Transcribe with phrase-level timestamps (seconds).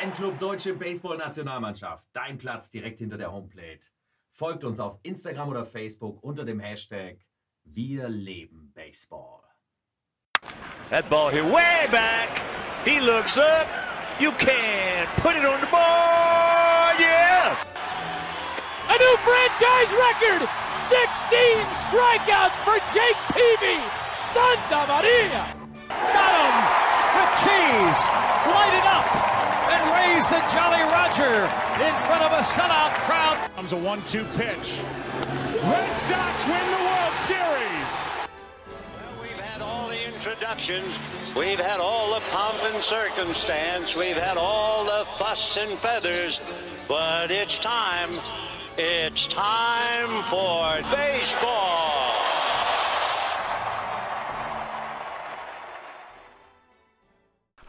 [0.00, 2.08] Fanclub Deutsche Baseball-Nationalmannschaft.
[2.14, 3.80] Dein Platz direkt hinter der Homeplate.
[4.30, 7.18] Folgt uns auf Instagram oder Facebook unter dem Hashtag
[7.64, 9.42] Wir leben Baseball.
[10.88, 12.40] That ball here way back.
[12.86, 13.66] He looks up.
[14.18, 16.96] You can put it on the board.
[16.98, 17.62] Yes.
[18.88, 20.48] A new franchise record.
[20.88, 23.78] 16 strikeouts for Jake Peavy.
[24.32, 25.44] Santa Maria.
[25.88, 26.56] Got him
[27.16, 28.00] with cheese.
[28.48, 29.19] Light it up
[29.70, 31.46] and raise the Jolly Roger
[31.78, 33.38] in front of a sellout crowd.
[33.54, 34.74] Comes a one-two pitch.
[35.62, 37.92] Red Sox win the World Series.
[38.66, 40.88] Well, we've had all the introductions.
[41.36, 43.94] We've had all the pomp and circumstance.
[43.94, 46.40] We've had all the fuss and feathers.
[46.88, 48.10] But it's time.
[48.76, 51.99] It's time for baseball.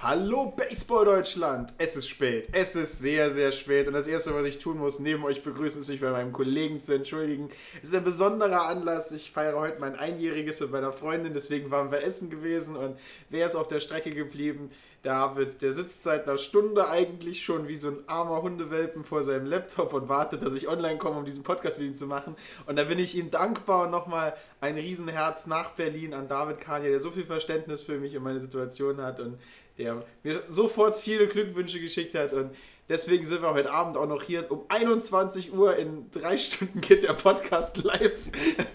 [0.03, 1.75] Hallo Baseball Deutschland!
[1.77, 2.49] Es ist spät.
[2.53, 3.85] Es ist sehr, sehr spät.
[3.85, 6.79] Und das Erste, was ich tun muss, neben euch begrüßen, ist mich bei meinem Kollegen
[6.81, 7.51] zu entschuldigen.
[7.83, 9.11] Es ist ein besonderer Anlass.
[9.11, 11.35] Ich feiere heute mein Einjähriges mit meiner Freundin.
[11.35, 12.75] Deswegen waren wir essen gewesen.
[12.75, 12.97] Und
[13.29, 14.71] wer ist auf der Strecke geblieben?
[15.03, 19.47] David, der sitzt seit einer Stunde eigentlich schon wie so ein armer Hundewelpen vor seinem
[19.47, 22.35] Laptop und wartet, dass ich online komme, um diesen Podcast mit ihm zu machen.
[22.67, 26.89] Und da bin ich ihm dankbar und nochmal ein Riesenherz nach Berlin an David Kania,
[26.89, 29.39] der so viel Verständnis für mich und meine Situation hat und
[29.77, 32.33] der mir sofort viele Glückwünsche geschickt hat.
[32.33, 32.51] Und
[32.89, 34.49] deswegen sind wir heute Abend auch noch hier.
[34.51, 38.19] Um 21 Uhr in drei Stunden geht der Podcast live.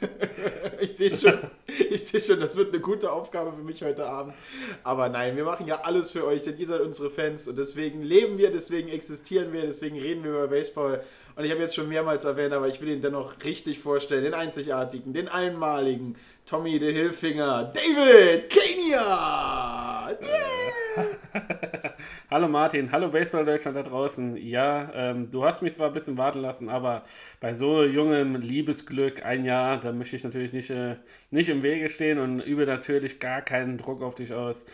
[0.80, 4.34] ich sehe schon, ich schon, das wird eine gute Aufgabe für mich heute Abend.
[4.82, 8.02] Aber nein, wir machen ja alles für euch, denn ihr seid unsere Fans und deswegen
[8.02, 11.02] leben wir, deswegen existieren wir, deswegen reden wir über Baseball.
[11.36, 14.24] Und ich habe jetzt schon mehrmals erwähnt, aber ich will ihn dennoch richtig vorstellen.
[14.24, 20.06] Den einzigartigen, den einmaligen Tommy de Hilfinger, David Kenia!
[22.30, 24.36] hallo Martin, hallo Baseball Deutschland da draußen.
[24.36, 27.02] Ja, ähm, du hast mich zwar ein bisschen warten lassen, aber
[27.40, 30.94] bei so jungem Liebesglück, ein Jahr, da möchte ich natürlich nicht, äh,
[31.32, 34.64] nicht im Wege stehen und übe natürlich gar keinen Druck auf dich aus.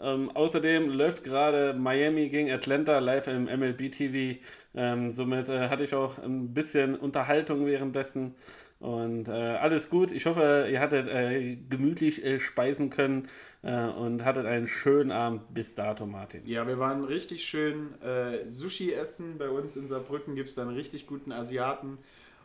[0.00, 4.38] Ähm, außerdem läuft gerade Miami gegen Atlanta live im MLB TV.
[4.74, 8.34] Ähm, somit äh, hatte ich auch ein bisschen Unterhaltung währenddessen.
[8.84, 10.12] Und äh, alles gut.
[10.12, 13.28] Ich hoffe, ihr hattet äh, gemütlich äh, speisen können
[13.62, 16.42] äh, und hattet einen schönen Abend bis dato, Martin.
[16.44, 19.38] Ja, wir waren richtig schön äh, Sushi essen.
[19.38, 21.96] Bei uns in Saarbrücken gibt es da einen richtig guten Asiaten.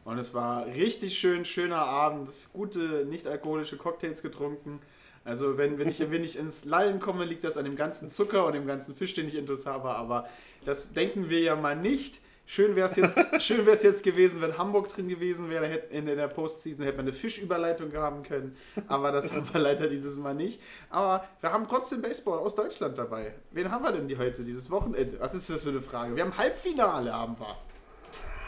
[0.06, 2.30] Und es war richtig schön, schöner Abend.
[2.54, 4.80] Gute, nicht-alkoholische Cocktails getrunken.
[5.26, 8.46] Also wenn, wenn, ich, wenn ich ins Lallen komme, liegt das an dem ganzen Zucker
[8.46, 9.90] und dem ganzen Fisch, den ich intus habe.
[9.90, 10.30] Aber
[10.64, 12.22] das denken wir ja mal nicht.
[12.52, 13.16] Schön wäre es jetzt,
[13.84, 15.68] jetzt gewesen, wenn Hamburg drin gewesen wäre.
[15.92, 18.58] In der Postseason hätte man eine Fischüberleitung haben können.
[18.88, 20.60] Aber das haben wir leider dieses Mal nicht.
[20.90, 23.36] Aber wir haben trotzdem Baseball aus Deutschland dabei.
[23.52, 25.20] Wen haben wir denn die heute, dieses Wochenende?
[25.20, 26.16] Was ist das für eine Frage?
[26.16, 27.56] Wir haben Halbfinale, haben wir.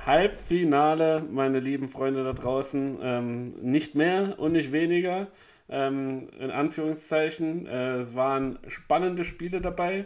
[0.08, 2.98] Halbfinale, meine lieben Freunde da draußen.
[3.04, 5.28] Ähm, nicht mehr und nicht weniger.
[5.70, 7.68] Ähm, in Anführungszeichen.
[7.68, 10.06] Äh, es waren spannende Spiele dabei.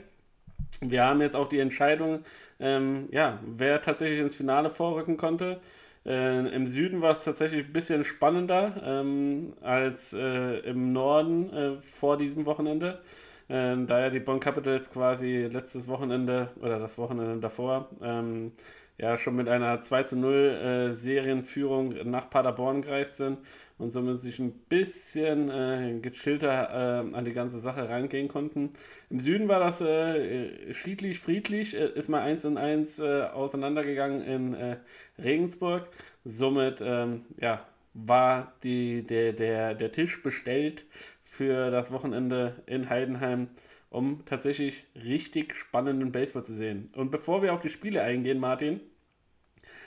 [0.81, 2.23] Wir haben jetzt auch die Entscheidung,
[2.59, 5.59] ähm, ja, wer tatsächlich ins Finale vorrücken konnte.
[6.05, 11.81] Äh, Im Süden war es tatsächlich ein bisschen spannender ähm, als äh, im Norden äh,
[11.81, 13.01] vor diesem Wochenende.
[13.47, 18.53] Äh, da ja die Bonn Capitals quasi letztes Wochenende oder das Wochenende davor ähm,
[18.97, 23.39] ja schon mit einer 2 zu 0 äh, Serienführung nach Paderborn gereist sind
[23.77, 28.71] und somit sich ein bisschen äh, gechillter äh, an die ganze Sache reingehen konnten.
[29.09, 34.21] Im Süden war das äh, friedlich, friedlich, äh, ist mal eins und eins äh, auseinandergegangen
[34.21, 34.77] in äh,
[35.21, 35.89] Regensburg.
[36.23, 40.85] Somit ähm, ja, war die, der, der, der Tisch bestellt
[41.23, 43.49] für das Wochenende in Heidenheim,
[43.89, 46.87] um tatsächlich richtig spannenden Baseball zu sehen.
[46.95, 48.79] Und bevor wir auf die Spiele eingehen, Martin,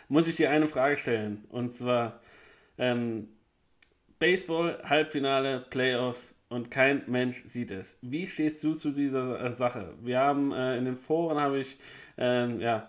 [0.09, 1.45] muss ich dir eine Frage stellen.
[1.51, 2.21] Und zwar,
[2.79, 3.29] ähm,
[4.19, 7.99] Baseball, Halbfinale, Playoffs und kein Mensch sieht es.
[8.03, 9.95] Wie stehst du zu dieser äh, Sache?
[10.03, 11.79] Wir haben äh, in den Foren habe ich
[12.17, 12.89] ähm, ja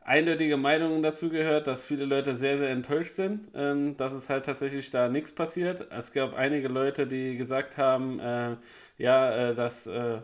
[0.00, 4.46] eindeutige Meinungen dazu gehört, dass viele Leute sehr, sehr enttäuscht sind, ähm, dass es halt
[4.46, 5.86] tatsächlich da nichts passiert.
[5.90, 8.56] Es gab einige Leute, die gesagt haben, äh,
[8.96, 10.18] ja, äh, dass äh,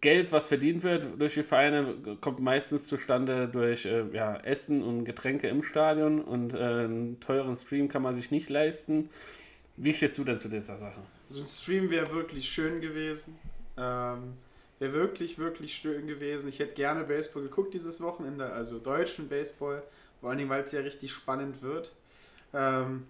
[0.00, 5.04] Geld, was verdient wird durch die Vereine, kommt meistens zustande durch äh, ja, Essen und
[5.04, 9.10] Getränke im Stadion und äh, einen teuren Stream kann man sich nicht leisten.
[9.76, 11.00] Wie stehst du denn zu dieser Sache?
[11.28, 13.36] So ein Stream wäre wirklich schön gewesen.
[13.76, 14.34] Ähm,
[14.78, 16.48] wäre wirklich, wirklich schön gewesen.
[16.48, 19.82] Ich hätte gerne Baseball geguckt dieses Wochenende, also deutschen Baseball,
[20.20, 21.92] vor allen Dingen, weil es ja richtig spannend wird.
[22.54, 23.06] Ähm,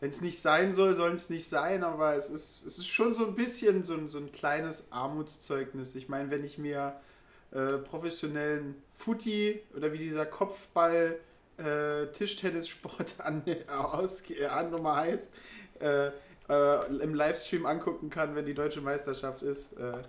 [0.00, 3.12] wenn es nicht sein soll, soll es nicht sein, aber es ist, es ist schon
[3.12, 5.94] so ein bisschen so ein, so ein kleines Armutszeugnis.
[5.96, 7.00] Ich meine, wenn ich mir
[7.50, 11.18] äh, professionellen Footy oder wie dieser Kopfball
[11.56, 15.34] äh, Tischtennissport an, aus, an nochmal heißt,
[15.80, 16.10] äh,
[16.48, 19.74] äh, im Livestream angucken kann, wenn die deutsche Meisterschaft ist.
[19.74, 20.02] Äh,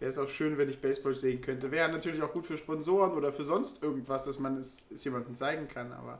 [0.00, 1.70] Wäre es auch schön, wenn ich Baseball sehen könnte.
[1.70, 5.34] Wäre natürlich auch gut für Sponsoren oder für sonst irgendwas, dass man es, es jemandem
[5.34, 6.18] zeigen kann, aber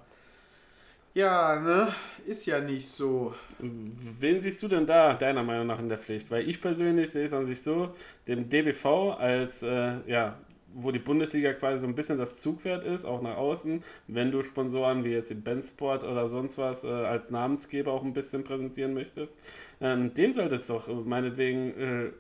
[1.15, 1.95] ja, ne?
[2.25, 3.35] Ist ja nicht so.
[3.59, 6.31] Wen siehst du denn da, deiner Meinung nach, in der Pflicht?
[6.31, 7.95] Weil ich persönlich sehe es an sich so,
[8.29, 10.39] dem DBV als, äh, ja,
[10.73, 14.43] wo die Bundesliga quasi so ein bisschen das Zugpferd ist, auch nach außen, wenn du
[14.43, 18.95] Sponsoren wie jetzt den Bensport oder sonst was äh, als Namensgeber auch ein bisschen präsentieren
[18.95, 19.37] möchtest,
[19.81, 22.11] ähm, dem sollte es doch meinetwegen äh,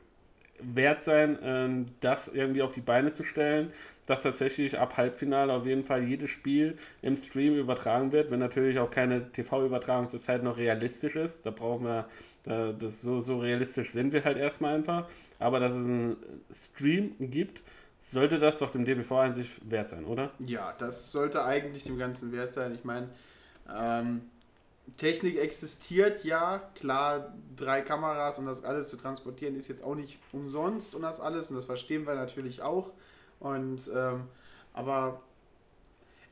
[0.62, 3.72] wert sein, ähm, das irgendwie auf die Beine zu stellen,
[4.06, 8.78] dass tatsächlich ab Halbfinale auf jeden Fall jedes Spiel im Stream übertragen wird, wenn natürlich
[8.78, 11.46] auch keine TV-Übertragung zur Zeit noch realistisch ist.
[11.46, 12.06] Da brauchen wir,
[12.44, 15.08] das so, so realistisch sind wir halt erstmal einfach.
[15.38, 16.16] Aber dass es einen
[16.52, 17.62] Stream gibt,
[18.00, 20.32] sollte das doch dem DBV an sich wert sein, oder?
[20.38, 22.74] Ja, das sollte eigentlich dem Ganzen wert sein.
[22.74, 23.10] Ich meine,
[23.72, 24.22] ähm,
[24.96, 30.18] Technik existiert ja, klar, drei Kameras und das alles zu transportieren ist jetzt auch nicht
[30.32, 32.90] umsonst und das alles und das verstehen wir natürlich auch.
[33.38, 34.24] Und ähm,
[34.72, 35.20] aber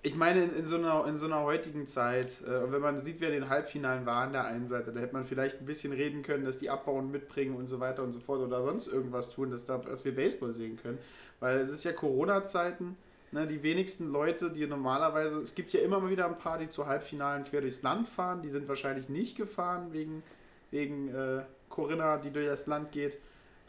[0.03, 3.21] ich meine, in, in, so einer, in so einer heutigen Zeit, äh, wenn man sieht,
[3.21, 5.93] wer in den Halbfinalen war an der einen Seite, da hätte man vielleicht ein bisschen
[5.93, 9.31] reden können, dass die abbauen, mitbringen und so weiter und so fort oder sonst irgendwas
[9.31, 10.99] tun, dass, da, dass wir Baseball sehen können.
[11.41, 12.97] Weil es ist ja Corona-Zeiten
[13.31, 16.69] Ne, die wenigsten Leute, die normalerweise, es gibt ja immer mal wieder ein paar, die
[16.69, 20.23] zu Halbfinalen quer durchs Land fahren, die sind wahrscheinlich nicht gefahren wegen,
[20.71, 23.19] wegen äh, Corinna, die durch das Land geht.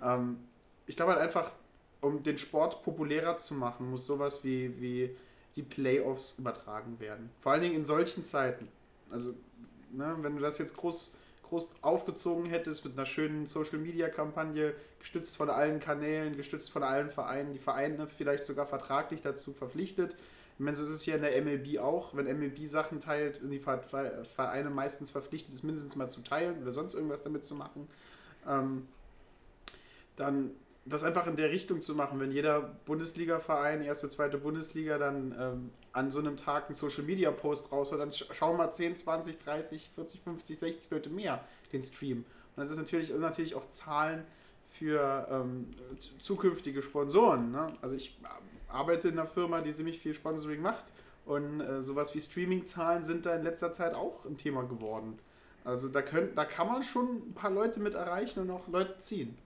[0.02, 0.38] Ähm,
[0.88, 1.52] ich glaube halt einfach,
[2.00, 5.16] um den Sport populärer zu machen, muss sowas wie, wie
[5.58, 7.30] die Playoffs übertragen werden.
[7.42, 8.70] Vor allen Dingen in solchen Zeiten.
[9.12, 9.34] Also,
[9.92, 11.18] ne, wenn du das jetzt groß
[11.50, 17.54] groß aufgezogen hättest mit einer schönen Social-Media-Kampagne, gestützt von allen Kanälen, gestützt von allen Vereinen,
[17.54, 20.16] die Vereine vielleicht sogar vertraglich dazu verpflichtet.
[20.58, 22.16] Ich meine, so ist es hier in der MLB auch.
[22.16, 26.72] Wenn MLB Sachen teilt und die Vereine meistens verpflichtet ist, mindestens mal zu teilen oder
[26.72, 27.88] sonst irgendwas damit zu machen,
[28.48, 28.88] ähm,
[30.18, 30.52] dann
[30.90, 35.70] das einfach in der Richtung zu machen, wenn jeder Bundesliga-Verein, erste, zweite Bundesliga, dann ähm,
[35.94, 40.60] an so einem Tag einen Social-Media-Post raushaut, dann schauen mal 10, 20, 30, 40, 50,
[40.60, 42.26] 60 Leute mehr den Stream.
[42.56, 44.26] Und das ist natürlich, natürlich auch Zahlen
[44.72, 45.68] für ähm,
[46.20, 47.52] zukünftige Sponsoren.
[47.52, 47.68] Ne?
[47.82, 48.18] Also ich
[48.68, 50.92] arbeite in einer Firma, die ziemlich viel Sponsoring macht
[51.26, 55.20] und äh, sowas wie Streaming-Zahlen sind da in letzter Zeit auch ein Thema geworden.
[55.64, 58.98] Also da, könnt, da kann man schon ein paar Leute mit erreichen und auch Leute
[59.00, 59.38] ziehen.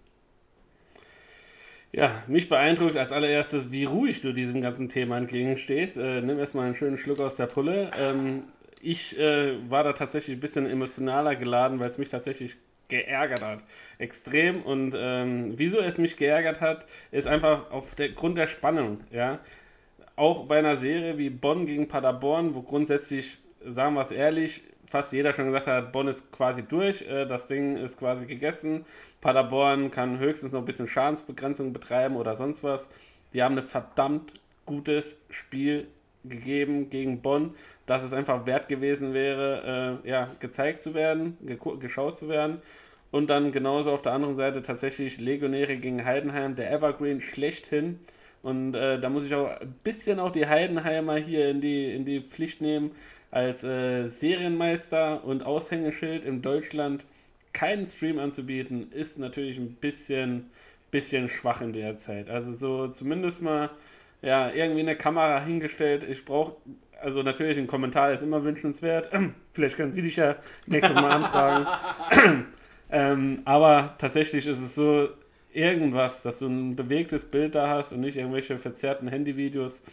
[1.95, 5.95] Ja, mich beeindruckt als allererstes, wie ruhig du diesem ganzen Thema entgegenstehst.
[5.97, 7.91] Äh, nimm erstmal einen schönen Schluck aus der Pulle.
[7.95, 8.45] Ähm,
[8.81, 12.57] ich äh, war da tatsächlich ein bisschen emotionaler geladen, weil es mich tatsächlich
[12.87, 13.63] geärgert hat.
[13.99, 14.63] Extrem.
[14.63, 19.01] Und ähm, wieso es mich geärgert hat, ist einfach auf der der Spannung.
[19.11, 19.39] Ja?
[20.15, 24.63] Auch bei einer Serie wie Bonn gegen Paderborn, wo grundsätzlich, sagen wir es ehrlich,
[24.93, 28.85] fast jeder schon gesagt hat, Bonn ist quasi durch, äh, das Ding ist quasi gegessen.
[29.21, 32.91] Paderborn kann höchstens noch ein bisschen Schadensbegrenzung betreiben oder sonst was.
[33.33, 34.35] Die haben ein verdammt
[34.67, 35.87] gutes Spiel
[36.23, 37.55] gegeben gegen Bonn,
[37.87, 41.39] dass es einfach wert gewesen wäre, äh, ja, gezeigt zu werden,
[41.79, 42.61] geschaut zu werden.
[43.09, 47.99] Und dann genauso auf der anderen Seite tatsächlich Legionäre gegen Heidenheim, der Evergreen schlechthin.
[48.43, 52.05] Und äh, da muss ich auch ein bisschen auch die Heidenheimer hier in die, in
[52.05, 52.91] die Pflicht nehmen
[53.33, 57.05] als äh, Serienmeister und Aushängeschild in Deutschland
[57.51, 60.51] keinen Stream anzubieten, ist natürlich ein bisschen,
[60.91, 62.29] bisschen schwach in der Zeit.
[62.29, 63.71] Also so zumindest mal
[64.21, 66.05] ja, irgendwie eine Kamera hingestellt.
[66.07, 66.55] Ich brauche,
[67.01, 69.09] also natürlich ein Kommentar ist immer wünschenswert.
[69.51, 70.35] Vielleicht können Sie dich ja
[70.67, 71.67] nächstes Mal anfragen.
[72.91, 75.09] ähm, aber tatsächlich ist es so,
[75.53, 79.83] irgendwas, dass du ein bewegtes Bild da hast und nicht irgendwelche verzerrten Handyvideos,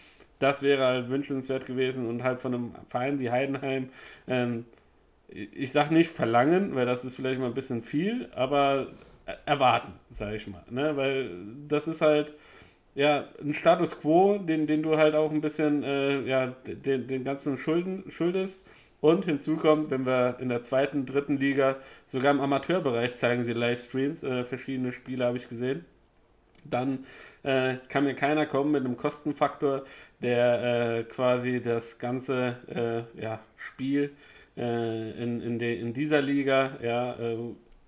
[0.41, 3.91] das wäre halt wünschenswert gewesen und halt von einem Verein wie Heidenheim,
[4.27, 4.65] ähm,
[5.29, 8.89] ich sag nicht verlangen, weil das ist vielleicht mal ein bisschen viel, aber
[9.47, 10.65] erwarten, sage ich mal.
[10.71, 10.97] Ne?
[10.97, 11.31] Weil
[11.69, 12.35] das ist halt
[12.97, 17.23] ja ein Status quo, den, den du halt auch ein bisschen äh, ja, den, den
[17.23, 18.67] ganzen Schulden schuldest.
[19.01, 23.53] Und hinzu kommt, wenn wir in der zweiten, dritten Liga, sogar im Amateurbereich zeigen sie
[23.53, 25.85] Livestreams, äh, verschiedene Spiele habe ich gesehen
[26.65, 27.01] dann
[27.43, 29.85] äh, kann mir keiner kommen mit einem Kostenfaktor,
[30.23, 34.13] der äh, quasi das ganze äh, ja, Spiel
[34.57, 37.37] äh, in, in, de, in dieser Liga ja, äh,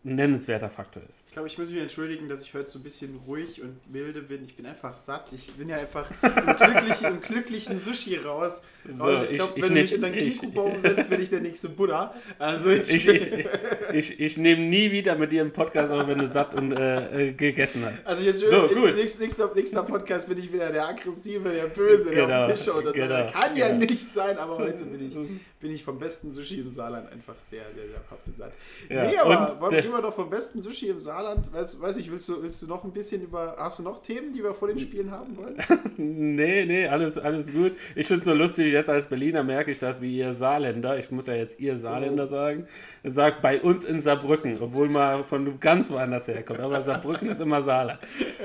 [0.04, 1.26] ein nennenswerter Faktor ist.
[1.28, 4.21] Ich glaube, ich muss mich entschuldigen, dass ich heute so ein bisschen ruhig und milde
[4.23, 4.44] bin.
[4.44, 5.26] Ich bin einfach satt.
[5.32, 8.64] Ich bin ja einfach im glücklichen, im glücklichen Sushi raus.
[8.99, 11.68] So, ich glaube, wenn ich du mich in deinen Kikubaum setzt, bin ich der nächste
[11.68, 12.12] Buddha.
[12.38, 13.09] Also ich, Ich,
[13.92, 17.28] ich, ich, nehme nie wieder mit dir einen Podcast auf, wenn du satt und äh,
[17.28, 18.04] äh, gegessen hast.
[18.04, 18.97] also jetzt So, gut.
[18.97, 22.56] nächster, nächster, nächster Podcast bin ich wieder der aggressive, der böse, der Genau, auf den
[22.56, 22.76] Tisch schaut.
[22.78, 22.92] und so.
[22.92, 23.78] genau, Kann ja genau.
[23.80, 25.16] nicht sein, aber heute bin ich,
[25.62, 28.52] bin ich vom besten Sushi im Saarland einfach sehr, sehr, sehr pappbesatt.
[28.90, 31.52] Ja, Nee, aber der- gehen wir doch vom besten Sushi im Saarland.
[31.52, 33.54] Weiß, weiß ich, willst du, willst du noch ein bisschen über.
[33.59, 35.57] Hast du noch Themen, die wir vor den Spielen haben wollen?
[35.97, 37.73] Nee, nee, alles, alles gut.
[37.95, 41.11] Ich finde es nur lustig, jetzt als Berliner merke ich das, wie ihr Saarländer, ich
[41.11, 42.66] muss ja jetzt ihr Saarländer sagen,
[43.04, 46.61] sagt bei uns in Saarbrücken, obwohl man von ganz woanders herkommt.
[46.61, 48.00] Aber Saarbrücken ist immer Saarland.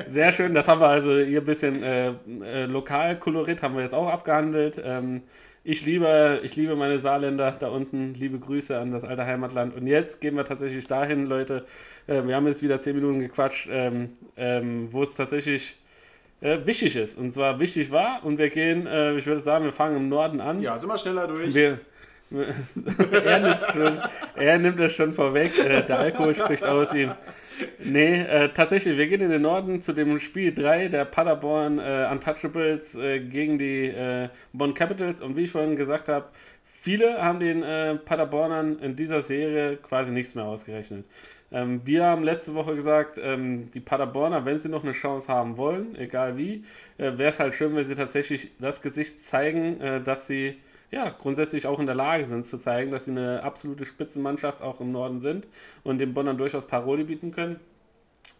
[0.10, 2.10] Sehr schön, das haben wir also hier ein bisschen äh,
[2.44, 4.80] äh, Lokalkolorit haben wir jetzt auch abgehandelt.
[4.84, 5.24] Ähm,
[5.68, 8.14] ich liebe, ich liebe meine Saarländer da unten.
[8.14, 9.76] Liebe Grüße an das alte Heimatland.
[9.76, 11.66] Und jetzt gehen wir tatsächlich dahin, Leute.
[12.08, 15.76] Äh, wir haben jetzt wieder zehn Minuten gequatscht, ähm, ähm, wo es tatsächlich
[16.40, 17.18] äh, wichtig ist.
[17.18, 18.24] Und zwar wichtig war.
[18.24, 20.62] Und wir gehen, äh, ich würde sagen, wir fangen im Norden an.
[20.62, 21.54] Ja, sind wir schneller durch.
[21.54, 21.82] Wir,
[22.32, 24.02] er, nimmt schon,
[24.38, 25.52] er nimmt es schon vorweg.
[25.60, 27.12] Äh, der Alkohol spricht aus ihm.
[27.84, 32.08] Nee, äh, tatsächlich, wir gehen in den Norden zu dem Spiel 3 der Paderborn äh,
[32.12, 35.22] Untouchables äh, gegen die äh, Bonn Capitals.
[35.22, 36.28] Und wie ich vorhin gesagt habe,
[36.64, 41.06] viele haben den äh, Paderbornern in dieser Serie quasi nichts mehr ausgerechnet.
[41.52, 45.58] Ähm, wir haben letzte Woche gesagt, ähm, die Paderborner, wenn sie noch eine Chance haben
[45.58, 46.64] wollen, egal wie,
[46.98, 50.58] äh, wäre es halt schön, wenn sie tatsächlich das Gesicht zeigen, dass sie
[50.90, 54.80] ja, grundsätzlich auch in der Lage sind zu zeigen, dass sie eine absolute Spitzenmannschaft auch
[54.80, 55.48] im Norden sind
[55.84, 57.60] und den Bonnern durchaus Paroli bieten können.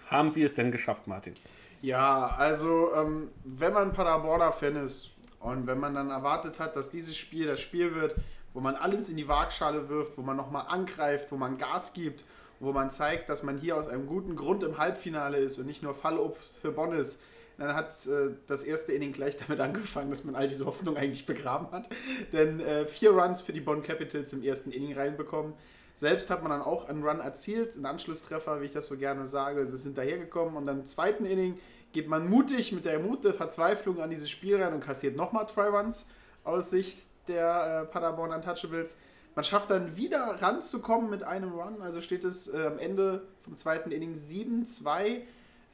[0.10, 1.36] Haben sie es denn geschafft, Martin?
[1.82, 6.90] Ja, also ähm, wenn man Paderborner Fan ist und wenn man dann erwartet hat, dass
[6.90, 8.16] dieses Spiel das Spiel wird,
[8.54, 12.24] wo man alles in die Waagschale wirft, wo man nochmal angreift, wo man Gas gibt,
[12.60, 15.84] wo man zeigt, dass man hier aus einem guten Grund im Halbfinale ist und nicht
[15.84, 17.22] nur Fallobst für Bonn ist,
[17.58, 21.26] dann hat äh, das erste Inning gleich damit angefangen, dass man all diese Hoffnung eigentlich
[21.26, 21.90] begraben hat.
[22.34, 25.54] Denn äh, vier Runs für die Bonn Capitals im ersten Inning reinbekommen.
[25.96, 29.26] Selbst hat man dann auch einen Run erzielt, einen Anschlusstreffer, wie ich das so gerne
[29.26, 29.62] sage.
[29.62, 31.58] Es ist hinterhergekommen und dann im zweiten Inning
[31.92, 35.48] geht man mutig mit der Mut der Verzweiflung an dieses Spiel rein und kassiert nochmal
[35.50, 36.10] zwei Runs
[36.44, 38.98] aus Sicht der äh, Paderborn Untouchables.
[39.34, 43.58] Man schafft dann wieder ranzukommen mit einem Run, also steht es äh, am Ende vom
[43.58, 45.22] zweiten Inning 7-2.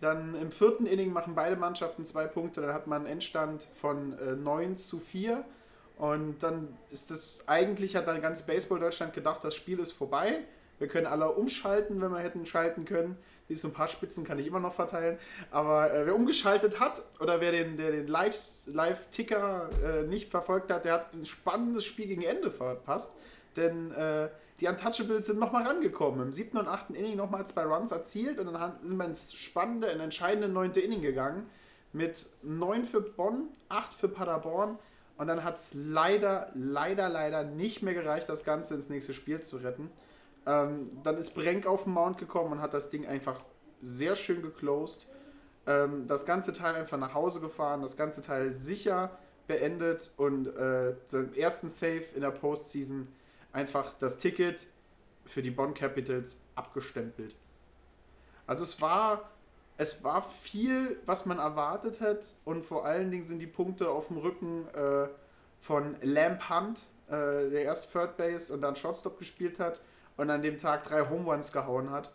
[0.04, 4.20] Dann im vierten Inning machen beide Mannschaften zwei Punkte, dann hat man einen Endstand von
[4.20, 5.46] äh, 9 zu 4.
[5.98, 10.40] Und dann ist es eigentlich, hat dann ganz Baseball Deutschland gedacht, das Spiel ist vorbei.
[10.78, 13.18] Wir können alle umschalten, wenn wir hätten schalten können.
[13.48, 15.18] Die so ein paar Spitzen kann ich immer noch verteilen.
[15.52, 20.70] Aber äh, wer umgeschaltet hat oder wer den, der den Live- Live-Ticker äh, nicht verfolgt
[20.70, 23.16] hat, der hat ein spannendes Spiel gegen Ende verpasst.
[23.56, 24.28] Denn äh,
[24.60, 26.22] die Untouchables sind nochmal rangekommen.
[26.22, 29.88] Im siebten und achten Inning nochmal zwei Runs erzielt und dann sind wir ins spannende,
[29.88, 31.50] in entscheidende neunte Inning gegangen.
[31.92, 34.78] Mit neun für Bonn, acht für Paderborn.
[35.18, 39.42] Und dann hat es leider, leider, leider nicht mehr gereicht, das Ganze ins nächste Spiel
[39.42, 39.92] zu retten.
[40.46, 43.44] Ähm, dann ist Brenk auf den Mount gekommen und hat das Ding einfach
[43.82, 45.08] sehr schön geclosed.
[45.68, 49.12] Ähm, das ganze Teil einfach nach Hause gefahren, das ganze Teil sicher
[49.48, 53.08] beendet und äh, den ersten Save in der Postseason
[53.54, 54.68] einfach das Ticket
[55.26, 57.36] für die Bonn Capitals abgestempelt.
[58.46, 59.30] Also es war,
[59.78, 64.10] es war viel, was man erwartet hat und vor allen Dingen sind die Punkte auf
[64.10, 65.08] dem Rücken äh,
[65.62, 69.82] von Lamp Hunt, äh, der erst Third Base und dann Shortstop gespielt hat
[70.18, 72.12] und an dem Tag drei Home Runs gehauen hat.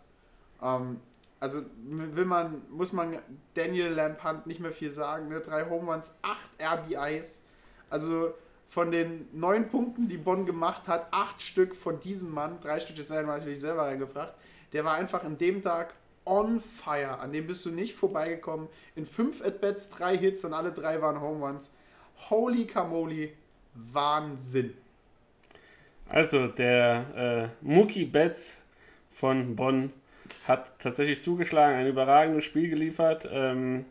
[0.63, 1.01] Ähm,
[1.41, 3.17] also will man, muss man
[3.55, 5.29] Daniel Lamp Hunt nicht mehr viel sagen.
[5.29, 5.41] Ne?
[5.41, 7.45] Drei Home Runs, acht RBIs.
[7.91, 8.35] Also
[8.69, 12.99] von den neun Punkten, die Bonn gemacht hat, acht Stück von diesem Mann, drei Stück
[12.99, 14.35] ist er natürlich selber reingebracht.
[14.73, 15.95] Der war einfach an dem Tag
[16.27, 17.19] on fire.
[17.21, 18.69] An dem bist du nicht vorbeigekommen.
[18.95, 21.75] In fünf At-Bats, drei Hits und alle drei waren Home Runs.
[22.29, 23.33] Holy Camoli,
[23.75, 24.75] Wahnsinn.
[26.09, 28.65] Also, der äh, Mookie Betts
[29.11, 29.93] von Bonn
[30.47, 33.29] hat tatsächlich zugeschlagen, ein überragendes Spiel geliefert.
[33.31, 33.85] Ähm,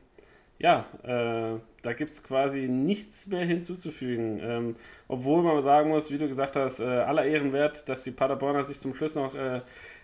[0.59, 4.39] ja, äh, da gibt es quasi nichts mehr hinzuzufügen.
[4.41, 4.75] Ähm,
[5.07, 8.65] obwohl man sagen muss, wie du gesagt hast, äh, aller Ehren wert, dass die Paderborner
[8.65, 9.61] sich zum Schluss noch äh,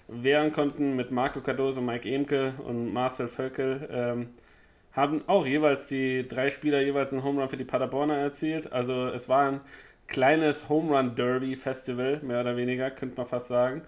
[0.07, 3.87] wehren konnten mit Marco Cardoso, Mike Emke und Marcel Völkel.
[3.91, 4.29] Ähm,
[4.91, 8.71] haben auch jeweils die drei Spieler jeweils einen Home Run für die Paderborner erzielt.
[8.71, 9.61] Also es war ein
[10.07, 13.81] kleines Home Run Derby Festival, mehr oder weniger, könnte man fast sagen.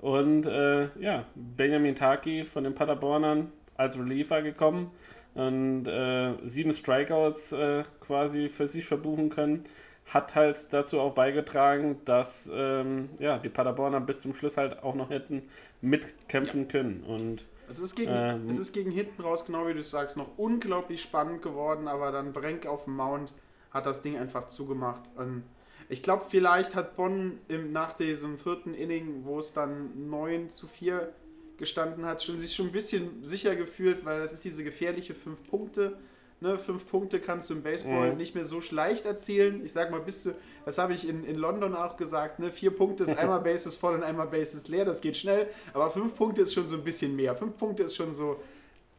[0.00, 4.90] Und äh, ja, Benjamin Taki von den Paderbornern als Reliever gekommen
[5.34, 9.64] und äh, sieben Strikeouts äh, quasi für sich verbuchen können.
[10.06, 14.94] hat halt dazu auch beigetragen, dass ähm, ja, die Paderborner bis zum Schluss halt auch
[14.94, 15.42] noch hätten
[15.80, 16.68] mitkämpfen ja.
[16.68, 17.04] können.
[17.04, 20.38] Und, es, ist gegen, ähm, es ist gegen hinten raus, genau wie du sagst, noch
[20.38, 23.34] unglaublich spannend geworden, aber dann Brenk auf dem Mount
[23.70, 25.02] hat das Ding einfach zugemacht.
[25.16, 25.44] Und
[25.90, 30.66] ich glaube, vielleicht hat Bonn im, nach diesem vierten Inning, wo es dann 9 zu
[30.66, 31.12] 4
[31.58, 35.44] gestanden hat, schon, sich schon ein bisschen sicher gefühlt, weil das ist diese gefährliche 5
[35.48, 35.98] Punkte.
[36.40, 38.16] Ne, fünf Punkte kannst du im Baseball mhm.
[38.16, 39.64] nicht mehr so leicht erzielen.
[39.64, 42.70] Ich sag mal, bis zu, das habe ich in, in London auch gesagt, ne, vier
[42.70, 46.42] Punkte ist einmal Bases voll und einmal Bases leer, das geht schnell, aber fünf Punkte
[46.42, 47.34] ist schon so ein bisschen mehr.
[47.34, 48.40] Fünf Punkte ist schon so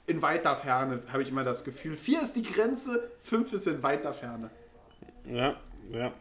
[0.05, 1.95] in weiter Ferne, habe ich immer das Gefühl.
[1.95, 4.49] Vier ist die Grenze, fünf ist in weiter Ferne.
[5.25, 5.55] Ja,
[5.91, 6.11] ja.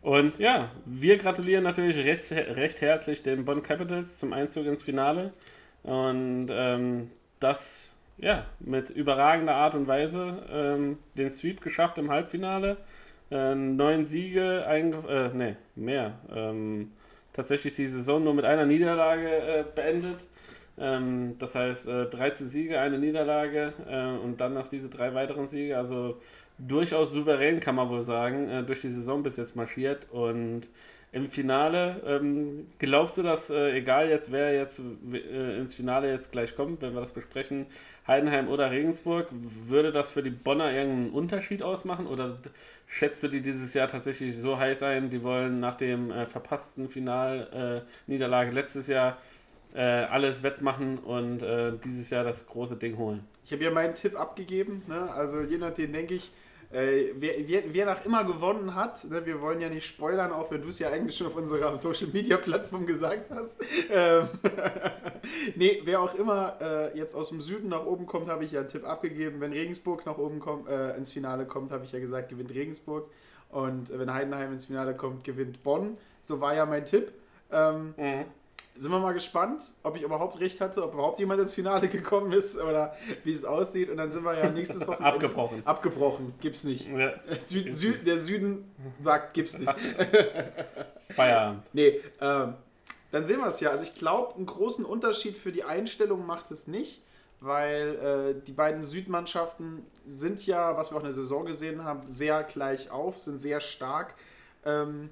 [0.00, 5.34] Und ja, wir gratulieren natürlich recht, recht herzlich den Bonn Capitals zum Einzug ins Finale.
[5.84, 7.08] Und ähm,
[7.40, 12.76] das ja, mit überragender Art und Weise ähm, den Sweep geschafft im Halbfinale.
[13.30, 16.18] Äh, neun Siege, äh, nee, mehr.
[16.34, 16.92] Ähm,
[17.32, 20.26] tatsächlich die Saison nur mit einer Niederlage äh, beendet.
[20.78, 25.46] Ähm, das heißt, äh, 13 Siege, eine Niederlage äh, und dann noch diese drei weiteren
[25.46, 25.76] Siege.
[25.76, 26.20] Also
[26.58, 30.06] durchaus souverän, kann man wohl sagen, äh, durch die Saison bis jetzt marschiert.
[30.10, 30.68] Und
[31.14, 36.32] im Finale, ähm, glaubst du, dass, äh, egal jetzt, wer jetzt äh, ins Finale jetzt
[36.32, 37.66] gleich kommt, wenn wir das besprechen,
[38.08, 42.08] Heidenheim oder Regensburg, würde das für die Bonner irgendeinen Unterschied ausmachen?
[42.08, 42.38] Oder
[42.88, 46.88] schätzt du die dieses Jahr tatsächlich so heiß ein, die wollen nach dem äh, verpassten
[46.88, 49.18] Final-Niederlage äh, letztes Jahr
[49.72, 53.24] äh, alles wettmachen und äh, dieses Jahr das große Ding holen?
[53.44, 55.12] Ich habe ja meinen Tipp abgegeben, ne?
[55.12, 56.32] also je nachdem denke ich,
[56.72, 60.50] äh, wer, wer, wer, nach immer gewonnen hat, ne, wir wollen ja nicht spoilern, auch
[60.50, 63.62] wenn du es ja eigentlich schon auf unserer Social Media Plattform gesagt hast.
[63.90, 64.28] Ähm,
[65.56, 68.60] nee, wer auch immer äh, jetzt aus dem Süden nach oben kommt, habe ich ja
[68.60, 69.40] einen Tipp abgegeben.
[69.40, 73.08] Wenn Regensburg nach oben kommt, äh, ins Finale kommt, habe ich ja gesagt, gewinnt Regensburg.
[73.50, 75.96] Und wenn Heidenheim ins Finale kommt, gewinnt Bonn.
[76.20, 77.12] So war ja mein Tipp.
[77.52, 78.24] Ähm, mhm
[78.76, 82.32] sind wir mal gespannt, ob ich überhaupt recht hatte, ob überhaupt jemand ins Finale gekommen
[82.32, 83.88] ist oder wie es aussieht.
[83.88, 85.04] Und dann sind wir ja nächstes Wochenende.
[85.06, 85.62] abgebrochen.
[85.64, 86.88] Abgebrochen, gibt's nicht.
[86.90, 87.12] Ja.
[87.46, 89.72] Sü Sü der Süden sagt, gibt's nicht.
[91.14, 91.62] Feierabend.
[91.72, 92.54] Nee, ähm,
[93.12, 93.70] dann sehen wir es ja.
[93.70, 97.02] Also ich glaube, einen großen Unterschied für die Einstellung macht es nicht,
[97.40, 102.06] weil äh, die beiden Südmannschaften sind ja, was wir auch in der Saison gesehen haben,
[102.06, 104.14] sehr gleich auf, sind sehr stark.
[104.64, 105.10] Ähm,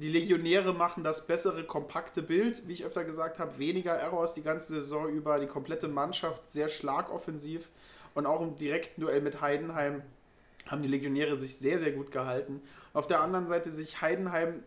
[0.00, 3.58] die Legionäre machen das bessere, kompakte Bild, wie ich öfter gesagt habe.
[3.58, 5.38] Weniger Errors die ganze Saison über.
[5.38, 7.68] Die komplette Mannschaft sehr schlagoffensiv.
[8.14, 10.02] Und auch im direkten Duell mit Heidenheim
[10.66, 12.62] haben die Legionäre sich sehr, sehr gut gehalten.
[12.94, 14.62] Auf der anderen Seite sich Heidenheim,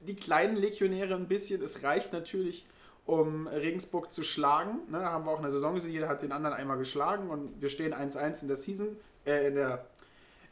[0.00, 1.62] die kleinen Legionäre ein bisschen.
[1.62, 2.66] Es reicht natürlich,
[3.04, 4.78] um Regensburg zu schlagen.
[4.90, 5.92] Ne, haben wir auch in der Saison gesehen.
[5.92, 9.54] Jeder hat den anderen einmal geschlagen und wir stehen 1-1 in der Season, äh, in
[9.56, 9.84] der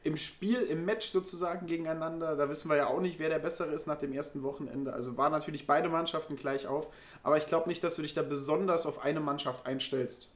[0.04, 2.36] im Spiel, im Match sozusagen gegeneinander.
[2.36, 4.92] Da wissen wir ja auch nicht, wer der Bessere ist nach dem ersten Wochenende.
[4.92, 6.88] Also waren natürlich beide Mannschaften gleich auf.
[7.22, 10.28] Aber ich glaube nicht, dass du dich da besonders auf eine Mannschaft einstellst.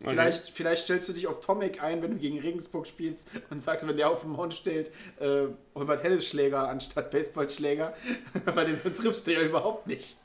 [0.00, 0.10] Okay.
[0.10, 3.86] Vielleicht, vielleicht stellst du dich auf Tomek ein, wenn du gegen Regensburg spielst und sagst,
[3.86, 7.94] wenn der auf den Mount steht, äh, hol mal Tennisschläger anstatt Baseballschläger.
[8.44, 10.16] Weil den so triffst du ja überhaupt nicht.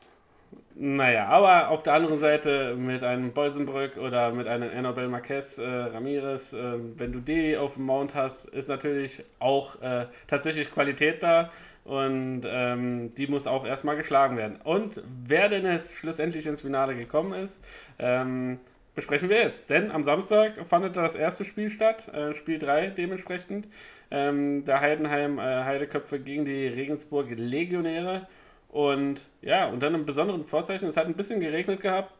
[0.76, 5.68] Naja, aber auf der anderen Seite mit einem Bolsenbrück oder mit einem Enobel Marquez äh,
[5.68, 11.22] Ramirez, äh, wenn du die auf dem Mount hast, ist natürlich auch äh, tatsächlich Qualität
[11.22, 11.52] da
[11.86, 14.60] und ähm, die muss auch erstmal geschlagen werden.
[14.64, 17.60] Und wer denn jetzt schlussendlich ins Finale gekommen ist,
[18.00, 18.60] ähm,
[18.96, 19.70] besprechen wir jetzt.
[19.70, 23.68] Denn am Samstag fand das erste Spiel statt, äh, Spiel 3 dementsprechend.
[24.10, 28.28] Ähm, der Heidenheim äh, Heideköpfe gegen die Regensburg Legionäre.
[28.74, 32.12] Und ja, und dann im besonderen Vorzeichen, es hat ein bisschen geregnet gehabt.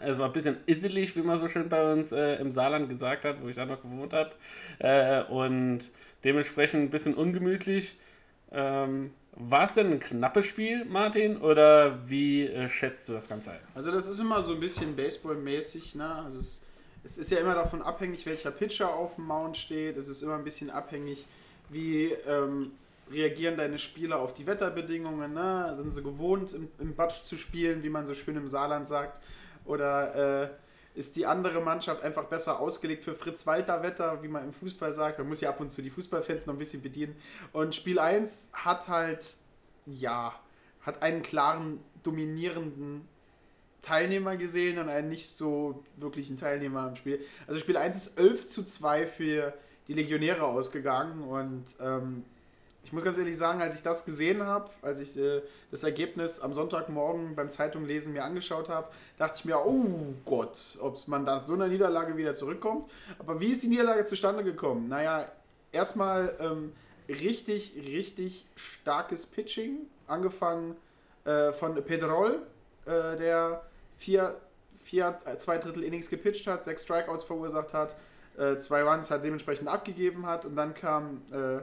[0.00, 3.24] Es war ein bisschen iselig, wie man so schön bei uns äh, im Saarland gesagt
[3.24, 4.30] hat, wo ich da noch gewohnt habe.
[4.78, 5.80] Äh, und
[6.22, 7.96] dementsprechend ein bisschen ungemütlich.
[8.52, 13.50] Ähm, war es denn ein knappes Spiel, Martin, oder wie äh, schätzt du das Ganze
[13.50, 13.60] ein?
[13.74, 16.08] Also das ist immer so ein bisschen Baseball-mäßig, ne?
[16.24, 16.66] Also es,
[17.02, 19.96] es, ist ja immer davon abhängig, welcher Pitcher auf dem Mount steht.
[19.96, 21.26] Es ist immer ein bisschen abhängig,
[21.68, 22.70] wie ähm,
[23.14, 25.32] reagieren deine Spieler auf die Wetterbedingungen?
[25.32, 25.74] Ne?
[25.76, 29.20] Sind sie gewohnt, im, im Batsch zu spielen, wie man so schön im Saarland sagt?
[29.64, 30.48] Oder äh,
[30.98, 35.18] ist die andere Mannschaft einfach besser ausgelegt für Fritz-Walter-Wetter, wie man im Fußball sagt?
[35.18, 37.16] Man muss ja ab und zu die Fußballfans noch ein bisschen bedienen.
[37.52, 39.34] Und Spiel 1 hat halt,
[39.86, 40.34] ja,
[40.82, 43.08] hat einen klaren, dominierenden
[43.82, 47.20] Teilnehmer gesehen und einen nicht so wirklichen Teilnehmer im Spiel.
[47.46, 49.54] Also Spiel 1 ist 11 zu 2 für
[49.88, 52.24] die Legionäre ausgegangen und ähm,
[52.84, 56.40] ich muss ganz ehrlich sagen, als ich das gesehen habe, als ich äh, das Ergebnis
[56.40, 61.40] am Sonntagmorgen beim Zeitunglesen mir angeschaut habe, dachte ich mir, oh Gott, ob man da
[61.40, 62.90] so einer Niederlage wieder zurückkommt.
[63.18, 64.88] Aber wie ist die Niederlage zustande gekommen?
[64.88, 65.26] Naja,
[65.72, 66.72] erstmal ähm,
[67.08, 69.86] richtig, richtig starkes Pitching.
[70.06, 70.76] Angefangen
[71.24, 72.42] äh, von Pedrol,
[72.84, 73.62] äh, der
[73.96, 74.36] vier,
[74.82, 77.96] vier, äh, zwei Drittel Innings gepitcht hat, sechs Strikeouts verursacht hat,
[78.36, 81.62] äh, zwei Runs hat dementsprechend abgegeben hat und dann kam äh,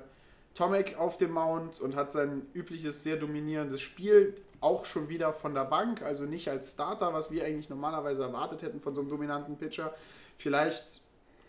[0.54, 5.56] Tomek auf dem Mount und hat sein übliches, sehr dominierendes Spiel auch schon wieder von
[5.56, 9.10] der Bank, also nicht als Starter, was wir eigentlich normalerweise erwartet hätten von so einem
[9.10, 9.94] dominanten Pitcher.
[10.38, 11.02] Vielleicht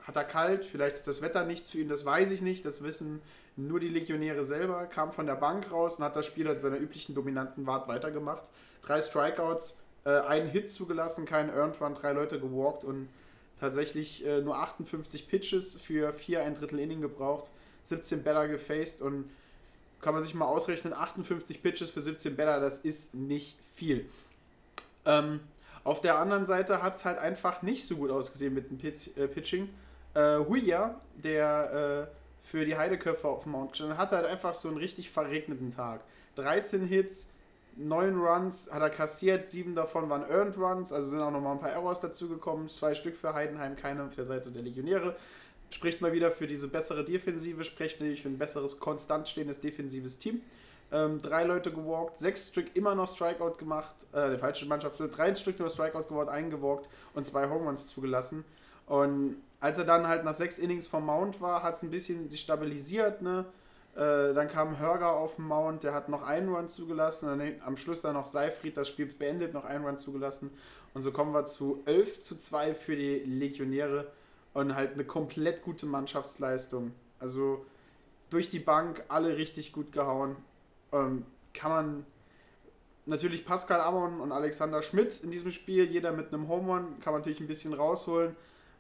[0.07, 2.83] hat er kalt, vielleicht ist das Wetter nichts für ihn, das weiß ich nicht, das
[2.83, 3.21] wissen
[3.57, 6.79] nur die Legionäre selber, kam von der Bank raus und hat das Spiel als seiner
[6.79, 8.45] üblichen dominanten Wart weitergemacht.
[8.83, 13.09] Drei Strikeouts, äh, einen Hit zugelassen, keinen Earned Run, drei Leute gewalkt und
[13.61, 17.51] tatsächlich äh, nur 58 Pitches für vier ein Drittel Inning gebraucht,
[17.83, 19.31] 17 Better gefaced und
[20.01, 24.09] kann man sich mal ausrechnen, 58 Pitches für 17 Better, das ist nicht viel.
[25.07, 25.41] Ähm,
[25.85, 29.17] auf der anderen Seite hat es halt einfach nicht so gut ausgesehen mit dem Pitch,
[29.17, 29.69] äh, Pitching.
[30.15, 34.69] Äh, Huya, der äh, für die Heideköpfe auf dem Mount gestanden hat, halt einfach so
[34.69, 36.01] einen richtig verregneten Tag.
[36.37, 37.33] 13 Hits,
[37.77, 41.61] 9 Runs hat er kassiert, 7 davon waren Earned Runs, also sind auch nochmal ein
[41.61, 42.69] paar Errors dazugekommen.
[42.69, 45.17] Zwei Stück für Heidenheim, keine auf der Seite der Legionäre
[45.75, 50.19] spricht mal wieder für diese bessere Defensive, spricht natürlich für ein besseres, konstant stehendes defensives
[50.19, 50.43] Team.
[50.91, 55.35] Ähm, drei Leute gewalkt, sechs Stück immer noch Strikeout gemacht, äh, die falsche Mannschaft, drei
[55.35, 58.45] Stück nur Strikeout geworden, eingewalkt und zwei Home Runs zugelassen.
[58.87, 62.29] Und als er dann halt nach sechs Innings vom Mount war, hat es ein bisschen
[62.29, 63.47] sich stabilisiert, ne?
[63.95, 67.27] Äh, dann kam Hörger auf den Mount, der hat noch einen Run zugelassen.
[67.27, 70.51] Dann am Schluss dann noch Seifried, das Spiel beendet, noch einen Run zugelassen.
[70.95, 74.11] Und so kommen wir zu 11 zu 2 für die Legionäre
[74.55, 76.93] und halt eine komplett gute Mannschaftsleistung.
[77.19, 77.65] Also
[78.31, 80.37] durch die Bank alle richtig gut gehauen.
[80.93, 82.07] Ähm, kann man
[83.07, 87.13] natürlich Pascal Amon und Alexander Schmidt in diesem Spiel, jeder mit einem Home Run, kann
[87.13, 88.37] man natürlich ein bisschen rausholen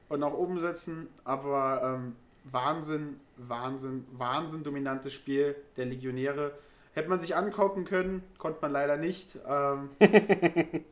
[0.08, 6.52] und nach oben setzen, aber ähm, Wahnsinn, Wahnsinn, Wahnsinn dominantes Spiel der Legionäre.
[6.94, 9.38] Hätte man sich angucken können, konnte man leider nicht.
[9.46, 9.90] Ähm,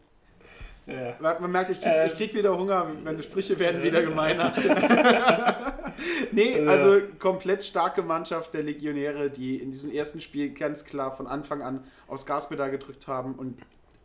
[0.87, 1.17] Ja.
[1.41, 4.53] Man merkt, ich krieg, ähm, ich krieg wieder Hunger, meine Sprüche werden wieder gemeiner.
[6.33, 11.27] nee, also komplett starke Mannschaft der Legionäre, die in diesem ersten Spiel ganz klar von
[11.27, 13.57] Anfang an aufs Gaspedal gedrückt haben und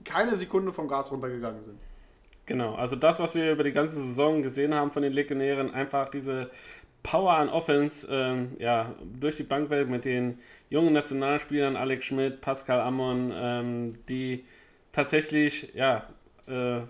[0.04, 1.80] keine Sekunde vom Gas runtergegangen sind.
[2.46, 6.10] Genau, also das, was wir über die ganze Saison gesehen haben von den Legionären, einfach
[6.10, 6.52] diese
[7.02, 12.82] Power an Offense, ähm, ja, durch die Bankwelt mit den jungen Nationalspielern Alex Schmidt, Pascal
[12.82, 14.46] Ammon, ähm, die
[14.92, 16.08] tatsächlich, ja,
[16.48, 16.82] äh,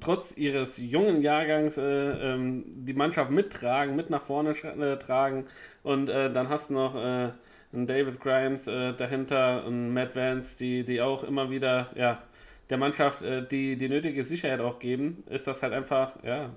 [0.00, 5.46] trotz ihres jungen Jahrgangs äh, ähm, die Mannschaft mittragen, mit nach vorne äh, tragen.
[5.82, 7.30] Und äh, dann hast du noch äh,
[7.72, 12.20] einen David Grimes dahinter und Matt Vance, die, die auch immer wieder ja,
[12.68, 15.22] der Mannschaft die, die nötige Sicherheit auch geben.
[15.30, 16.50] Ist das halt einfach ja,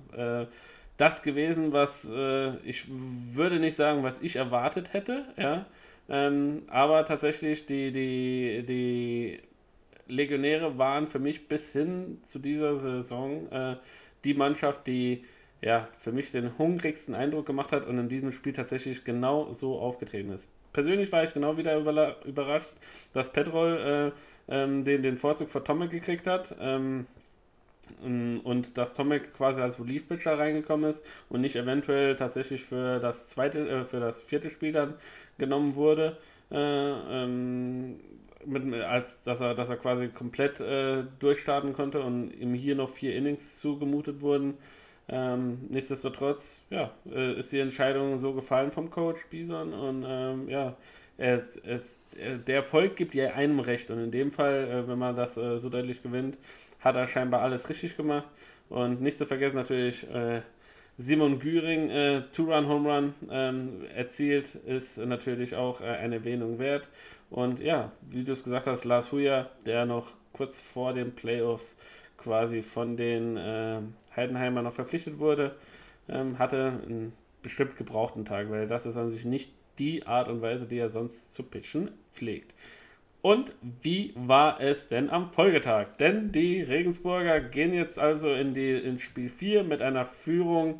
[0.98, 2.12] das gewesen, was
[2.66, 5.26] ich würde nicht sagen, was ich erwartet hätte.
[5.38, 5.68] Ja.
[6.10, 9.40] Ähm, aber tatsächlich die, die, die
[10.08, 13.78] Legionäre waren für mich bis hin zu dieser Saison äh,
[14.24, 15.24] die Mannschaft, die
[15.62, 19.80] ja, für mich den hungrigsten Eindruck gemacht hat und in diesem Spiel tatsächlich genau so
[19.80, 20.50] aufgetreten ist.
[20.74, 21.78] Persönlich war ich genau wieder
[22.26, 22.74] überrascht,
[23.14, 24.14] dass Petrol
[24.50, 26.56] äh, ähm, den, den Vorzug vor Tomek gekriegt hat.
[26.60, 27.08] Ähm,
[28.02, 33.68] und dass Tomek quasi als Relief-Pitcher reingekommen ist und nicht eventuell tatsächlich für das zweite,
[33.68, 34.96] äh, für das vierte Spiel dann
[35.38, 36.18] genommen wurde.
[36.50, 38.00] Äh, ähm,
[38.46, 42.90] mit, als dass er, dass er quasi komplett äh, durchstarten konnte und ihm hier noch
[42.90, 44.56] vier Innings zugemutet wurden.
[45.10, 50.78] Ähm, nichtsdestotrotz, ja, äh, ist die Entscheidung so gefallen vom Coach Bison und ähm, ja,
[51.18, 52.00] es, es,
[52.48, 55.60] der Erfolg gibt ja einem recht und in dem Fall, äh, wenn man das äh,
[55.60, 56.38] so deutlich gewinnt,
[56.80, 58.28] hat er scheinbar alles richtig gemacht
[58.70, 60.42] und nicht zu vergessen natürlich äh,
[60.98, 66.90] Simon Güring, äh, Two-Run-Home-Run ähm, erzielt, ist natürlich auch äh, eine Erwähnung wert.
[67.34, 71.78] Und ja, wie du es gesagt hast, Lars Huja, der noch kurz vor den Playoffs
[72.16, 73.80] quasi von den äh,
[74.16, 75.56] Heidenheimer noch verpflichtet wurde,
[76.08, 80.44] ähm, hatte einen bestimmt gebrauchten Tag, weil das ist an sich nicht die Art und
[80.44, 82.54] Weise, die er sonst zu pitchen pflegt.
[83.24, 85.98] Und wie war es denn am Folgetag?
[85.98, 90.78] Denn die Regensburger gehen jetzt also in die, ins Spiel 4 mit einer Führung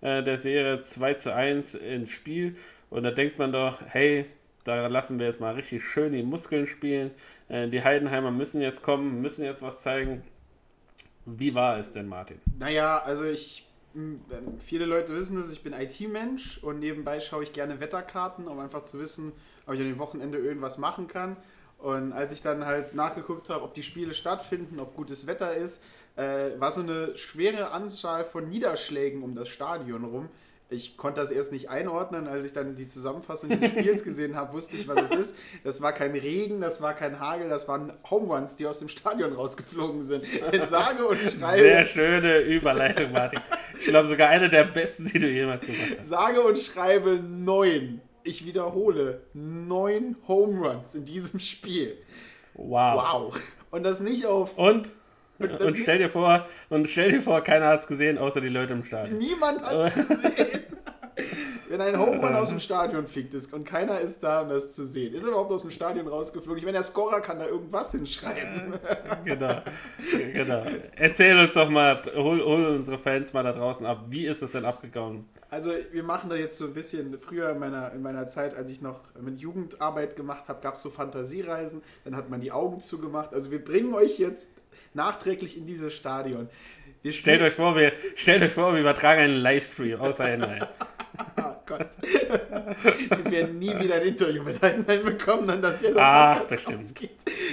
[0.00, 2.56] äh, der Serie 2 zu 1 ins Spiel.
[2.90, 4.26] Und da denkt man doch, hey,
[4.64, 7.10] da lassen wir jetzt mal richtig schön die Muskeln spielen.
[7.48, 10.22] Äh, die Heidenheimer müssen jetzt kommen, müssen jetzt was zeigen.
[11.24, 12.40] Wie war es denn, Martin?
[12.58, 13.68] Naja, also ich,
[14.58, 18.82] viele Leute wissen es, ich bin IT-Mensch und nebenbei schaue ich gerne Wetterkarten, um einfach
[18.82, 19.32] zu wissen,
[19.66, 21.36] ob ich an dem Wochenende irgendwas machen kann.
[21.78, 25.84] Und als ich dann halt nachgeguckt habe, ob die Spiele stattfinden, ob gutes Wetter ist,
[26.16, 30.28] äh, war so eine schwere Anzahl von Niederschlägen um das Stadion rum
[30.72, 34.54] Ich konnte das erst nicht einordnen, als ich dann die Zusammenfassung dieses Spiels gesehen habe,
[34.54, 35.38] wusste ich, was es ist.
[35.64, 38.88] Das war kein Regen, das war kein Hagel, das waren Home Runs, die aus dem
[38.88, 40.24] Stadion rausgeflogen sind.
[40.52, 41.62] Denn sage und schreibe.
[41.62, 43.40] Sehr schöne Überleitung, Martin.
[43.78, 46.08] Ich glaube sogar eine der besten, die du jemals gemacht hast.
[46.08, 48.00] Sage und schreibe neun.
[48.24, 51.98] Ich wiederhole, neun Home Runs in diesem Spiel.
[52.54, 53.32] Wow.
[53.32, 53.40] Wow.
[53.70, 54.56] Und das nicht auf.
[54.56, 54.90] Und?
[55.48, 58.48] Das Und stell dir vor, und stell dir vor, keiner hat es gesehen, außer die
[58.48, 59.18] Leute im Stadion.
[59.18, 60.60] Niemand hat es gesehen.
[61.72, 64.74] Wenn ein Home Run aus dem Stadion fliegt ist und keiner ist da, um das
[64.74, 66.58] zu sehen, ist er überhaupt aus dem Stadion rausgeflogen?
[66.58, 68.74] Ich meine, der Scorer kann da irgendwas hinschreiben.
[69.24, 69.62] Genau.
[70.34, 70.64] genau.
[70.96, 74.04] Erzähl uns doch mal, hol, hol unsere Fans mal da draußen ab.
[74.08, 75.24] Wie ist es denn abgegangen?
[75.48, 78.70] Also wir machen da jetzt so ein bisschen, früher in meiner, in meiner Zeit, als
[78.70, 82.80] ich noch mit Jugendarbeit gemacht habe, gab es so Fantasiereisen, dann hat man die Augen
[82.80, 83.34] zugemacht.
[83.34, 84.50] Also wir bringen euch jetzt
[84.94, 86.48] nachträglich in dieses Stadion.
[87.02, 90.64] Wir Stellt euch vor, wir, stellt euch vor, wir übertragen einen Livestream außer Heidenheim.
[91.36, 91.90] Oh Gott.
[92.00, 96.82] Wir werden nie wieder ein Interview mit Heidenheim bekommen, dann dass der Ach, Podcast bestimmt.
[96.82, 97.10] rausgeht.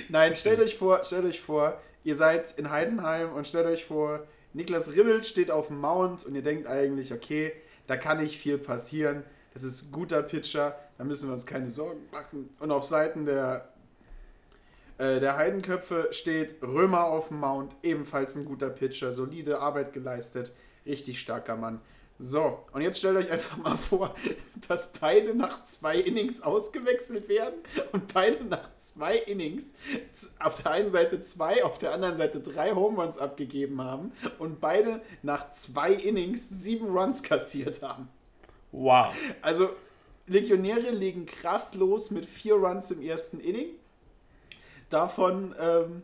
[0.07, 4.25] Nein, stellt euch vor, stellt euch vor, ihr seid in Heidenheim und stellt euch vor,
[4.53, 7.51] Niklas Rimmel steht auf dem Mount und ihr denkt eigentlich, okay,
[7.87, 9.23] da kann nicht viel passieren.
[9.53, 12.49] Das ist ein guter Pitcher, da müssen wir uns keine Sorgen machen.
[12.59, 13.67] Und auf Seiten der,
[14.99, 20.51] äh, der Heidenköpfe steht Römer auf dem Mount, ebenfalls ein guter Pitcher, solide Arbeit geleistet,
[20.85, 21.79] richtig starker Mann.
[22.21, 24.13] So, und jetzt stellt euch einfach mal vor,
[24.67, 27.55] dass beide nach zwei Innings ausgewechselt werden
[27.93, 29.73] und beide nach zwei Innings
[30.37, 34.59] auf der einen Seite zwei, auf der anderen Seite drei Home Runs abgegeben haben und
[34.59, 38.09] beide nach zwei Innings sieben Runs kassiert haben.
[38.73, 39.13] Wow.
[39.41, 39.69] Also,
[40.27, 43.78] Legionäre legen krass los mit vier Runs im ersten Inning.
[44.89, 46.01] Davon ähm,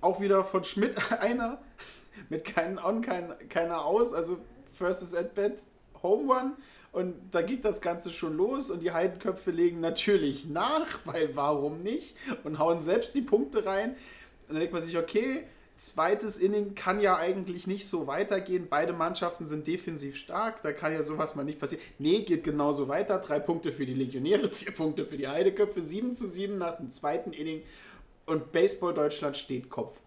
[0.00, 1.58] auch wieder von Schmidt einer
[2.28, 4.12] mit keinen On, kein, keiner aus.
[4.12, 4.38] Also,
[4.80, 5.64] is at bat,
[6.02, 6.52] Home Run.
[6.92, 11.82] Und da geht das Ganze schon los und die Heidenköpfe legen natürlich nach, weil warum
[11.82, 12.16] nicht?
[12.44, 13.90] Und hauen selbst die Punkte rein.
[13.90, 15.44] Und dann denkt man sich, okay,
[15.76, 18.68] zweites Inning kann ja eigentlich nicht so weitergehen.
[18.70, 21.82] Beide Mannschaften sind defensiv stark, da kann ja sowas mal nicht passieren.
[21.98, 23.18] Nee, geht genauso weiter.
[23.18, 26.90] Drei Punkte für die Legionäre, vier Punkte für die Heideköpfe, 7 zu 7 nach dem
[26.90, 27.62] zweiten Inning.
[28.26, 29.98] Und Baseball Deutschland steht Kopf.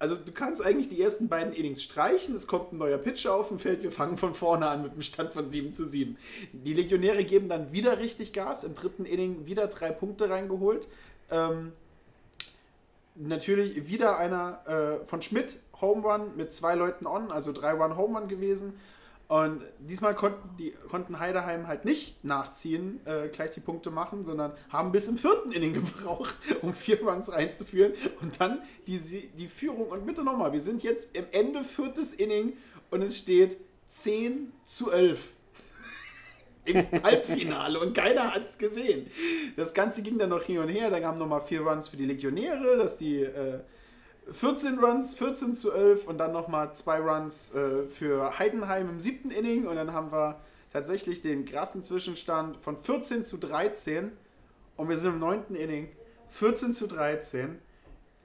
[0.00, 3.48] Also du kannst eigentlich die ersten beiden Innings streichen, es kommt ein neuer Pitcher auf
[3.48, 6.16] dem Feld, wir fangen von vorne an mit einem Stand von 7 zu 7.
[6.52, 10.86] Die Legionäre geben dann wieder richtig Gas, im dritten Inning wieder drei Punkte reingeholt.
[11.32, 11.72] Ähm,
[13.18, 17.96] natürlich wieder einer äh, von Schmidt, Home Run mit zwei Leuten on, also drei Run
[17.96, 18.74] Home Run gewesen.
[19.28, 24.52] Und diesmal konnten, die, konnten Heideheim halt nicht nachziehen, äh, gleich die Punkte machen, sondern
[24.70, 27.92] haben bis im vierten Inning gebraucht, um vier Runs einzuführen.
[28.22, 29.88] Und dann die, die Führung.
[29.88, 32.56] Und bitte nochmal, wir sind jetzt im Ende viertes Inning
[32.90, 35.20] und es steht 10 zu 11
[36.64, 39.06] im Halbfinale und keiner hat es gesehen.
[39.56, 40.90] Das Ganze ging dann noch hin und her.
[40.90, 43.60] Da kamen nochmal vier Runs für die Legionäre, dass die äh,
[44.30, 49.30] 14 Runs, 14 zu 11 und dann nochmal zwei Runs äh, für Heidenheim im siebten
[49.30, 50.40] Inning und dann haben wir
[50.72, 54.12] tatsächlich den krassen Zwischenstand von 14 zu 13
[54.76, 55.88] und wir sind im neunten Inning.
[56.28, 57.58] 14 zu 13,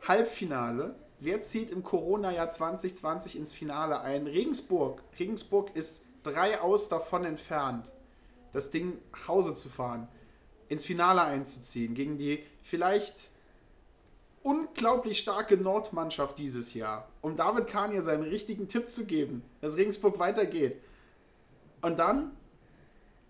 [0.06, 0.96] Halbfinale.
[1.20, 4.28] Wer zieht im Corona-Jahr 2020 ins Finale ein?
[4.28, 5.02] Regensburg.
[5.18, 7.93] Regensburg ist drei aus davon entfernt,
[8.54, 10.08] das Ding nach Hause zu fahren,
[10.70, 13.32] ins Finale einzuziehen, gegen die vielleicht
[14.44, 19.78] unglaublich starke Nordmannschaft dieses Jahr, um David Kahn hier seinen richtigen Tipp zu geben, dass
[19.78, 20.82] Regensburg weitergeht.
[21.82, 22.32] Und dann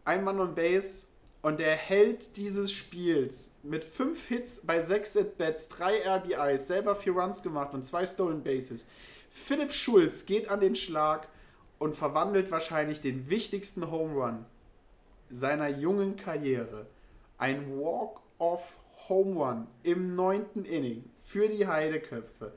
[0.05, 1.07] ein Mann und Base
[1.41, 7.13] und der Held dieses Spiels mit fünf Hits bei sechs At-Bats, drei RBIs, selber vier
[7.13, 8.85] Runs gemacht und zwei Stolen Bases.
[9.29, 11.27] Philipp Schulz geht an den Schlag
[11.79, 14.45] und verwandelt wahrscheinlich den wichtigsten Home Run
[15.33, 16.85] seiner jungen Karriere.
[17.37, 18.73] Ein Walk-off
[19.09, 22.53] Home Run im neunten Inning für die Heideköpfe.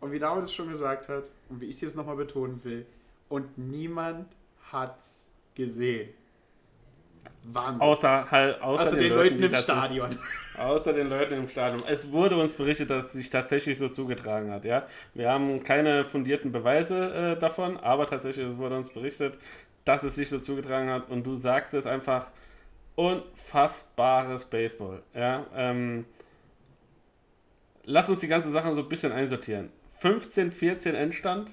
[0.00, 2.86] Und wie David es schon gesagt hat, und wie ich es jetzt nochmal betonen will,
[3.28, 4.26] und niemand
[4.72, 6.10] hat's gesehen.
[7.44, 7.80] Wahnsinn.
[7.80, 10.18] Außer, halt, außer, Außer den Leuten die im Stadion.
[10.58, 11.82] Außer den Leuten im Stadion.
[11.86, 14.64] Es wurde uns berichtet, dass es sich tatsächlich so zugetragen hat.
[14.64, 14.86] Ja?
[15.14, 19.38] Wir haben keine fundierten Beweise äh, davon, aber tatsächlich es wurde uns berichtet,
[19.84, 21.08] dass es sich so zugetragen hat.
[21.08, 22.28] Und du sagst es einfach,
[22.96, 25.02] unfassbares Baseball.
[25.14, 25.46] Ja?
[25.54, 26.04] Ähm,
[27.84, 29.70] lass uns die ganze Sache so ein bisschen einsortieren.
[29.98, 31.52] 15, 14 Endstand.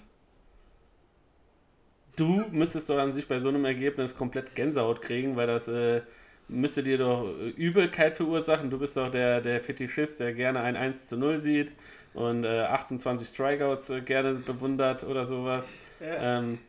[2.15, 6.01] Du müsstest doch an sich bei so einem Ergebnis komplett Gänsehaut kriegen, weil das äh,
[6.47, 8.69] müsste dir doch äh, Übelkeit verursachen.
[8.69, 11.73] Du bist doch der, der Fetischist, der gerne ein 1 zu 0 sieht
[12.13, 15.71] und äh, 28 Strikeouts äh, gerne bewundert oder sowas.
[16.01, 16.59] Ähm,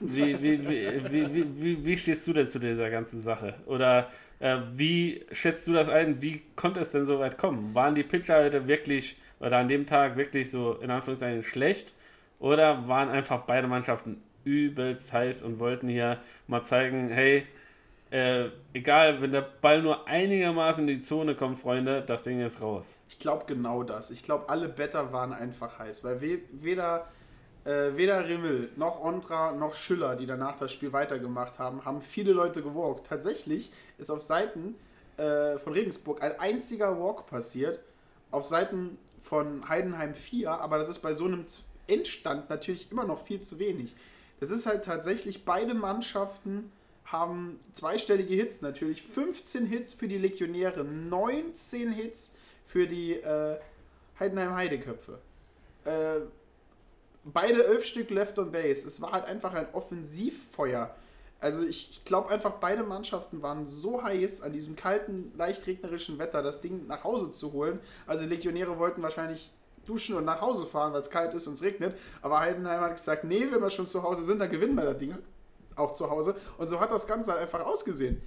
[0.00, 3.54] Wie, wie, wie, wie, wie, stehst du denn zu dieser ganzen Sache?
[3.66, 6.20] Oder äh, wie schätzt du das ein?
[6.22, 7.74] Wie konnte es denn so weit kommen?
[7.74, 11.92] Waren die Pitcher heute wirklich oder an dem Tag wirklich so in Anführungszeichen schlecht?
[12.38, 17.46] Oder waren einfach beide Mannschaften übelst heiß und wollten hier mal zeigen, hey,
[18.10, 22.60] äh, egal, wenn der Ball nur einigermaßen in die Zone kommt, Freunde, das Ding ist
[22.60, 23.00] raus.
[23.08, 24.10] Ich glaube genau das.
[24.10, 27.08] Ich glaube, alle Better waren einfach heiß, weil we weder,
[27.66, 32.32] äh, weder Rimmel noch Ondra noch Schüller, die danach das Spiel weitergemacht haben, haben viele
[32.32, 33.06] Leute gewalkt.
[33.08, 34.76] Tatsächlich ist auf Seiten
[35.16, 37.80] äh, von Regensburg ein einziger Walk passiert,
[38.30, 41.44] auf Seiten von Heidenheim 4, aber das ist bei so einem
[41.88, 43.94] Endstand natürlich immer noch viel zu wenig.
[44.38, 46.70] Das ist halt tatsächlich, beide Mannschaften
[47.06, 49.02] haben zweistellige Hits natürlich.
[49.02, 53.56] 15 Hits für die Legionäre, 19 Hits für die äh,
[54.18, 55.18] Heidenheim Heideköpfe.
[55.84, 56.20] Äh,
[57.32, 58.86] beide 11 Stück Left on Base.
[58.86, 60.94] Es war halt einfach ein Offensivfeuer.
[61.38, 66.18] Also ich, ich glaube einfach, beide Mannschaften waren so heiß an diesem kalten, leicht regnerischen
[66.18, 67.78] Wetter, das Ding nach Hause zu holen.
[68.06, 69.52] Also die Legionäre wollten wahrscheinlich
[69.84, 71.96] duschen und nach Hause fahren, weil es kalt ist und es regnet.
[72.22, 74.98] Aber Heidenheim hat gesagt, nee, wenn wir schon zu Hause sind, dann gewinnen wir das
[74.98, 75.16] Ding
[75.76, 76.34] auch zu Hause.
[76.58, 78.22] Und so hat das Ganze halt einfach ausgesehen.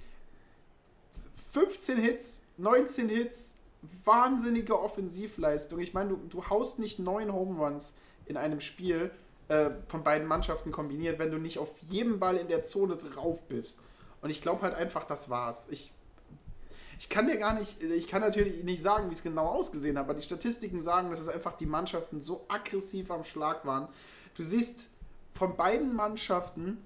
[1.52, 3.56] 15 Hits, 19 Hits,
[4.04, 5.80] wahnsinnige Offensivleistung.
[5.80, 7.96] Ich meine, du, du haust nicht neun Home Runs
[8.30, 9.10] in einem Spiel
[9.48, 13.42] äh, von beiden Mannschaften kombiniert, wenn du nicht auf jedem Ball in der Zone drauf
[13.48, 13.80] bist.
[14.22, 15.66] Und ich glaube halt einfach, das war's.
[15.70, 15.92] Ich,
[17.00, 20.04] ich kann dir gar nicht, ich kann natürlich nicht sagen, wie es genau ausgesehen hat,
[20.04, 23.88] aber die Statistiken sagen, dass es einfach die Mannschaften so aggressiv am Schlag waren.
[24.36, 24.90] Du siehst
[25.34, 26.78] von beiden Mannschaften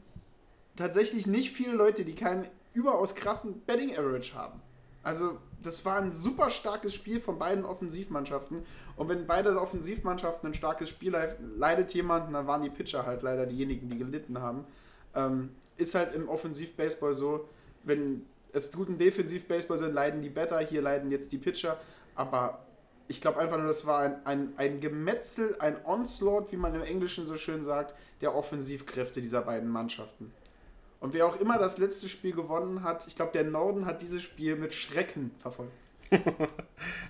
[0.77, 4.63] tatsächlich nicht viele Leute, die keinen überaus krassen Betting Average haben.
[5.03, 8.65] Also, das war ein super starkes Spiel von beiden Offensivmannschaften.
[8.97, 11.17] Und wenn beide Offensivmannschaften ein starkes Spiel
[11.57, 14.65] leidet jemand, dann waren die Pitcher halt leider diejenigen, die gelitten haben.
[15.15, 17.49] Ähm, ist halt im Offensiv-Baseball so,
[17.83, 21.77] wenn es guten Defensiv-Baseball sind, leiden die Better, hier leiden jetzt die Pitcher.
[22.15, 22.65] Aber
[23.09, 26.83] ich glaube einfach nur, das war ein, ein, ein Gemetzel, ein Onslaught, wie man im
[26.83, 30.33] Englischen so schön sagt, der Offensivkräfte dieser beiden Mannschaften.
[31.01, 34.23] Und wer auch immer das letzte Spiel gewonnen hat, ich glaube, der Norden hat dieses
[34.23, 35.73] Spiel mit Schrecken verfolgt.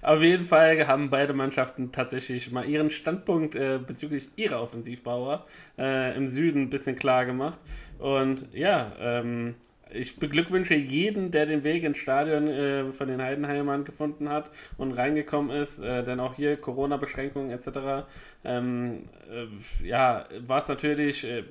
[0.03, 5.47] Auf jeden Fall haben beide Mannschaften tatsächlich mal ihren Standpunkt äh, bezüglich ihrer Offensivbauer
[5.79, 7.59] äh, im Süden ein bisschen klar gemacht.
[7.99, 9.55] Und ja, ähm,
[9.91, 14.93] ich beglückwünsche jeden, der den Weg ins Stadion äh, von den Heidenheimern gefunden hat und
[14.93, 18.07] reingekommen ist, äh, denn auch hier Corona-Beschränkungen etc.
[18.45, 21.45] Ähm, äh, ja, war es natürlich äh,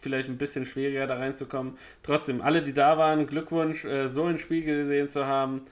[0.00, 1.76] vielleicht ein bisschen schwieriger da reinzukommen.
[2.02, 5.62] Trotzdem, alle, die da waren, Glückwunsch, äh, so ein Spiel gesehen zu haben.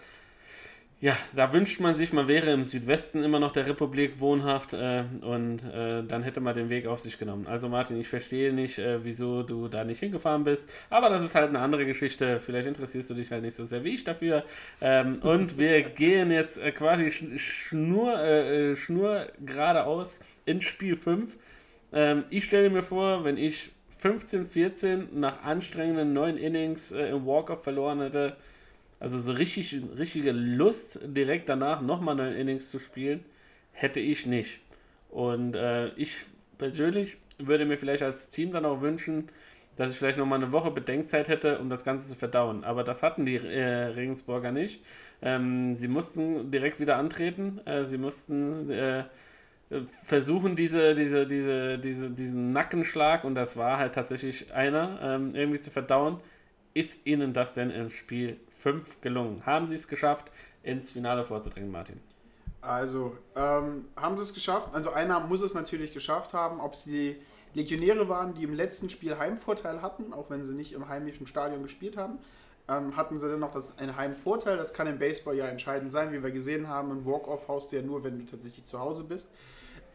[1.00, 5.04] Ja, da wünscht man sich, man wäre im Südwesten immer noch der Republik wohnhaft äh,
[5.22, 7.46] und äh, dann hätte man den Weg auf sich genommen.
[7.46, 11.36] Also Martin, ich verstehe nicht, äh, wieso du da nicht hingefahren bist, aber das ist
[11.36, 12.40] halt eine andere Geschichte.
[12.40, 14.42] Vielleicht interessierst du dich halt nicht so sehr wie ich dafür.
[14.80, 21.36] Ähm, und wir gehen jetzt äh, quasi schnur, äh, schnur geradeaus ins Spiel 5.
[21.92, 27.24] Ähm, ich stelle mir vor, wenn ich 15, 14 nach anstrengenden neun Innings äh, im
[27.24, 28.36] Walk-Off verloren hätte.
[29.00, 33.24] Also so richtig, richtige Lust, direkt danach nochmal neun Innings zu spielen,
[33.72, 34.60] hätte ich nicht.
[35.10, 36.16] Und äh, ich
[36.58, 39.28] persönlich würde mir vielleicht als Team dann auch wünschen,
[39.76, 42.64] dass ich vielleicht nochmal eine Woche Bedenkzeit hätte, um das Ganze zu verdauen.
[42.64, 44.82] Aber das hatten die äh, Regensburger nicht.
[45.22, 47.60] Ähm, sie mussten direkt wieder antreten.
[47.64, 49.04] Äh, sie mussten äh,
[50.02, 55.60] versuchen, diese, diese, diese, diese, diesen Nackenschlag, und das war halt tatsächlich einer, ähm, irgendwie
[55.60, 56.18] zu verdauen.
[56.74, 59.44] Ist Ihnen das denn im Spiel 5 gelungen?
[59.46, 60.30] Haben Sie es geschafft,
[60.62, 62.00] ins Finale vorzudringen, Martin?
[62.60, 64.70] Also, ähm, haben sie es geschafft?
[64.72, 66.60] Also, einer muss es natürlich geschafft haben.
[66.60, 67.16] Ob sie
[67.54, 71.62] Legionäre waren, die im letzten Spiel Heimvorteil hatten, auch wenn sie nicht im heimischen Stadion
[71.62, 72.18] gespielt haben,
[72.68, 74.56] ähm, hatten sie dann noch das, einen Heimvorteil.
[74.56, 76.90] Das kann im Baseball ja entscheidend sein, wie wir gesehen haben.
[76.90, 79.30] Ein Walk-Off haust du ja nur, wenn du tatsächlich zu Hause bist.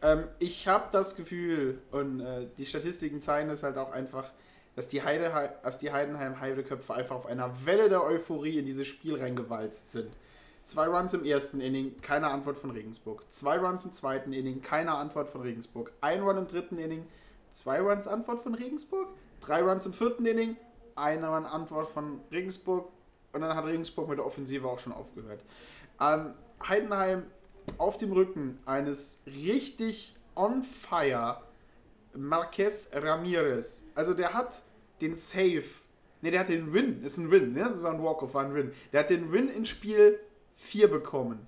[0.02, 4.30] Ähm, ich habe das Gefühl, und äh, die Statistiken zeigen es halt auch einfach,
[4.76, 8.86] dass die, Heide, dass die Heidenheim Heideköpfe einfach auf einer Welle der Euphorie in dieses
[8.86, 10.10] Spiel reingewalzt sind.
[10.64, 13.30] Zwei Runs im ersten Inning, keine Antwort von Regensburg.
[13.30, 15.92] Zwei Runs im zweiten Inning, keine Antwort von Regensburg.
[16.00, 17.06] Ein Run im dritten Inning,
[17.50, 19.08] zwei Runs Antwort von Regensburg.
[19.40, 20.56] Drei Runs im vierten Inning,
[20.96, 22.88] eine Run Antwort von Regensburg.
[23.32, 25.40] Und dann hat Regensburg mit der Offensive auch schon aufgehört.
[26.00, 26.32] Ähm,
[26.66, 27.24] Heidenheim
[27.78, 31.42] auf dem Rücken eines richtig on fire
[32.16, 33.86] Marquez Ramirez.
[33.94, 34.62] Also der hat
[35.00, 35.64] den Save.
[36.22, 37.02] Ne, der hat den Win.
[37.04, 37.52] Ist ein Win.
[37.52, 37.60] Ne?
[37.60, 38.72] Das war ein Walk-Off, war ein Win.
[38.92, 40.18] Der hat den Win in Spiel
[40.56, 41.46] 4 bekommen.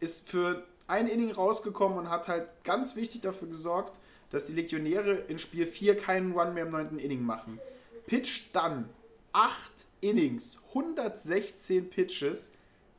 [0.00, 3.98] Ist für ein Inning rausgekommen und hat halt ganz wichtig dafür gesorgt,
[4.30, 6.98] dass die Legionäre in Spiel 4 keinen Run mehr im 9.
[6.98, 7.58] Inning machen.
[8.06, 8.88] Pitcht dann
[9.32, 9.70] 8
[10.00, 12.52] Innings, 116 Pitches,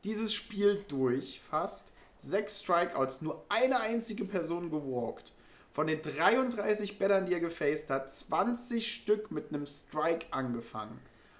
[0.04, 5.32] dieses Spiel durch fast, 6 Strikeouts, nur eine einzige Person gewalkt.
[5.72, 10.98] Von den 33 Battern, die er gefaced hat, 20 Stück mit einem Strike angefangen.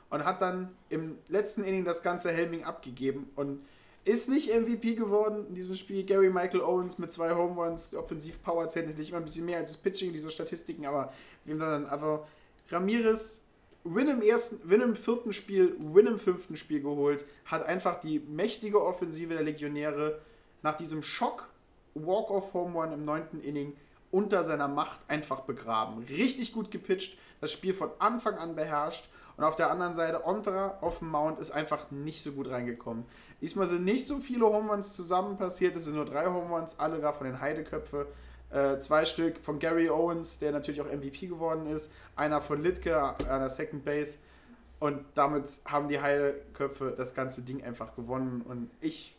[0.08, 3.64] Und hat dann im letzten Inning das ganze Helming abgegeben und
[4.04, 6.04] ist nicht MVP geworden in diesem Spiel.
[6.04, 9.72] Gary Michael Owens mit zwei Home Runs, Offensiv-Power zählt natürlich immer ein bisschen mehr als
[9.72, 11.12] das Pitching in dieser Statistiken, aber
[11.44, 12.26] wir haben dann einfach
[12.70, 13.44] Ramirez
[13.84, 18.20] Win im ersten, Win im vierten Spiel, Win im fünften Spiel geholt, hat einfach die
[18.20, 20.20] mächtige Offensive der Legionäre
[20.62, 21.48] nach diesem Schock
[21.94, 23.74] Walk-off Home Run im neunten Inning
[24.10, 26.04] unter seiner Macht einfach begraben.
[26.04, 30.78] Richtig gut gepitcht, das Spiel von Anfang an beherrscht und auf der anderen Seite Ondra
[30.80, 33.04] auf dem Mount ist einfach nicht so gut reingekommen.
[33.40, 36.78] Diesmal sind nicht so viele Home Runs zusammen passiert, es sind nur drei Home Runs,
[36.78, 38.06] alle gar von den Heideköpfe.
[38.50, 43.00] Äh, zwei Stück von Gary Owens, der natürlich auch MVP geworden ist, einer von Litke
[43.00, 44.18] an der Second Base
[44.80, 49.16] und damit haben die Heideköpfe das ganze Ding einfach gewonnen und ich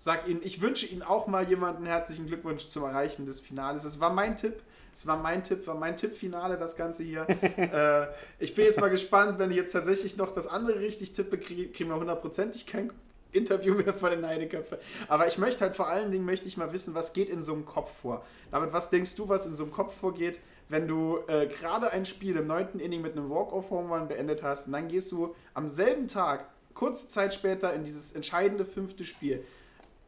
[0.00, 3.84] sag Ihnen, ich wünsche Ihnen auch mal jemanden herzlichen Glückwunsch zum Erreichen des Finales.
[3.84, 4.62] Es war mein Tipp.
[4.92, 7.28] Es war mein Tipp, war mein Tippfinale, das Ganze hier.
[7.28, 8.08] äh,
[8.42, 11.72] ich bin jetzt mal gespannt, wenn ich jetzt tatsächlich noch das andere richtig tippe, kriegen
[11.72, 12.90] krieg wir hundertprozentig kein
[13.32, 14.80] Interview mehr von den Heideköpfe.
[15.06, 17.52] Aber ich möchte halt vor allen Dingen, möchte ich mal wissen, was geht in so
[17.52, 18.24] einem Kopf vor.
[18.50, 22.06] Damit, was denkst du, was in so einem Kopf vorgeht, wenn du äh, gerade ein
[22.06, 25.68] Spiel im neunten Inning mit einem Walk-off-Home Run beendet hast und dann gehst du am
[25.68, 29.44] selben Tag, kurze Zeit später, in dieses entscheidende fünfte Spiel.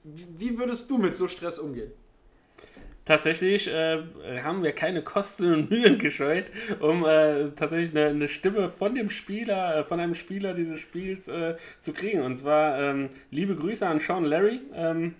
[0.05, 1.93] Wie würdest du mit so Stress umgehen?
[3.05, 4.03] Tatsächlich äh,
[4.43, 6.45] haben wir keine Kosten und Mühen gescheut,
[6.79, 11.27] um äh, tatsächlich eine, eine, Stimme von dem Spieler, äh, von einem Spieler dieses Spiels
[11.27, 12.23] äh, zu kriegen.
[12.23, 15.17] Und zwar ähm, liebe Grüße an Sean Larry, ähm,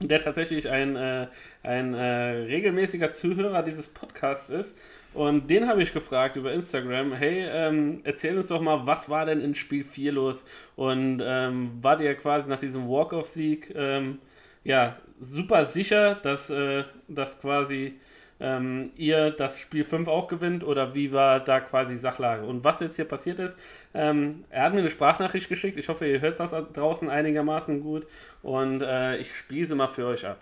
[0.00, 1.28] der tatsächlich ein, äh,
[1.62, 4.76] ein regelmäßiger Zuhörer dieses Podcasts ist.
[5.14, 9.24] Und den habe ich gefragt über Instagram, hey, ähm, erzähl uns doch mal, was war
[9.26, 10.44] denn in Spiel 4 los?
[10.74, 14.18] Und ähm, war dir quasi nach diesem Walk-off-Sieg ähm,
[14.64, 17.94] ja, super sicher, dass, äh, dass quasi
[18.40, 22.44] ähm, ihr das Spiel 5 auch gewinnt oder wie war da quasi Sachlage?
[22.44, 23.56] Und was jetzt hier passiert ist,
[23.92, 25.76] ähm, er hat mir eine Sprachnachricht geschickt.
[25.76, 28.06] Ich hoffe, ihr hört das draußen einigermaßen gut
[28.42, 30.40] und äh, ich spiele sie mal für euch ab.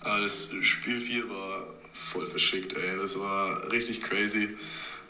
[0.00, 1.66] Ah, das Spiel 4 war
[2.14, 2.96] voll verschickt, ey.
[2.96, 4.56] Das war richtig crazy.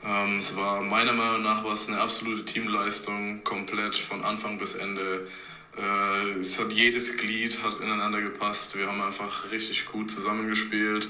[0.04, 5.28] Ähm, es war meiner Meinung nach was eine absolute Teamleistung, komplett von Anfang bis Ende.
[5.76, 8.78] Äh, es hat jedes Glied hat ineinander gepasst.
[8.78, 11.08] Wir haben einfach richtig gut zusammengespielt,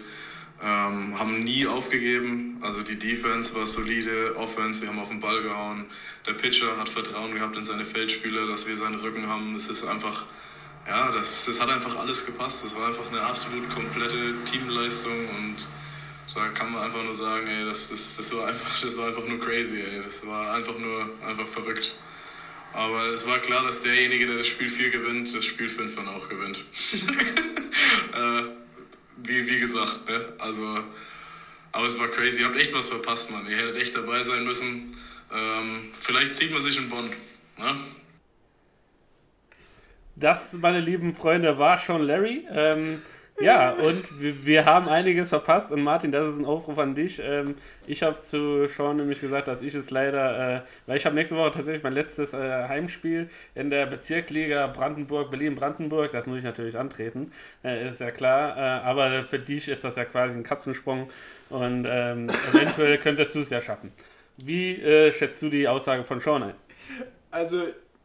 [0.61, 2.59] ähm, haben nie aufgegeben.
[2.61, 5.85] Also die Defense war solide, Offense, wir haben auf den Ball gehauen.
[6.27, 9.55] Der Pitcher hat Vertrauen gehabt in seine Feldspieler, dass wir seinen Rücken haben.
[9.55, 10.25] Es ist einfach
[10.87, 12.65] ja, das, das hat einfach alles gepasst.
[12.65, 15.67] Das war einfach eine absolut komplette Teamleistung und
[16.35, 19.27] da kann man einfach nur sagen, ey, das, das, das, war, einfach, das war einfach
[19.27, 20.03] nur crazy, ey.
[20.03, 21.95] das war einfach nur einfach verrückt.
[22.73, 26.09] Aber es war klar, dass derjenige, der das Spiel 4 gewinnt, das Spiel 5 dann
[26.09, 26.59] auch gewinnt.
[28.15, 28.43] äh,
[29.19, 30.33] wie, wie gesagt, ne?
[30.39, 30.81] also,
[31.71, 32.41] aber es war crazy.
[32.41, 33.47] Ihr habt echt was verpasst, Mann.
[33.49, 34.91] Ihr hättet echt dabei sein müssen.
[35.33, 37.09] Ähm, vielleicht zieht man sich in Bonn.
[37.59, 37.75] Ne?
[40.17, 42.47] Das, meine lieben Freunde, war schon Larry.
[42.51, 43.03] Ähm,
[43.41, 45.73] ja, und wir, wir, haben einiges verpasst.
[45.73, 47.21] Und Martin, das ist ein Aufruf an dich.
[47.23, 47.57] Ähm,
[47.87, 51.37] ich habe zu Sean nämlich gesagt, dass ich es leider, äh, weil ich habe nächste
[51.37, 56.13] Woche tatsächlich mein letztes äh, Heimspiel in der Bezirksliga Brandenburg, Berlin-Brandenburg.
[56.13, 57.33] Das muss ich natürlich antreten,
[57.65, 58.57] äh, ist ja klar.
[58.85, 61.11] Aber für dich ist das ja quasi ein Katzensprung.
[61.51, 63.93] Und ähm, eventuell könntest du es ja schaffen.
[64.37, 64.77] Wie
[65.13, 66.55] schätzt du die Aussage von Sean ein?
[67.31, 67.63] Also,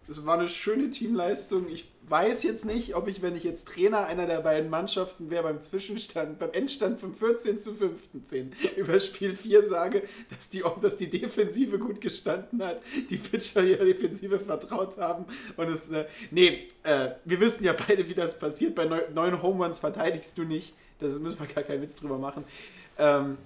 [0.07, 1.67] es war eine schöne Teamleistung.
[1.69, 5.43] Ich weiß jetzt nicht, ob ich, wenn ich jetzt Trainer einer der beiden Mannschaften wäre,
[5.43, 10.97] beim Zwischenstand, beim Endstand von 14 zu 15 über Spiel 4 sage, dass die, dass
[10.97, 15.25] die Defensive gut gestanden hat, die Pitcher ihrer Defensive vertraut haben
[15.57, 18.75] und es, äh, nee, äh, wir wissen ja beide, wie das passiert.
[18.75, 20.73] Bei neun, neun Home Runs verteidigst du nicht.
[20.99, 22.43] Da müssen wir gar keinen Witz drüber machen.
[22.97, 23.37] Ähm,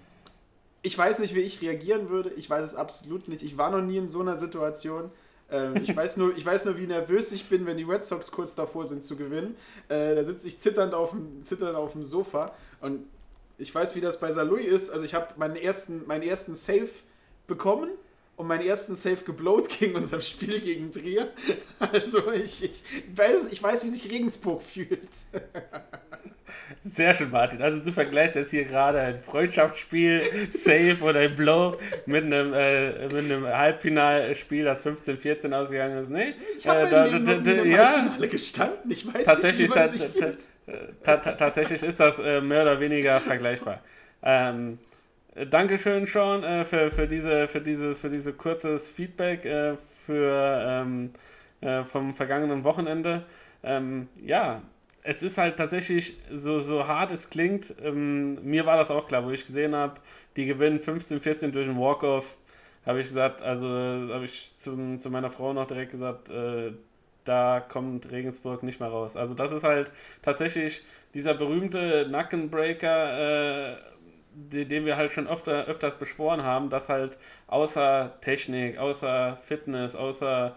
[0.82, 2.32] ich weiß nicht, wie ich reagieren würde.
[2.36, 3.44] Ich weiß es absolut nicht.
[3.44, 5.10] Ich war noch nie in so einer Situation.
[5.52, 8.32] Ähm, ich, weiß nur, ich weiß nur, wie nervös ich bin, wenn die Red Sox
[8.32, 9.56] kurz davor sind zu gewinnen.
[9.90, 13.06] Äh, da sitze ich zitternd auf, dem, zitternd auf dem Sofa und
[13.58, 14.90] ich weiß, wie das bei Salui ist.
[14.90, 16.90] Also ich habe meinen ersten, meinen ersten Save
[17.48, 17.90] bekommen
[18.36, 21.30] und meinen ersten Save geblowt gegen unser Spiel gegen Trier.
[21.92, 22.84] Also ich, ich,
[23.16, 25.10] weiß, ich weiß, wie sich Regensburg fühlt.
[26.86, 27.62] Sehr schön, Martin.
[27.62, 33.08] Also du vergleichst jetzt hier gerade ein Freundschaftsspiel, Save oder ein Blow mit einem, äh,
[33.08, 36.10] mit einem Halbfinalspiel, das 15-14 ausgegangen ist.
[36.10, 38.92] Nee, Ich habe äh, da- Leben da- da- im ja, Halbfinale gestanden.
[38.92, 40.48] Ich weiß tatsächlich, nicht, wie man sich fühlt.
[41.04, 43.82] ta- tatsächlich ist das äh, mehr oder weniger vergleichbar.
[44.22, 44.93] Ähm, äh,
[45.50, 51.10] Dankeschön, Sean, äh, für, für, diese, für, dieses, für dieses kurzes Feedback äh, für, ähm,
[51.62, 53.24] äh, vom vergangenen Wochenende.
[53.64, 54.62] Ähm, ja,
[55.02, 57.74] es ist halt tatsächlich so, so hart es klingt.
[57.84, 59.96] Ähm, mir war das auch klar, wo ich gesehen habe,
[60.36, 62.38] die gewinnen 15-14 durch einen Walk-Off.
[62.86, 66.74] Habe ich gesagt, also habe ich zum, zu meiner Frau noch direkt gesagt, äh,
[67.24, 69.16] da kommt Regensburg nicht mehr raus.
[69.16, 73.76] Also das ist halt tatsächlich dieser berühmte Nackenbreaker, äh,
[74.36, 77.18] den wir halt schon öfter, öfters beschworen haben, dass halt
[77.48, 80.56] außer Technik, außer Fitness, außer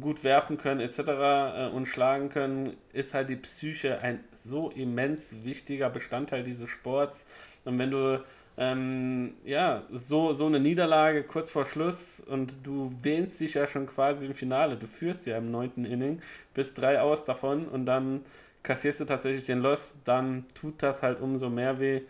[0.00, 0.98] gut werfen können etc.
[0.98, 7.26] Äh, und schlagen können, ist halt die Psyche ein so immens wichtiger Bestandteil dieses Sports.
[7.64, 8.22] Und wenn du
[8.58, 13.86] ähm, ja, so, so eine Niederlage kurz vor Schluss und du wähnst dich ja schon
[13.86, 14.76] quasi im Finale.
[14.76, 16.20] Du führst ja im neunten Inning,
[16.54, 18.22] bist drei aus davon und dann
[18.64, 22.02] kassierst du tatsächlich den Loss, dann tut das halt umso mehr weh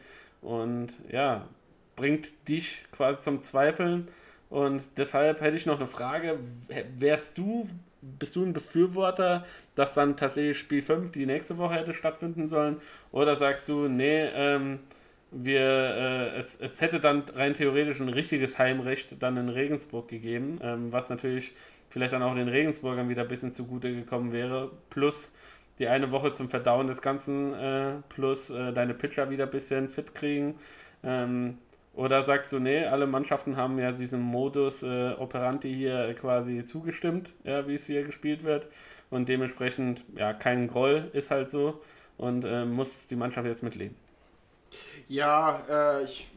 [0.42, 1.48] und ja,
[1.96, 4.08] bringt dich quasi zum Zweifeln.
[4.50, 6.38] Und deshalb hätte ich noch eine Frage.
[6.98, 7.68] Wärst du,
[8.00, 12.80] bist du ein Befürworter, dass dann tatsächlich Spiel 5 die nächste Woche hätte stattfinden sollen?
[13.12, 14.78] Oder sagst du, nee, ähm,
[15.30, 20.58] wir, äh, es, es hätte dann rein theoretisch ein richtiges Heimrecht dann in Regensburg gegeben,
[20.62, 21.52] ähm, was natürlich
[21.90, 24.70] vielleicht dann auch den Regensburgern wieder ein bisschen zugute gekommen wäre.
[24.88, 25.32] Plus
[25.78, 29.88] die eine Woche zum Verdauen des Ganzen, äh, plus äh, deine Pitcher wieder ein bisschen
[29.88, 30.58] fit kriegen.
[31.02, 31.58] Ähm,
[31.94, 37.32] oder sagst du, nee, alle Mannschaften haben ja diesem Modus äh, operandi hier quasi zugestimmt,
[37.44, 38.68] ja, wie es hier gespielt wird.
[39.10, 41.80] Und dementsprechend, ja, kein Groll ist halt so
[42.16, 43.96] und äh, muss die Mannschaft jetzt mitleben.
[45.06, 46.30] Ja, äh, ich,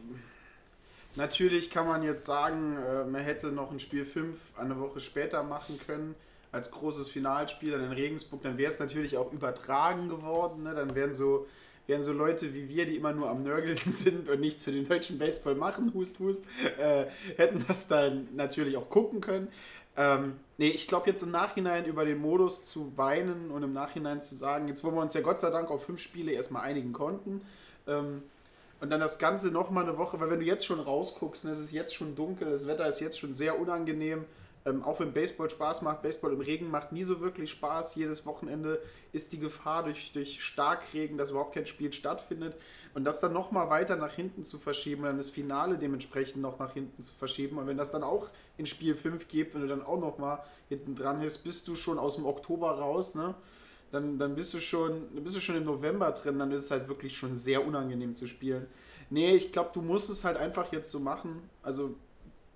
[1.16, 5.42] natürlich kann man jetzt sagen, äh, man hätte noch ein Spiel 5 eine Woche später
[5.42, 6.14] machen können
[6.52, 8.42] als großes Finalspiel dann in Regensburg.
[8.42, 10.62] Dann wäre es natürlich auch übertragen geworden.
[10.62, 10.74] Ne?
[10.74, 11.46] Dann wären so,
[11.86, 14.86] wären so Leute wie wir, die immer nur am Nörgeln sind und nichts für den
[14.86, 16.44] deutschen Baseball machen, hust, hust,
[16.78, 19.48] äh, hätten das dann natürlich auch gucken können.
[19.94, 24.20] Ähm, nee, ich glaube jetzt im Nachhinein über den Modus zu weinen und im Nachhinein
[24.20, 26.92] zu sagen, jetzt wo wir uns ja Gott sei Dank auf fünf Spiele erstmal einigen
[26.92, 27.42] konnten,
[27.86, 28.22] ähm,
[28.82, 31.60] und dann das Ganze nochmal eine Woche, weil wenn du jetzt schon rausguckst, ne, es
[31.60, 34.24] ist jetzt schon dunkel, das Wetter ist jetzt schon sehr unangenehm.
[34.64, 37.96] Ähm, auch wenn Baseball Spaß macht, Baseball im Regen macht nie so wirklich Spaß.
[37.96, 38.80] Jedes Wochenende
[39.12, 42.56] ist die Gefahr durch, durch Starkregen, dass überhaupt kein Spiel stattfindet.
[42.94, 46.58] Und das dann nochmal weiter nach hinten zu verschieben und dann das Finale dementsprechend noch
[46.58, 47.58] nach hinten zu verschieben.
[47.58, 50.94] Und wenn das dann auch in Spiel 5 gibt und du dann auch nochmal hinten
[50.94, 53.34] dran bist, bist du schon aus dem Oktober raus, ne?
[53.92, 56.88] dann, dann bist du schon, bist du schon im November drin, dann ist es halt
[56.88, 58.66] wirklich schon sehr unangenehm zu spielen.
[59.10, 61.42] Nee, ich glaube, du musst es halt einfach jetzt so machen.
[61.62, 61.94] Also,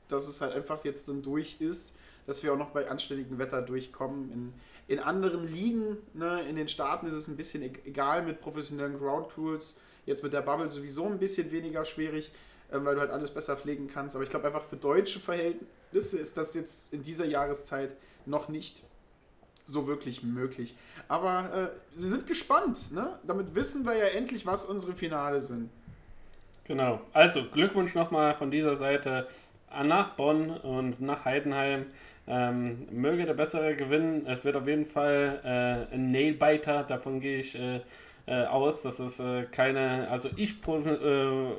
[0.09, 1.97] dass es halt einfach jetzt dann durch ist,
[2.27, 4.33] dass wir auch noch bei anständigem Wetter durchkommen.
[4.33, 4.53] In,
[4.89, 8.99] in anderen Ligen, ne, in den Staaten ist es ein bisschen e- egal mit professionellen
[8.99, 9.81] Ground Crews.
[10.05, 12.33] Jetzt mit der Bubble sowieso ein bisschen weniger schwierig,
[12.71, 14.15] äh, weil du halt alles besser pflegen kannst.
[14.17, 18.83] Aber ich glaube einfach für deutsche Verhältnisse ist das jetzt in dieser Jahreszeit noch nicht
[19.65, 20.77] so wirklich möglich.
[21.09, 22.93] Aber äh, wir sind gespannt.
[22.93, 23.19] Ne?
[23.27, 25.71] Damit wissen wir ja endlich, was unsere Finale sind.
[26.65, 27.01] Genau.
[27.13, 29.29] Also Glückwunsch nochmal von dieser Seite
[29.85, 31.87] nach Bonn und nach Heidenheim.
[32.29, 34.27] Ähm, möge der Bessere gewinnen.
[34.27, 37.81] Es wird auf jeden Fall äh, ein Nailbiter, davon gehe ich äh,
[38.27, 38.83] äh, aus.
[38.83, 41.53] Das ist äh, keine, also ich pro, äh,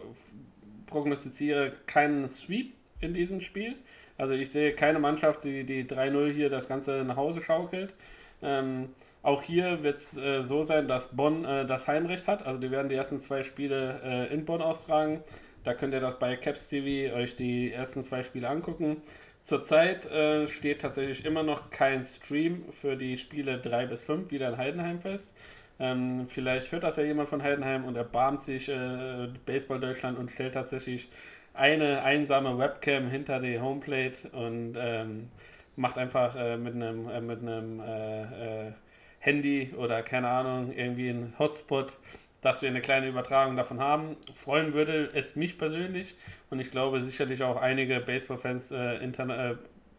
[0.85, 3.75] prognostiziere keinen Sweep in diesem Spiel.
[4.17, 7.95] Also ich sehe keine Mannschaft, die die 3-0 hier das Ganze nach Hause schaukelt.
[8.41, 8.89] Ähm,
[9.23, 12.45] auch hier wird es äh, so sein, dass Bonn das Heimrecht hat.
[12.45, 15.21] Also die werden die ersten zwei Spiele in Bonn austragen.
[15.67, 19.01] Da könnt ihr das bei Caps TV euch die ersten zwei Spiele angucken.
[19.41, 24.47] Zurzeit äh, steht tatsächlich immer noch kein Stream für die Spiele 3 bis 5 wieder
[24.47, 25.35] in Heidenheim fest.
[25.77, 30.31] Ähm, vielleicht hört das ja jemand von Heidenheim und erbarmt sich äh, Baseball Deutschland und
[30.31, 31.09] stellt tatsächlich
[31.53, 35.27] eine einsame Webcam hinter die Homeplate und ähm,
[35.75, 38.71] macht einfach äh, mit einem äh, mit einem äh, äh,
[39.19, 41.97] Handy oder keine Ahnung irgendwie einen Hotspot,
[42.41, 44.15] dass wir eine kleine Übertragung davon haben.
[44.35, 46.15] Freuen würde es mich persönlich
[46.49, 49.55] und ich glaube sicherlich auch einige Baseball-Fans äh, äh,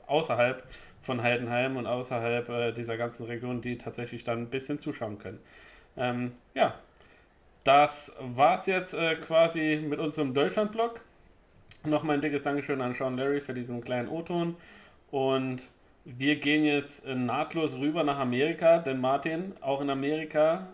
[0.07, 0.63] außerhalb
[1.01, 5.41] von Heidenheim und außerhalb äh, dieser ganzen Region, die tatsächlich dann ein bisschen zuschauen können.
[5.97, 6.75] Ähm, ja,
[7.65, 11.01] das war's jetzt äh, quasi mit unserem Deutschland-Blog.
[11.85, 14.57] Nochmal ein dickes Dankeschön an Sean Larry für diesen kleinen O-Ton.
[15.11, 15.63] Und
[16.05, 20.69] wir gehen jetzt nahtlos rüber nach Amerika, denn Martin, auch in Amerika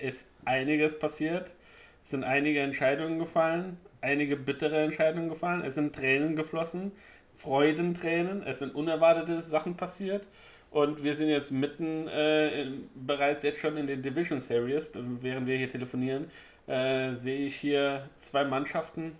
[0.00, 1.54] ist einiges passiert.
[2.02, 5.62] Es sind einige Entscheidungen gefallen, einige bittere Entscheidungen gefallen.
[5.64, 6.92] Es sind Tränen geflossen,
[7.34, 8.42] Freudentränen.
[8.46, 10.28] Es sind unerwartete Sachen passiert.
[10.70, 15.46] Und wir sind jetzt mitten äh, in, bereits jetzt schon in den Division Series, während
[15.46, 16.26] wir hier telefonieren,
[16.66, 19.12] äh, sehe ich hier zwei Mannschaften,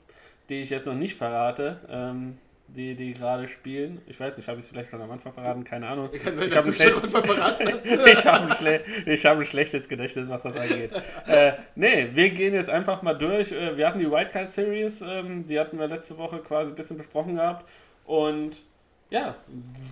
[0.49, 1.79] die ich jetzt noch nicht verrate.
[1.89, 4.00] Ähm, die, die gerade spielen.
[4.06, 5.64] Ich weiß nicht, habe ich es vielleicht schon am Anfang verraten?
[5.64, 6.10] Keine Ahnung.
[6.22, 7.86] Kann sein, ich dass du schon am Anfang verraten hast.
[7.86, 10.90] ich habe ein, hab ein schlechtes Gedächtnis, was das angeht.
[11.26, 13.52] äh, nee, wir gehen jetzt einfach mal durch.
[13.52, 16.96] Äh, wir hatten die Wildcard Series, ähm, die hatten wir letzte Woche quasi ein bisschen
[16.96, 17.68] besprochen gehabt.
[18.04, 18.62] Und
[19.10, 19.36] ja,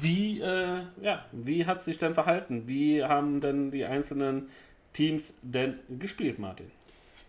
[0.01, 2.65] wie, äh, ja, wie hat sich denn verhalten?
[2.67, 4.51] Wie haben denn die einzelnen
[4.93, 6.71] Teams denn gespielt, Martin?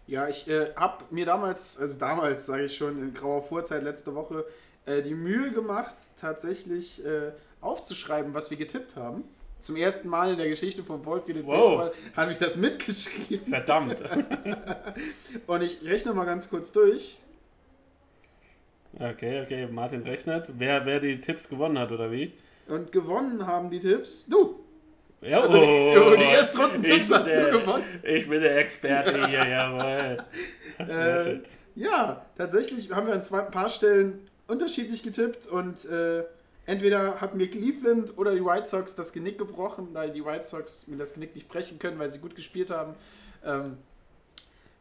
[0.07, 4.15] Ja, ich äh, habe mir damals, also damals sage ich schon, in grauer Vorzeit letzte
[4.15, 4.45] Woche,
[4.85, 7.31] äh, die Mühe gemacht, tatsächlich äh,
[7.61, 9.23] aufzuschreiben, was wir getippt haben.
[9.59, 11.45] Zum ersten Mal in der Geschichte von Wolf wow.
[11.45, 13.47] Baseball habe ich das mitgeschrieben.
[13.47, 14.03] Verdammt.
[15.47, 17.17] Und ich rechne mal ganz kurz durch.
[18.99, 20.51] Okay, okay, Martin rechnet.
[20.57, 22.33] Wer, wer die Tipps gewonnen hat, oder wie?
[22.67, 24.59] Und gewonnen haben die Tipps du.
[25.21, 27.83] Ja, also die, oh, die ersten Runden-Tipps hast der, du gewonnen.
[28.03, 30.17] Ich bin der Experte hier, jawohl.
[30.79, 31.39] Äh,
[31.75, 36.23] ja, tatsächlich haben wir an zwei, ein paar Stellen unterschiedlich getippt und äh,
[36.65, 40.87] entweder hat mir Cleveland oder die White Sox das Genick gebrochen, da die White Sox
[40.87, 42.95] mir das Genick nicht brechen können, weil sie gut gespielt haben.
[43.43, 43.77] Ähm,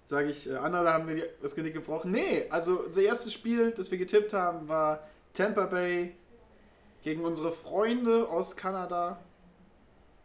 [0.04, 2.10] Sage ich, äh, andere haben mir das Genick gebrochen.
[2.10, 6.14] Nee, also unser erstes Spiel, das wir getippt haben, war Tampa Bay
[7.02, 9.20] gegen unsere Freunde aus Kanada.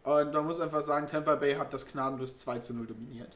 [0.03, 3.35] Und man muss einfach sagen, Tampa Bay hat das gnadenlos 2 zu 0 dominiert.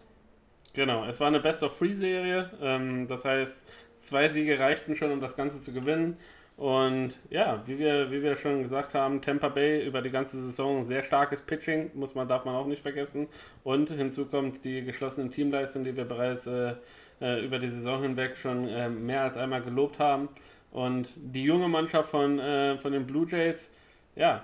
[0.74, 2.50] Genau, es war eine Best-of-Three-Serie.
[2.62, 3.68] Ähm, das heißt,
[4.02, 6.18] Zwei Siege reichten schon, um das Ganze zu gewinnen.
[6.58, 10.84] Und ja, wie wir, wie wir schon gesagt haben, Tampa Bay über die ganze Saison
[10.84, 13.28] sehr starkes Pitching, muss man, darf man auch nicht vergessen.
[13.64, 16.74] Und hinzu kommt die geschlossenen Teamleistungen, die wir bereits äh,
[17.22, 20.30] äh, über die Saison hinweg schon äh, mehr als einmal gelobt haben.
[20.72, 23.70] Und die junge Mannschaft von, äh, von den Blue Jays,
[24.16, 24.44] ja,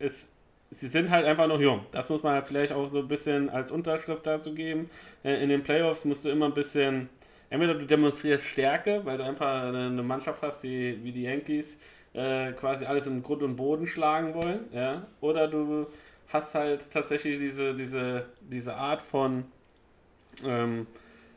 [0.00, 0.32] ist,
[0.72, 1.86] sie sind halt einfach noch jung.
[1.92, 4.90] Das muss man halt vielleicht auch so ein bisschen als Unterschrift dazu geben.
[5.22, 7.08] Äh, in den Playoffs musst du immer ein bisschen
[7.50, 11.78] entweder du demonstrierst Stärke, weil du einfach eine Mannschaft hast, die wie die Yankees
[12.12, 15.86] äh, quasi alles in Grund und Boden schlagen wollen, ja, oder du
[16.28, 19.44] hast halt tatsächlich diese, diese, diese Art von
[20.44, 20.86] ähm,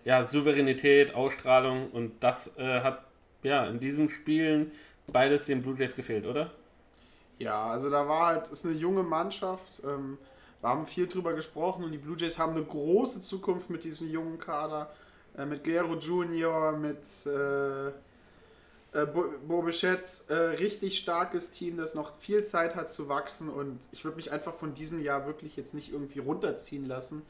[0.06, 3.04] ja, Souveränität, Ausstrahlung und das äh, hat
[3.44, 4.72] ja in diesen Spielen
[5.08, 6.52] beides den Blue Jays gefehlt, oder?
[7.38, 9.82] Ja, also da war halt, ist eine junge Mannschaft.
[9.86, 10.18] Ähm,
[10.62, 14.10] wir haben viel drüber gesprochen und die Blue Jays haben eine große Zukunft mit diesem
[14.10, 14.92] jungen Kader
[15.40, 17.88] äh, mit Guerrero Junior, mit äh,
[18.92, 23.80] äh, Bo Bichette, äh, richtig starkes Team, das noch viel Zeit hat zu wachsen und
[23.92, 27.22] ich würde mich einfach von diesem Jahr wirklich jetzt nicht irgendwie runterziehen lassen.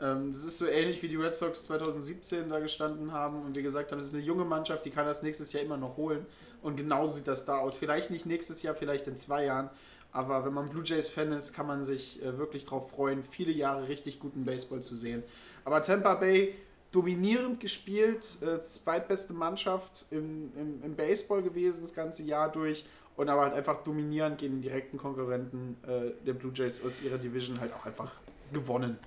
[0.00, 3.62] Ähm, das ist so ähnlich wie die Red Sox 2017 da gestanden haben und wir
[3.62, 6.26] gesagt haben, das ist eine junge Mannschaft, die kann das nächstes Jahr immer noch holen
[6.62, 7.76] und genauso sieht das da aus.
[7.76, 9.70] Vielleicht nicht nächstes Jahr, vielleicht in zwei Jahren,
[10.12, 13.52] aber wenn man Blue Jays Fan ist, kann man sich äh, wirklich darauf freuen, viele
[13.52, 15.22] Jahre richtig guten Baseball zu sehen.
[15.64, 16.54] Aber Tampa Bay
[16.92, 22.86] dominierend gespielt, äh, zweitbeste Mannschaft im, im, im, Baseball gewesen das ganze Jahr durch
[23.16, 27.18] und aber halt einfach dominierend gegen den direkten Konkurrenten äh, der Blue Jays aus ihrer
[27.18, 28.12] Division halt auch einfach
[28.52, 28.98] gewonnen.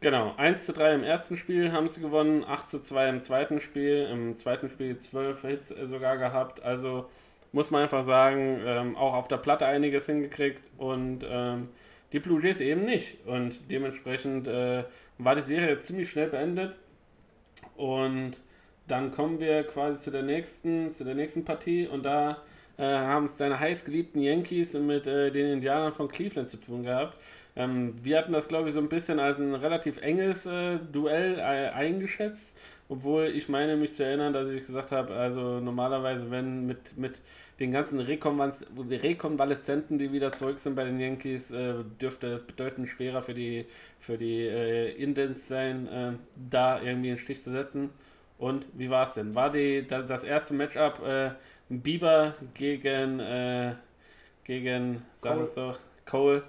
[0.00, 3.60] Genau, 1 zu 3 im ersten Spiel haben sie gewonnen, 8 zu 2 im zweiten
[3.60, 7.06] Spiel, im zweiten Spiel 12 Hits sogar gehabt, also
[7.52, 11.68] muss man einfach sagen, ähm, auch auf der Platte einiges hingekriegt und ähm,
[12.12, 13.26] die Blue Jays eben nicht.
[13.26, 14.84] Und dementsprechend äh,
[15.18, 16.76] war die Serie ziemlich schnell beendet
[17.76, 18.32] und
[18.88, 22.42] dann kommen wir quasi zu der nächsten, zu der nächsten Partie und da
[22.76, 27.18] äh, haben es deine heißgeliebten Yankees mit äh, den Indianern von Cleveland zu tun gehabt.
[27.56, 31.38] Ähm, wir hatten das, glaube ich, so ein bisschen als ein relativ enges äh, Duell
[31.38, 32.56] äh, eingeschätzt,
[32.88, 37.20] obwohl ich meine, mich zu erinnern, dass ich gesagt habe, also normalerweise, wenn mit, mit
[37.58, 43.22] den ganzen Rekonvaleszenten, die wieder zurück sind bei den Yankees, äh, dürfte es bedeutend schwerer
[43.22, 43.64] für die,
[43.98, 46.12] für die äh, Indians sein, äh,
[46.50, 47.88] da irgendwie einen Stich zu setzen.
[48.38, 49.34] Und wie war es denn?
[49.34, 51.30] War die, das erste Matchup äh,
[51.70, 53.74] Bieber gegen, äh,
[54.44, 56.42] gegen sag es doch, Cole?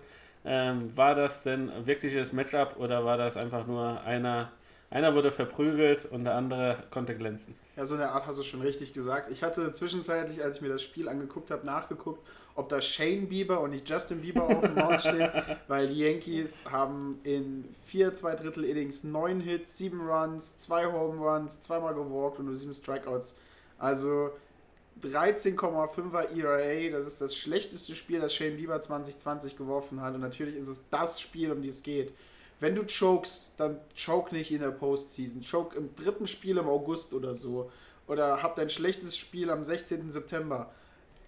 [0.50, 4.50] Ähm, war das denn wirkliches Matchup oder war das einfach nur einer
[4.90, 7.56] einer wurde verprügelt und der andere konnte glänzen.
[7.76, 9.30] Ja, so eine Art hast du schon richtig gesagt.
[9.32, 12.26] Ich hatte zwischenzeitlich, als ich mir das Spiel angeguckt habe, nachgeguckt,
[12.56, 15.30] ob da Shane Bieber und nicht Justin Bieber auf dem Mount stehen,
[15.68, 21.22] weil die Yankees haben in vier, zwei Drittel Innings neun Hits, sieben Runs, zwei Home
[21.22, 23.38] Runs, zweimal gewalkt und nur sieben Strikeouts.
[23.78, 24.32] Also
[25.04, 30.16] 13,5er ERA, das ist das schlechteste Spiel, das Shane Bieber 2020 geworfen hat.
[30.16, 32.14] Und natürlich ist es das Spiel, um die es geht.
[32.60, 35.44] wenn du chokest, dann choke nicht in der Postseason.
[35.44, 37.72] Choke im dritten Spiel im August oder so.
[38.08, 40.10] Oder hab dein schlechtes Spiel am 16.
[40.10, 40.72] September.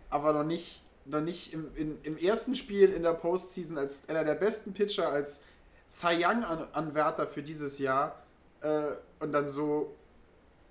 [0.10, 4.24] Aber noch nicht, noch nicht im, in, im ersten Spiel in der Postseason als einer
[4.24, 5.44] der besten Pitcher, als
[5.88, 8.24] Cy Young-Anwärter für dieses Jahr.
[8.62, 9.96] Äh, und dann so,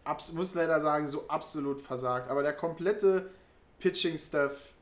[0.08, 2.28] abs muss leider sagen, so absolut versagt.
[2.30, 3.30] Aber der komplette
[3.78, 4.72] Pitching-Staff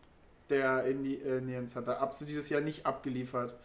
[0.49, 3.57] der Indians hat da absolut dieses Jahr nicht abgeliefert.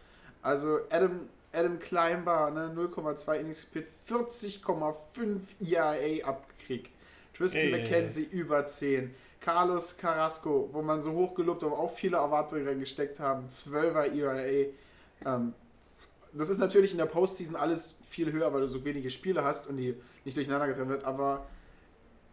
[0.42, 5.40] Also Adam Adam Kleinbar, ne, 0,2 Innings gespielt, 40,5
[5.70, 6.90] ERA abgekriegt.
[7.36, 8.38] Tristan ey, McKenzie ey.
[8.38, 9.14] über 10.
[9.40, 14.68] Carlos Carrasco, wo man so hoch gelobt, aber auch viele Erwartungen reingesteckt haben, 12er ERA.
[15.26, 15.52] Ähm,
[16.32, 19.68] das ist natürlich in der Postseason alles viel höher, weil du so wenige Spiele hast
[19.68, 19.94] und die
[20.24, 21.46] nicht durcheinander getrennt wird, aber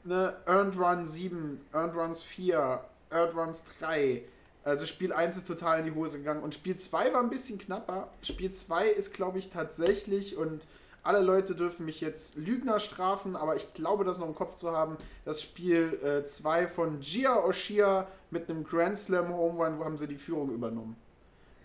[0.03, 4.23] ne, Earned Run 7, Earned Runs 4, Earned Runs 3,
[4.63, 7.57] also Spiel 1 ist total in die Hose gegangen und Spiel 2 war ein bisschen
[7.57, 8.09] knapper.
[8.21, 10.67] Spiel 2 ist, glaube ich, tatsächlich und
[11.01, 14.71] alle Leute dürfen mich jetzt Lügner strafen, aber ich glaube, das noch im Kopf zu
[14.71, 19.85] haben, das Spiel 2 äh, von Gia Oshia mit einem Grand Slam Home Run, wo
[19.85, 20.97] haben sie die Führung übernommen.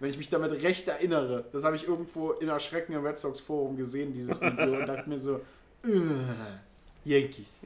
[0.00, 3.40] Wenn ich mich damit recht erinnere, das habe ich irgendwo in Erschrecken im Red Sox
[3.40, 5.40] Forum gesehen, dieses Video, und dachte mir so,
[7.04, 7.60] Yankees.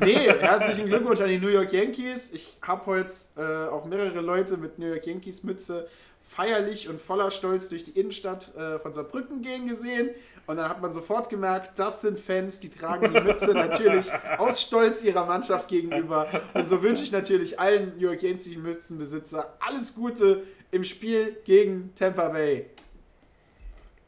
[0.00, 2.32] Nee, herzlichen Glückwunsch an die New York Yankees.
[2.32, 5.88] Ich habe heute äh, auch mehrere Leute mit New York Yankees Mütze
[6.28, 10.10] feierlich und voller Stolz durch die Innenstadt äh, von Saarbrücken gehen gesehen.
[10.46, 14.60] Und dann hat man sofort gemerkt, das sind Fans, die tragen die Mütze natürlich aus
[14.60, 16.28] Stolz ihrer Mannschaft gegenüber.
[16.52, 21.92] Und so wünsche ich natürlich allen New York Yankees Mützenbesitzer alles Gute im Spiel gegen
[21.94, 22.66] Tampa Bay.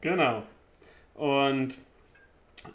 [0.01, 0.43] Genau.
[1.15, 1.73] Und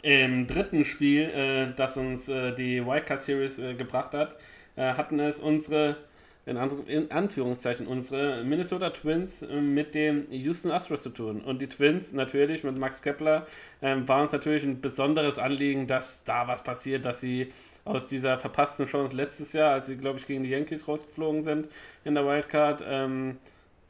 [0.01, 4.37] im dritten Spiel, äh, das uns äh, die Wildcard Series äh, gebracht hat,
[4.75, 5.97] äh, hatten es unsere,
[6.45, 11.41] in, Anführungszeichen, unsere Minnesota Twins äh, mit den Houston Astros zu tun.
[11.41, 13.45] Und die Twins natürlich mit Max Kepler
[13.81, 17.49] ähm, war uns natürlich ein besonderes Anliegen, dass da was passiert, dass sie
[17.85, 21.67] aus dieser verpassten Chance letztes Jahr, als sie, glaube ich, gegen die Yankees rausgeflogen sind
[22.03, 23.37] in der Wildcard, ähm,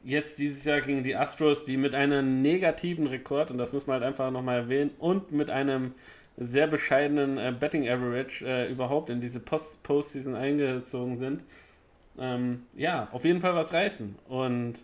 [0.04, 3.94] jetzt dieses Jahr gegen die Astros, die mit einem negativen Rekord, und das muss man
[3.94, 5.94] halt einfach nochmal erwähnen, und mit einem
[6.36, 11.44] sehr bescheidenen äh, Betting Average äh, überhaupt in diese Post Postseason eingezogen sind.
[12.18, 14.16] Ähm, ja, auf jeden Fall was reißen.
[14.28, 14.74] Und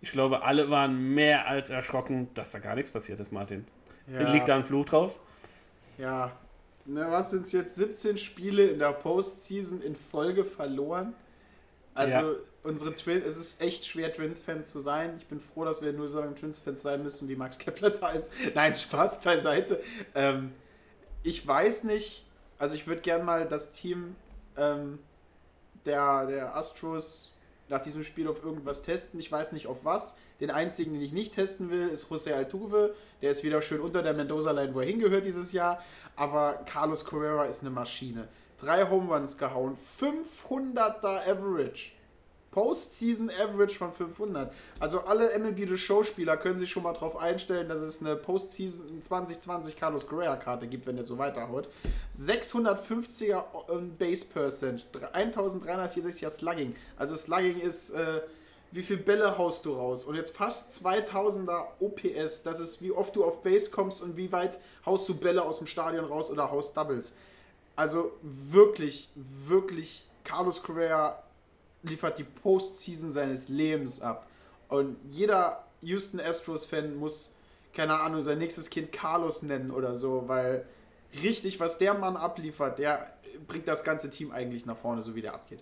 [0.00, 3.66] ich glaube, alle waren mehr als erschrocken, dass da gar nichts passiert ist, Martin.
[4.12, 4.32] Ja.
[4.32, 5.18] Liegt da ein Fluch drauf?
[5.98, 6.32] Ja.
[6.86, 7.76] Na, was sind es jetzt?
[7.76, 11.12] 17 Spiele in der Postseason in Folge verloren?
[11.94, 15.14] Also, ja unsere Twins, es ist echt schwer, Twins-Fan zu sein.
[15.18, 18.10] Ich bin froh, dass wir nur so lange Twins-Fans sein müssen, wie Max Kepler da
[18.10, 18.32] ist.
[18.54, 19.82] Nein, Spaß beiseite.
[20.14, 20.52] Ähm,
[21.22, 22.24] ich weiß nicht,
[22.58, 24.16] also ich würde gerne mal das Team
[24.56, 24.98] ähm,
[25.86, 27.38] der, der Astros
[27.68, 29.20] nach diesem Spiel auf irgendwas testen.
[29.20, 30.18] Ich weiß nicht auf was.
[30.40, 32.94] Den einzigen, den ich nicht testen will, ist José Altuve.
[33.22, 35.82] Der ist wieder schön unter der Mendoza-Line, wo er hingehört dieses Jahr.
[36.16, 38.28] Aber Carlos Correa ist eine Maschine.
[38.58, 41.92] Drei Home Runs gehauen, 500er Average.
[42.50, 44.52] Postseason Average von 500.
[44.80, 48.16] Also alle MLB The Show Spieler können sich schon mal darauf einstellen, dass es eine
[48.16, 51.68] Postseason 2020 Carlos Correa Karte gibt, wenn der so weiterhaut.
[52.18, 56.74] 650er ähm, Base Percent, 1364er Slugging.
[56.96, 58.20] Also Slugging ist äh,
[58.72, 60.04] wie viele Bälle haust du raus?
[60.04, 62.44] Und jetzt fast 2000er OPS.
[62.44, 65.58] Das ist wie oft du auf Base kommst und wie weit haust du Bälle aus
[65.58, 67.14] dem Stadion raus oder haust Doubles.
[67.74, 71.20] Also wirklich, wirklich Carlos Correa
[71.82, 74.26] liefert die Postseason seines Lebens ab.
[74.68, 77.36] Und jeder Houston Astros-Fan muss,
[77.74, 80.64] keine Ahnung, sein nächstes Kind Carlos nennen oder so, weil
[81.22, 83.12] richtig, was der Mann abliefert, der
[83.46, 85.60] bringt das ganze Team eigentlich nach vorne, so wie der abgeht.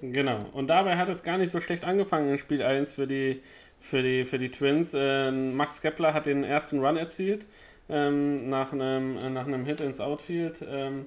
[0.00, 0.46] Genau.
[0.52, 3.42] Und dabei hat es gar nicht so schlecht angefangen in Spiel 1 für die,
[3.80, 4.92] für die, für die Twins.
[4.94, 7.46] Äh, Max Kepler hat den ersten Run erzielt
[7.88, 11.06] ähm, nach, einem, nach einem Hit ins Outfield ähm,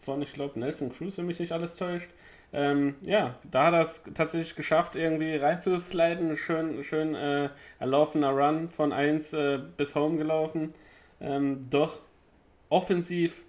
[0.00, 2.10] von, ich glaube, Nelson Cruz, wenn mich nicht alles täuscht.
[2.54, 6.36] Ähm, ja, da hat er es tatsächlich geschafft, irgendwie reinzusliden.
[6.36, 7.48] Schön, schön äh,
[7.78, 10.74] erlaufener Run von 1 äh, bis Home gelaufen.
[11.20, 12.00] Ähm, doch
[12.68, 13.44] offensiv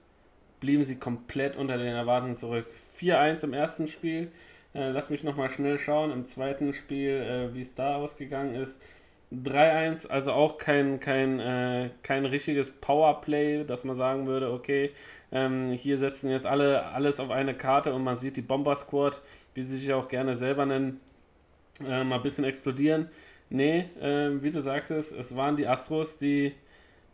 [0.61, 2.67] blieben sie komplett unter den Erwartungen zurück.
[2.97, 4.31] 4-1 im ersten Spiel.
[4.73, 6.11] Äh, lass mich nochmal schnell schauen.
[6.11, 8.79] Im zweiten Spiel, äh, wie es da ausgegangen ist.
[9.33, 14.91] 3-1, also auch kein, kein, äh, kein richtiges Powerplay, dass man sagen würde, okay,
[15.33, 19.19] ähm, hier setzen jetzt alle alles auf eine Karte und man sieht die Bomber Squad,
[19.55, 21.01] wie sie sich auch gerne selber nennen,
[21.85, 23.09] äh, mal ein bisschen explodieren.
[23.49, 26.53] Nee, äh, wie du sagtest, es waren die Astros, die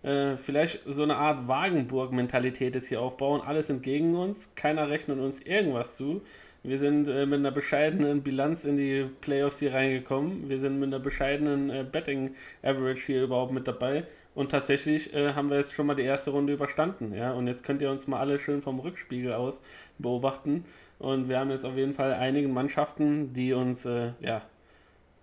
[0.04, 3.42] äh, vielleicht so eine Art Wagenburg-Mentalität jetzt hier aufbauen.
[3.42, 6.22] Alles sind gegen uns, keiner rechnet uns irgendwas zu.
[6.62, 10.50] Wir sind äh, mit einer bescheidenen Bilanz in die Playoffs hier reingekommen.
[10.50, 14.04] Wir sind mit einer bescheidenen äh, Betting Average hier überhaupt mit dabei.
[14.36, 17.14] Und tatsächlich äh, haben wir jetzt schon mal die erste Runde überstanden.
[17.14, 17.34] Ja?
[17.34, 19.62] Und jetzt könnt ihr uns mal alle schön vom Rückspiegel aus
[19.98, 20.66] beobachten.
[21.00, 24.42] Und wir haben jetzt auf jeden Fall einige Mannschaften, die uns äh, ja,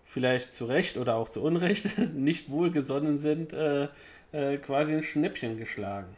[0.04, 3.88] vielleicht zu Recht oder auch zu Unrecht nicht wohlgesonnen sind, äh,
[4.32, 6.08] äh, quasi ein Schnäppchen geschlagen.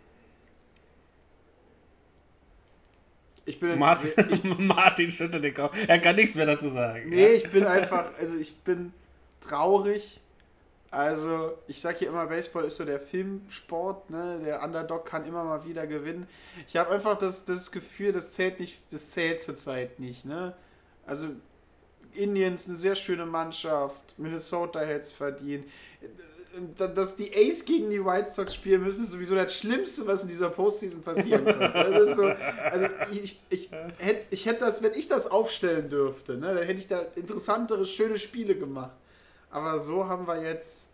[3.46, 5.76] Ich bin, Martin, ich, Martin schüttelt den Kopf.
[5.86, 7.08] Er kann nichts mehr dazu sagen.
[7.08, 8.92] nee, ich bin einfach, also ich bin
[9.40, 10.20] traurig.
[10.90, 14.40] Also, ich sag hier immer, Baseball ist so der Filmsport, ne?
[14.42, 16.26] Der Underdog kann immer mal wieder gewinnen.
[16.66, 20.54] Ich habe einfach das, das Gefühl, das zählt nicht, das zählt zurzeit nicht, ne?
[21.06, 21.28] Also,
[22.14, 25.66] Indians eine sehr schöne Mannschaft, Minnesota hätte es verdient.
[26.76, 30.28] Dass die Ace gegen die White Sox spielen müssen, ist sowieso das Schlimmste, was in
[30.30, 32.14] dieser Postseason passieren könnte.
[32.14, 36.64] So, also ich, ich, hätte, ich hätte das, wenn ich das aufstellen dürfte, ne, dann
[36.64, 38.96] hätte ich da interessantere, schöne Spiele gemacht.
[39.50, 40.92] Aber so haben wir jetzt.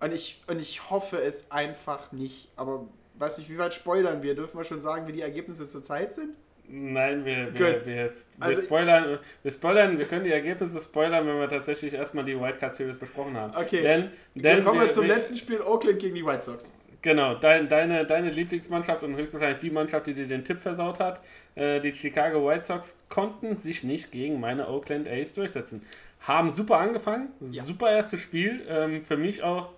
[0.00, 2.48] Und ich, und ich hoffe es einfach nicht.
[2.56, 4.34] Aber weiß nicht, wie weit spoilern wir?
[4.34, 6.36] Dürfen wir schon sagen, wie die Ergebnisse zurzeit sind?
[6.68, 11.38] Nein, wir, wir, wir, wir, Also- spoilern, wir spoilern, wir können die Ergebnisse spoilern, wenn
[11.38, 13.52] wir tatsächlich erstmal die Wildcard Series besprochen haben.
[13.56, 13.82] Okay.
[13.82, 16.72] Denn, Dann denn kommen wir, zum letzten Spiel Oakland gegen die White Sox.
[17.02, 21.20] Genau, dein, deine, deine Lieblingsmannschaft und höchstwahrscheinlich die Mannschaft, die dir den Tipp versaut hat,
[21.56, 25.84] äh, die Chicago White Sox, konnten sich nicht gegen meine Oakland A's durchsetzen.
[26.22, 27.64] Haben super angefangen, Ja.
[27.64, 28.64] super erstes Spiel.
[28.68, 29.70] Ähm, für mich auch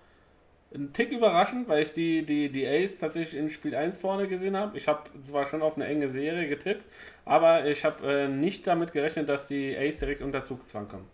[0.74, 4.56] ein Tick überraschend, weil ich die, die, die A's tatsächlich in Spiel 1 vorne gesehen
[4.56, 4.76] habe.
[4.76, 6.84] Ich habe zwar schon auf eine enge Serie getippt,
[7.24, 11.06] aber ich habe äh, nicht damit gerechnet, dass die A's direkt unter Zugzwang kommen.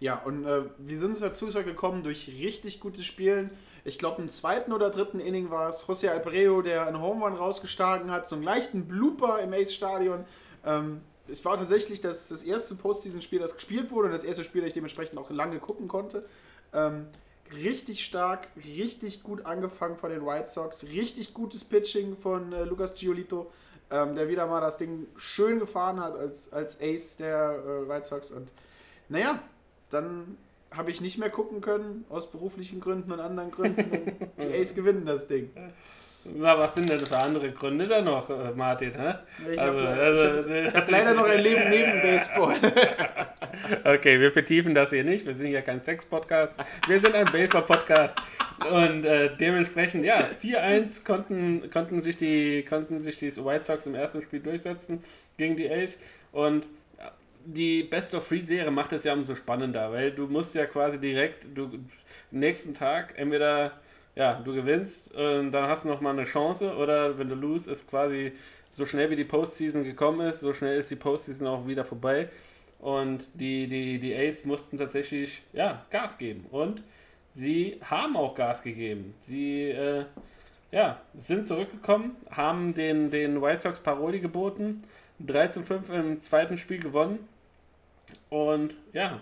[0.00, 3.50] Ja, und äh, wir sind uns dazu gekommen durch richtig gutes Spielen.
[3.84, 7.34] Ich glaube, im zweiten oder dritten Inning war es José Albreo, der einen Home Run
[7.34, 10.24] rausgeschlagen hat, so einen leichten Blooper im Ace-Stadion.
[10.64, 11.00] Ähm,
[11.30, 14.68] es war tatsächlich das, das erste Postseason-Spiel, das gespielt wurde und das erste Spiel, das
[14.68, 16.24] ich dementsprechend auch lange gucken konnte.
[16.72, 17.06] Ähm,
[17.52, 22.94] richtig stark, richtig gut angefangen von den White Sox, richtig gutes Pitching von äh, Lucas
[22.94, 23.50] Giolito,
[23.90, 28.06] ähm, der wieder mal das Ding schön gefahren hat als, als Ace der äh, White
[28.06, 28.50] Sox und
[29.08, 29.42] naja,
[29.90, 30.36] dann
[30.70, 33.80] habe ich nicht mehr gucken können, aus beruflichen Gründen und anderen Gründen.
[34.36, 35.50] Und die Ace gewinnen das Ding.
[36.24, 38.92] Na, was sind denn für andere Gründe da noch, äh, Martin?
[39.50, 42.56] Ich Also, habe also, hab leider noch ein Leben neben Baseball.
[43.82, 45.26] Okay, wir vertiefen das hier nicht.
[45.26, 46.60] Wir sind ja kein Sex-Podcast.
[46.86, 48.14] Wir sind ein Baseball-Podcast.
[48.70, 53.96] Und äh, dementsprechend, ja, 4-1 konnten, konnten, sich die, konnten sich die White Sox im
[53.96, 55.02] ersten Spiel durchsetzen
[55.36, 55.98] gegen die Ace.
[56.30, 56.68] Und
[57.44, 60.98] die Best of Three Serie macht es ja umso spannender, weil du musst ja quasi
[60.98, 61.70] direkt, du
[62.30, 63.72] nächsten Tag entweder
[64.18, 67.70] ja, du gewinnst und dann hast du noch mal eine Chance oder wenn du lose,
[67.70, 68.32] ist quasi
[68.68, 72.28] so schnell wie die Postseason gekommen ist, so schnell ist die Postseason auch wieder vorbei.
[72.80, 76.46] Und die, die, die Ace mussten tatsächlich ja, Gas geben.
[76.50, 76.82] Und
[77.32, 79.14] sie haben auch Gas gegeben.
[79.20, 80.04] Sie äh,
[80.72, 84.82] ja, sind zurückgekommen, haben den, den White Sox Paroli geboten,
[85.20, 87.28] 3 zu 5 im zweiten Spiel gewonnen.
[88.30, 89.20] Und ja,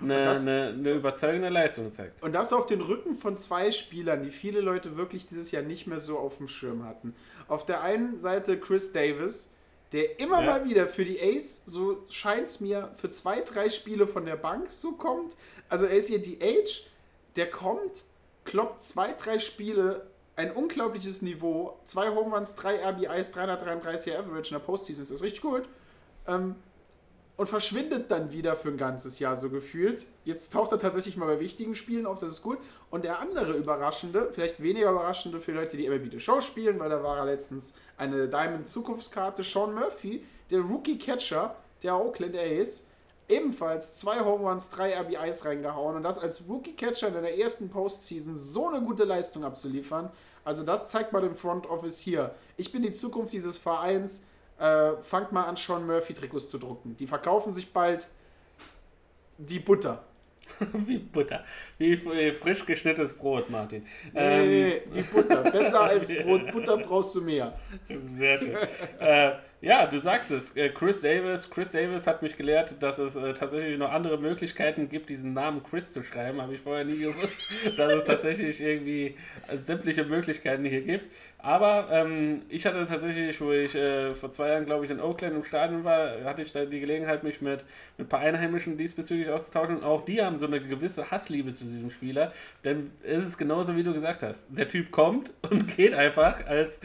[0.00, 2.22] eine, das- eine, eine überzeugende Leistung gezeigt.
[2.22, 5.86] Und das auf den Rücken von zwei Spielern, die viele Leute wirklich dieses Jahr nicht
[5.86, 7.14] mehr so auf dem Schirm hatten.
[7.48, 9.54] Auf der einen Seite Chris Davis,
[9.92, 10.46] der immer Ja.
[10.58, 14.36] mal wieder für die Ace, so scheint es mir, für zwei, drei Spiele von der
[14.36, 15.34] Bank so kommt.
[15.68, 16.86] Also er ist hier die Age,
[17.36, 18.04] der kommt,
[18.44, 24.60] kloppt zwei, drei Spiele, ein unglaubliches Niveau, zwei Home Runs, drei RBIs, 333 Average in
[24.60, 25.68] der Postseason, ist das richtig gut.
[26.28, 26.54] Ähm,
[27.38, 30.06] und verschwindet dann wieder für ein ganzes Jahr so gefühlt.
[30.24, 32.58] Jetzt taucht er tatsächlich mal bei wichtigen Spielen auf, das ist gut.
[32.90, 36.90] Und der andere Überraschende, vielleicht weniger Überraschende für Leute, die MLB The Show spielen, weil
[36.90, 42.86] da war er letztens eine Diamond-Zukunftskarte, Sean Murphy, der Rookie-Catcher der Oakland A's,
[43.28, 48.34] ebenfalls zwei Home Runs, drei RBIs reingehauen und das als Rookie-Catcher in der ersten Postseason
[48.36, 50.10] so eine gute Leistung abzuliefern.
[50.44, 52.34] Also das zeigt mal dem Front Office hier.
[52.56, 54.24] Ich bin die Zukunft dieses Vereins.
[54.58, 56.96] Äh, fangt mal an, Sean Murphy Trikots zu drucken.
[56.96, 58.08] Die verkaufen sich bald
[59.38, 60.04] wie Butter.
[60.72, 61.44] Wie Butter.
[61.76, 63.84] Wie f- frisch geschnittenes Brot, Martin.
[64.14, 65.42] Nee, Ähm, nee, nee, wie Butter.
[65.42, 66.50] Besser als Brot.
[66.50, 67.52] Butter brauchst du mehr.
[68.16, 68.56] Sehr schön.
[68.98, 70.56] äh, ja, du sagst es.
[70.56, 71.50] Äh, Chris Davis.
[71.50, 75.62] Chris Davis hat mich gelehrt, dass es äh, tatsächlich noch andere Möglichkeiten gibt, diesen Namen
[75.62, 76.40] Chris zu schreiben.
[76.40, 77.38] Habe ich vorher nie gewusst,
[77.76, 79.16] dass es tatsächlich irgendwie
[79.48, 81.12] äh, sämtliche Möglichkeiten hier gibt.
[81.40, 85.36] Aber ähm, ich hatte tatsächlich, wo ich äh, vor zwei Jahren, glaube ich, in Oakland
[85.36, 87.64] im Stadion war, hatte ich da die Gelegenheit, mich mit,
[87.96, 89.76] mit ein paar Einheimischen diesbezüglich auszutauschen.
[89.76, 92.32] Und auch die haben so eine gewisse Hassliebe zu diesem Spieler.
[92.64, 94.46] Denn es ist genauso, wie du gesagt hast.
[94.48, 96.80] Der Typ kommt und geht einfach, als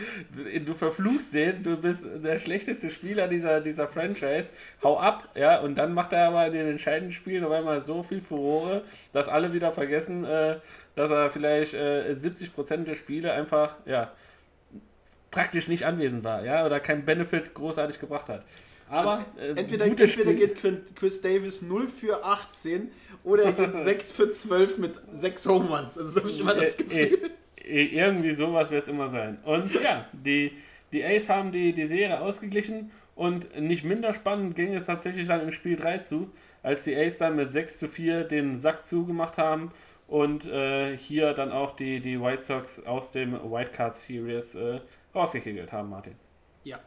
[0.63, 4.49] du verfluchst den, du bist der schlechteste Spieler dieser, dieser Franchise,
[4.83, 8.03] hau ab, ja, und dann macht er aber in den entscheidenden Spielen auf einmal so
[8.03, 8.83] viel Furore,
[9.13, 10.57] dass alle wieder vergessen, äh,
[10.95, 14.11] dass er vielleicht äh, 70% der Spiele einfach, ja,
[15.33, 18.45] praktisch nicht anwesend war, ja, oder keinen Benefit großartig gebracht hat.
[18.87, 20.35] Aber also, entweder, entweder Spiel.
[20.35, 22.91] geht Chris Davis 0 für 18
[23.23, 25.97] oder er geht 6 für 12 mit 6 Home Runs.
[25.97, 27.31] Also so habe ich immer das Gefühl.
[27.65, 29.39] Irgendwie sowas wird es immer sein.
[29.45, 30.51] Und ja, die,
[30.91, 35.41] die Ace haben die, die Serie ausgeglichen und nicht minder spannend ging es tatsächlich dann
[35.41, 36.29] in Spiel 3 zu,
[36.61, 39.71] als die Ace dann mit 6 zu 4 den Sack zugemacht haben
[40.07, 44.81] und äh, hier dann auch die, die White Sox aus dem White Card Series äh,
[45.13, 46.15] rausgekegelt haben, Martin.
[46.63, 46.79] Ja,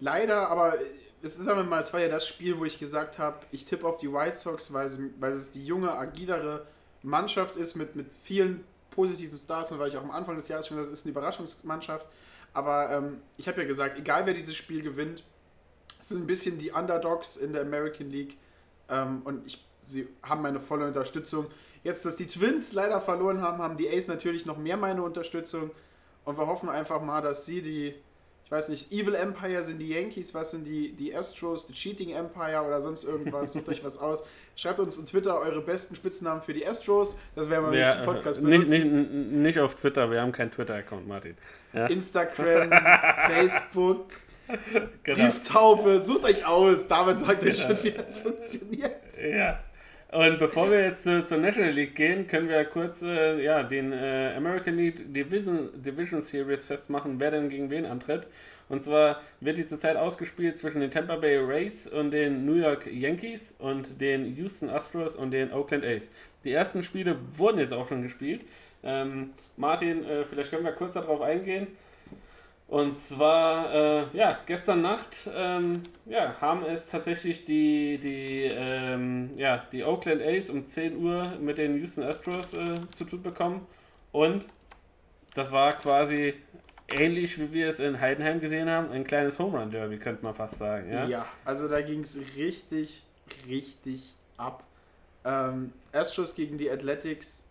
[0.00, 0.74] leider, aber
[1.22, 3.86] es ist aber mal, es war ja das Spiel, wo ich gesagt habe, ich tippe
[3.86, 6.66] auf die White Sox, weil, sie, weil es die junge, agilere
[7.02, 10.66] Mannschaft ist mit, mit vielen positiven Stars und weil ich auch am Anfang des Jahres
[10.66, 12.06] schon gesagt habe, es ist eine Überraschungsmannschaft.
[12.52, 15.24] Aber ähm, ich habe ja gesagt, egal wer dieses Spiel gewinnt,
[15.98, 18.36] es sind ein bisschen die Underdogs in der American League
[18.88, 21.46] ähm, und ich, sie haben meine volle Unterstützung.
[21.82, 25.70] Jetzt, dass die Twins leider verloren haben, haben die Ace natürlich noch mehr meine Unterstützung
[26.24, 27.94] und wir hoffen einfach mal, dass sie die
[28.44, 32.10] ich weiß nicht, Evil Empire sind die Yankees, was sind die, die Astros, die Cheating
[32.10, 34.24] Empire oder sonst irgendwas, sucht euch was aus.
[34.54, 38.04] Schreibt uns in Twitter eure besten Spitznamen für die Astros, das werden wir ja, im
[38.04, 38.70] Podcast benutzen.
[38.70, 41.36] Nicht, nicht, nicht auf Twitter, wir haben keinen Twitter-Account, Martin.
[41.72, 41.86] Ja.
[41.86, 42.70] Instagram,
[43.30, 44.10] Facebook,
[45.02, 45.24] genau.
[45.24, 49.00] Brieftaube, sucht euch aus, David sagt euch schon, wie das funktioniert.
[49.20, 49.58] Ja.
[50.14, 53.90] Und bevor wir jetzt äh, zur National League gehen, können wir kurz äh, ja, den
[53.92, 58.28] äh, American League Division, Division Series festmachen, wer denn gegen wen antritt.
[58.68, 62.86] Und zwar wird die zurzeit ausgespielt zwischen den Tampa Bay Rays und den New York
[62.86, 66.12] Yankees und den Houston Astros und den Oakland A's.
[66.44, 68.46] Die ersten Spiele wurden jetzt auch schon gespielt.
[68.84, 71.66] Ähm, Martin, äh, vielleicht können wir kurz darauf eingehen.
[72.66, 79.64] Und zwar, äh, ja, gestern Nacht ähm, ja, haben es tatsächlich die, die, ähm, ja,
[79.70, 83.66] die Oakland A's um 10 Uhr mit den Houston Astros äh, zu tun bekommen.
[84.12, 84.46] Und
[85.34, 86.34] das war quasi
[86.88, 90.34] ähnlich wie wir es in Heidenheim gesehen haben, ein kleines Home Run Derby, könnte man
[90.34, 90.92] fast sagen.
[90.92, 93.04] Ja, ja also da ging es richtig,
[93.48, 94.64] richtig ab.
[95.24, 97.48] Ähm, Astros gegen die Athletics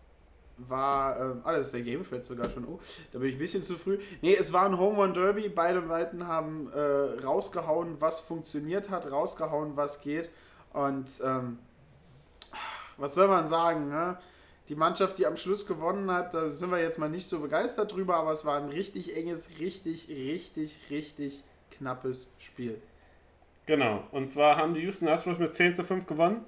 [0.56, 2.80] war, ähm, ah, das ist der Gamefred sogar schon, oh,
[3.12, 3.98] da bin ich ein bisschen zu früh.
[4.22, 9.10] Nee, es war ein Home Run Derby, beide Seiten haben äh, rausgehauen, was funktioniert hat,
[9.10, 10.30] rausgehauen, was geht
[10.72, 11.58] und ähm,
[12.96, 14.18] was soll man sagen, ne?
[14.68, 17.92] Die Mannschaft, die am Schluss gewonnen hat, da sind wir jetzt mal nicht so begeistert
[17.92, 22.80] drüber, aber es war ein richtig enges, richtig, richtig, richtig knappes Spiel.
[23.66, 26.44] Genau, und zwar haben die Houston Astros mit 10 zu 5 gewonnen.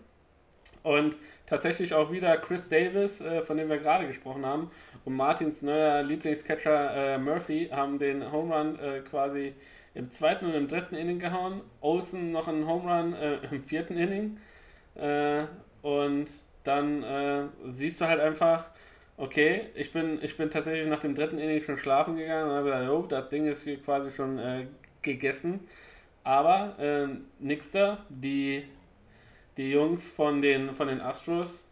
[0.82, 1.16] Und
[1.46, 4.70] tatsächlich auch wieder Chris Davis, äh, von dem wir gerade gesprochen haben,
[5.04, 9.54] und Martins neuer Lieblingscatcher äh, Murphy haben den Home Run äh, quasi
[9.94, 11.62] im zweiten und im dritten Inning gehauen.
[11.80, 14.38] Olsen noch einen Home Run äh, im vierten Inning.
[14.94, 15.44] Äh,
[15.82, 16.26] und
[16.64, 18.70] dann äh, siehst du halt einfach,
[19.16, 22.64] okay, ich bin, ich bin tatsächlich nach dem dritten Inning schon schlafen gegangen und habe
[22.64, 24.68] gesagt, jo, das Ding ist hier quasi schon
[25.00, 25.60] gegessen.
[26.24, 27.06] Aber äh,
[27.38, 28.64] nix da, die
[29.56, 31.64] die Jungs von den, von den Astros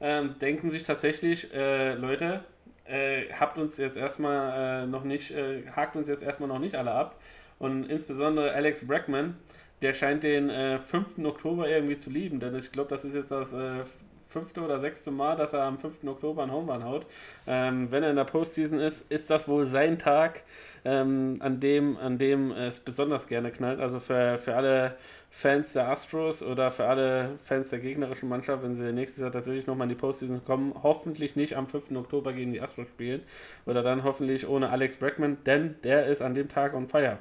[0.00, 2.44] ähm, denken sich tatsächlich, äh, Leute,
[2.84, 6.74] äh, habt uns jetzt erstmal äh, noch nicht, äh, hakt uns jetzt erstmal noch nicht
[6.74, 7.20] alle ab.
[7.58, 9.36] Und insbesondere Alex Brackman,
[9.80, 11.18] der scheint den äh, 5.
[11.24, 13.84] Oktober irgendwie zu lieben, denn ich glaube, das ist jetzt das äh,
[14.26, 16.04] fünfte oder sechste Mal, dass er am 5.
[16.04, 17.06] Oktober einen Home Run haut.
[17.46, 20.42] Ähm, wenn er in der Postseason ist, ist das wohl sein Tag,
[20.84, 23.78] ähm, an, dem, an dem es besonders gerne knallt.
[23.78, 24.96] Also für, für alle
[25.34, 29.66] Fans der Astros oder für alle Fans der gegnerischen Mannschaft, wenn sie nächstes Jahr tatsächlich
[29.66, 31.92] nochmal in die Postseason kommen, hoffentlich nicht am 5.
[31.92, 33.22] Oktober gegen die Astros spielen
[33.64, 37.16] oder dann hoffentlich ohne Alex Bregman, denn der ist an dem Tag on fire.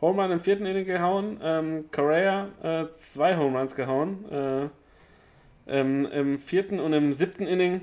[0.00, 4.68] Home Run im vierten Inning gehauen, ähm, Correa äh, zwei Home Runs gehauen, äh,
[5.68, 7.82] ähm, im vierten und im siebten Inning,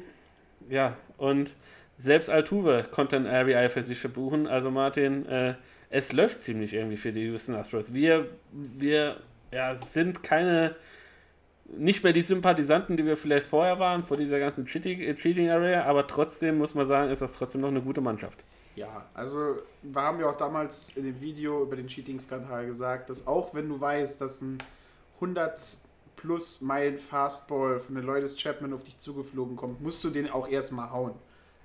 [0.70, 1.56] ja, und
[1.98, 5.54] selbst Altuve konnte ein RBI für sich verbuchen, also Martin, äh,
[5.90, 7.94] es läuft ziemlich irgendwie für die Houston Astros.
[7.94, 9.16] Wir, wir
[9.52, 10.76] ja, sind keine,
[11.66, 15.84] nicht mehr die Sympathisanten, die wir vielleicht vorher waren, vor dieser ganzen Cheating, Cheating Area,
[15.84, 18.44] aber trotzdem muss man sagen, ist das trotzdem noch eine gute Mannschaft.
[18.76, 23.28] Ja, also wir haben ja auch damals in dem Video über den Cheating-Skandal gesagt, dass
[23.28, 24.58] auch wenn du weißt, dass ein
[25.16, 25.78] 100
[26.16, 30.48] plus Meilen Fastball von den Lourdes Chapman auf dich zugeflogen kommt, musst du den auch
[30.48, 31.14] erstmal hauen.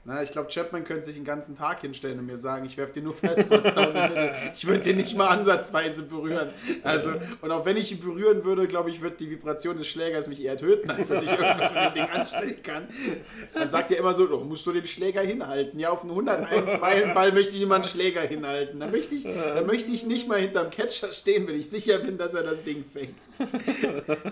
[0.07, 2.93] Na, ich glaube, Chapman könnte sich den ganzen Tag hinstellen und mir sagen, ich werfe
[2.93, 4.33] dir nur Fastballs down the middle.
[4.55, 6.49] Ich würde den nicht mal ansatzweise berühren.
[6.85, 10.29] Also, und auch wenn ich ihn berühren würde, glaube ich, wird die Vibration des Schlägers
[10.29, 12.87] mich eher töten, als dass ich irgendwas mit dem Ding anstellen kann.
[13.53, 15.81] Man sagt ja immer so, oh, musst du den Schläger hinhalten.
[15.81, 18.79] Ja, auf einen 101 Meilen Ball möchte ich immer einen Schläger hinhalten.
[18.79, 22.17] Da möchte ich, da möchte ich nicht mal hinterm Catcher stehen, wenn ich sicher bin,
[22.17, 23.17] dass er das Ding fängt.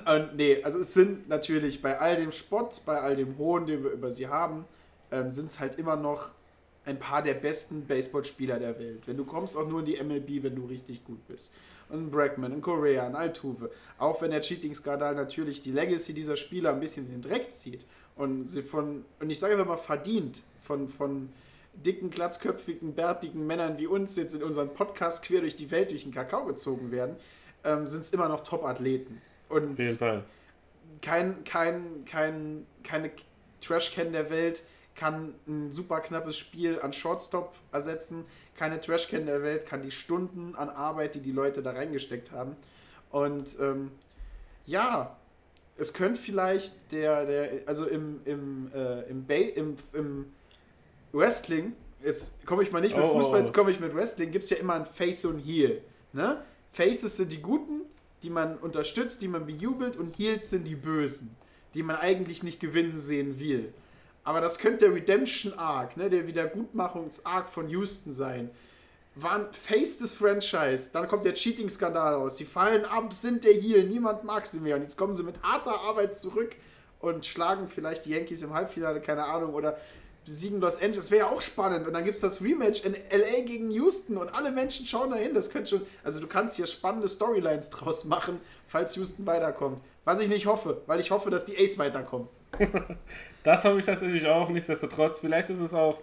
[0.06, 3.82] Und nee, also es sind natürlich bei all dem Spott, bei all dem Hohn, den
[3.82, 4.66] wir über sie haben,
[5.14, 6.30] ähm, sind es halt immer noch
[6.84, 9.02] ein paar der besten Baseballspieler der Welt.
[9.06, 11.52] Wenn du kommst auch nur in die MLB, wenn du richtig gut bist.
[11.88, 13.70] Und Bregman, ein Correa, ein Altuve.
[13.98, 17.86] Auch wenn der Cheating-Skandal natürlich die Legacy dieser Spieler ein bisschen in den Dreck zieht
[18.16, 21.30] und sie von, und ich sage mal verdient, von, von
[21.74, 26.04] dicken, glatzköpfigen, bärtigen Männern wie uns jetzt in unserem Podcast quer durch die Welt durch
[26.04, 27.16] den Kakao gezogen werden,
[27.64, 29.20] ähm, sind es immer noch Top-Athleten.
[29.48, 30.24] Und Auf jeden Fall.
[31.02, 33.10] kein, kein, kein, keine
[33.60, 34.62] Trash-Can der Welt
[34.94, 38.24] kann ein super knappes Spiel an Shortstop ersetzen.
[38.56, 42.56] Keine Trash-Can der Welt kann die Stunden an Arbeit, die die Leute da reingesteckt haben.
[43.10, 43.90] Und ähm,
[44.66, 45.16] ja,
[45.76, 50.26] es könnte vielleicht der, der also im, im, äh, im, ba im, im
[51.12, 53.14] Wrestling, jetzt komme ich mal nicht mit Oh.
[53.14, 55.82] Fußball, jetzt komme ich mit Wrestling, gibt es ja immer ein Face und Heel.
[56.12, 56.42] Ne?
[56.70, 57.82] Faces sind die Guten,
[58.22, 61.36] die man unterstützt, die man bejubelt und Heels sind die Bösen,
[61.74, 63.72] die man eigentlich nicht gewinnen sehen will.
[64.24, 68.50] Aber das könnte der Redemption Arc, ne, der Wiedergutmachungs-Arc von Houston sein.
[69.16, 72.38] Waren Face des Franchise, dann kommt der Cheating-Skandal raus.
[72.38, 74.76] Sie fallen ab, sind der Heel, niemand mag sie mehr.
[74.76, 76.56] Und jetzt kommen sie mit harter Arbeit zurück
[77.00, 79.76] und schlagen vielleicht die Yankees im Halbfinale, keine Ahnung, oder
[80.24, 81.10] besiegen Los Angeles.
[81.10, 81.86] Wäre ja auch spannend.
[81.86, 85.34] Und dann gibt es das Rematch in LA gegen Houston und alle Menschen schauen dahin.
[85.34, 85.82] Das könnte schon.
[86.02, 89.80] Also du kannst hier spannende Storylines draus machen, falls Houston weiterkommt.
[90.04, 92.28] Was ich nicht hoffe, weil ich hoffe, dass die Ace weiterkommen.
[93.42, 94.48] Das habe ich tatsächlich auch.
[94.48, 96.00] Nichtsdestotrotz, vielleicht ist es auch,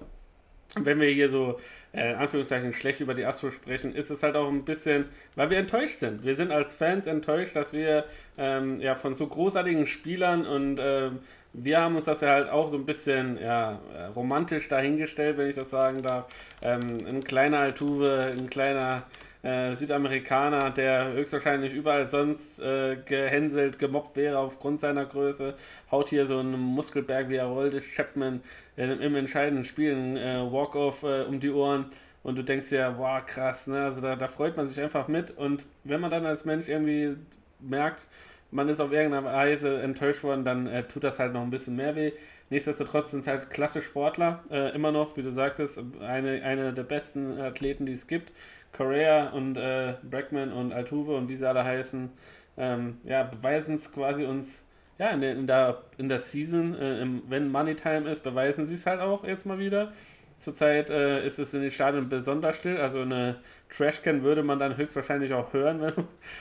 [0.80, 1.60] wenn wir hier so
[1.92, 5.50] äh, in Anführungszeichen schlecht über die Astros sprechen, ist es halt auch ein bisschen, weil
[5.50, 6.24] wir enttäuscht sind.
[6.24, 8.06] Wir sind als Fans enttäuscht, dass wir
[8.38, 11.20] ähm, ja von so großartigen Spielern und ähm,
[11.54, 13.82] wir haben uns das ja halt auch so ein bisschen ja,
[14.16, 16.28] romantisch dahingestellt, wenn ich das sagen darf.
[16.62, 19.04] Ähm, ein kleiner Altuve, ein kleiner
[19.44, 25.56] äh, Südamerikaner, der höchstwahrscheinlich überall sonst äh, gehänselt, gemobbt wäre aufgrund seiner Größe,
[25.92, 28.42] haut hier so einen Muskelberg wie Aroldis Chapman
[28.78, 31.86] äh, im entscheidenden Spiel ein äh, Walk-Off äh, um die Ohren
[32.24, 33.84] und du denkst ja, boah, krass, ne?
[33.84, 37.16] Also da, da freut man sich einfach mit und wenn man dann als Mensch irgendwie
[37.60, 38.08] merkt,
[38.52, 41.76] man ist auf irgendeine Weise enttäuscht worden, dann äh, tut das halt noch ein bisschen
[41.76, 42.12] mehr weh.
[42.50, 46.84] Nichtsdestotrotz sind es halt klasse Sportler, äh, immer noch, wie du sagtest, eine, eine der
[46.84, 48.34] besten Athleten, die es gibt.
[48.72, 52.10] Correa und äh, Bregman und Altuve und wie sie alle heißen,
[52.58, 54.68] ähm, ja, beweisen es quasi uns,
[54.98, 58.66] ja, in der, in der, in der Season, äh, im, wenn Money Time ist, beweisen
[58.66, 59.92] sie es halt auch jetzt mal wieder.
[60.38, 63.36] Zurzeit äh, ist es in den Stadien besonders still, also eine
[63.70, 65.94] Trashcan würde man dann höchstwahrscheinlich auch hören, wenn,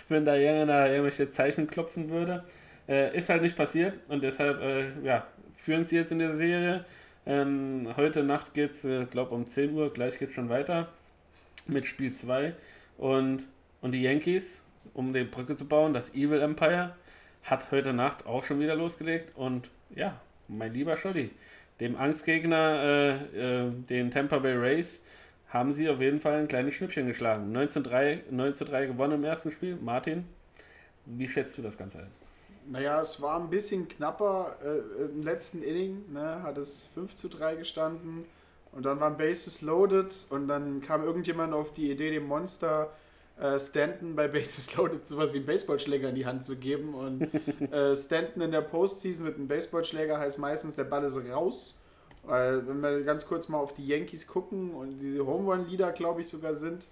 [0.08, 2.44] wenn da irgendeiner irgendwelche Zeichen klopfen würde.
[2.88, 6.84] Äh, ist halt nicht passiert und deshalb äh, ja, führen sie jetzt in der Serie.
[7.26, 10.88] Ähm, heute Nacht geht es, äh, glaube um 10 Uhr, gleich geht es schon weiter
[11.70, 12.54] mit Spiel 2.
[12.98, 13.44] Und,
[13.80, 14.64] und die Yankees,
[14.94, 16.94] um die Brücke zu bauen, das Evil Empire,
[17.42, 19.36] hat heute Nacht auch schon wieder losgelegt.
[19.36, 21.30] Und ja, mein lieber Scholli,
[21.80, 22.82] dem Angstgegner,
[23.34, 25.04] äh, äh, den Tampa Bay Rays,
[25.48, 27.56] haben sie auf jeden Fall ein kleines Schnippchen geschlagen.
[27.56, 29.76] 19-3 19-3 gewonnen im ersten Spiel.
[29.76, 30.24] Martin,
[31.06, 32.10] wie schätzt du das Ganze ein?
[32.66, 34.56] Naja, es war ein bisschen knapper.
[34.62, 38.24] Äh, Im letzten Inning ne, hat es 5 zu 3 gestanden.
[38.72, 40.26] Und dann waren Bases loaded.
[40.30, 42.92] Und dann kam irgendjemand auf die Idee, dem Monster
[43.40, 46.94] äh, Stanton bei Bases loaded sowas wie einen Baseballschläger in die Hand zu geben.
[46.94, 47.22] Und
[47.72, 51.76] äh, Stanton in der Postseason mit einem Baseballschläger heißt meistens, der Ball ist raus.
[52.22, 55.90] Weil, wenn wir ganz kurz mal auf die Yankees gucken und diese Home Run Leader,
[55.92, 56.86] glaube ich, sogar sind,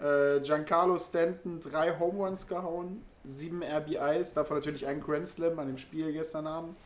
[0.00, 5.66] äh, Giancarlo Stanton drei Home Runs gehauen, sieben RBIs, davon natürlich ein Grand Slam an
[5.66, 6.76] dem Spiel gestern Abend.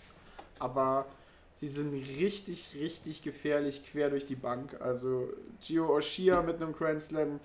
[0.58, 1.06] Aber
[1.54, 4.76] sie sind richtig, richtig gefährlich quer durch die Bank.
[4.80, 5.28] Also
[5.60, 7.40] Gio Oshia mit einem Grand Slam,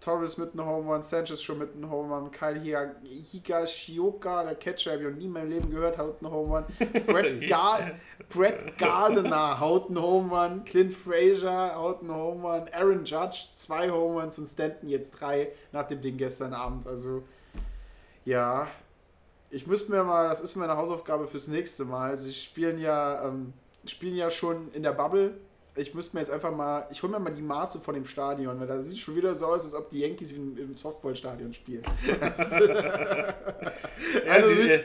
[0.00, 2.94] Torres mit einem Home Run, Sanchez schon mit einem Home Run, Kyle Higa-
[3.32, 6.64] Higashioka, der Catcher, habe ich noch nie in meinem Leben gehört, haut einen Home Run.
[7.06, 7.92] Brett, Gar
[8.28, 13.88] Brett Gardner haut einen Home Run, Clint Frazier haut einen Home Run, Aaron Judge zwei
[13.90, 16.86] Home Runs und Stanton jetzt drei nach dem Ding gestern Abend.
[16.86, 17.22] Also
[18.26, 18.66] ja,
[19.54, 22.16] ich müsste mir mal, das ist meine Hausaufgabe fürs nächste Mal.
[22.18, 23.52] Sie spielen ja, ähm,
[23.86, 25.34] spielen ja schon in der Bubble.
[25.76, 28.60] Ich müsste mir jetzt einfach mal, ich hole mir mal die Maße von dem Stadion,
[28.60, 31.82] weil da sieht schon wieder so aus, als ob die Yankees im, Softballstadion spielen.
[34.28, 34.84] Also sieht's-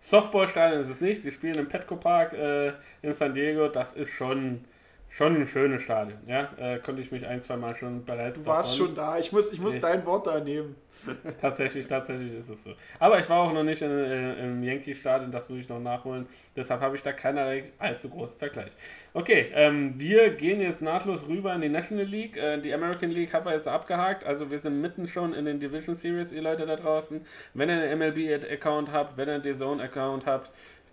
[0.00, 1.20] Softballstadion ist es nicht.
[1.22, 2.72] Sie spielen im Petco Park äh,
[3.02, 3.68] in San Diego.
[3.68, 4.64] Das ist schon
[5.10, 6.18] schon ein schönes Stadion.
[6.26, 8.38] Ja, äh, konnte ich mich ein, zwei Mal schon bereits.
[8.42, 9.18] Du warst davon- schon da.
[9.18, 10.76] Ich muss, ich muss Ich- dein Wort da nehmen.
[11.40, 12.72] Tatsächlich, tatsächlich ist es so.
[12.98, 16.26] Aber ich war auch noch nicht in, äh, im Yankee-Stadion, das muss ich noch nachholen.
[16.54, 18.70] Deshalb habe ich da keinerlei allzu großen Vergleich.
[19.14, 22.36] Okay, ähm, wir gehen jetzt nahtlos rüber in die National League.
[22.36, 24.24] Äh, die American League haben wir jetzt abgehakt.
[24.24, 27.24] Also wir sind mitten schon in den Division Series, ihr Leute da draußen.
[27.54, 30.50] Wenn ihr einen MLB-Account habt, wenn ihr einen DAZN-Account habt,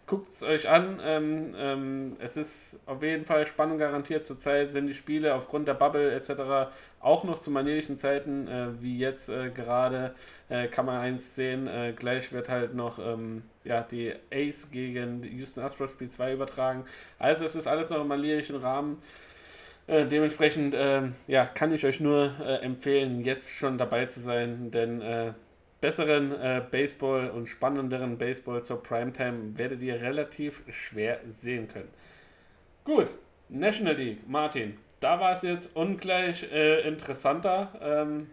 [0.07, 0.99] guckt es euch an.
[1.03, 4.25] Ähm, ähm, es ist auf jeden Fall Spannung garantiert.
[4.25, 6.71] Zurzeit sind die Spiele aufgrund der Bubble etc.
[7.01, 10.15] auch noch zu manierlichen Zeiten, äh, wie jetzt äh, gerade,
[10.49, 11.67] äh, kann man eins sehen.
[11.67, 16.85] Äh, gleich wird halt noch ähm, ja, die Ace gegen Houston Astros Spiel 2 übertragen.
[17.19, 19.01] Also es ist alles noch im manierlichen Rahmen.
[19.87, 24.71] Äh, dementsprechend ähm, ja, kann ich euch nur äh, empfehlen, jetzt schon dabei zu sein,
[24.71, 25.01] denn
[25.81, 31.89] besseren äh, Baseball und spannenderen Baseball zur Primetime werdet ihr relativ schwer sehen können.
[32.83, 33.07] Gut,
[33.49, 37.69] National League, Martin, da war es jetzt ungleich äh, interessanter.
[37.81, 38.29] Ähm,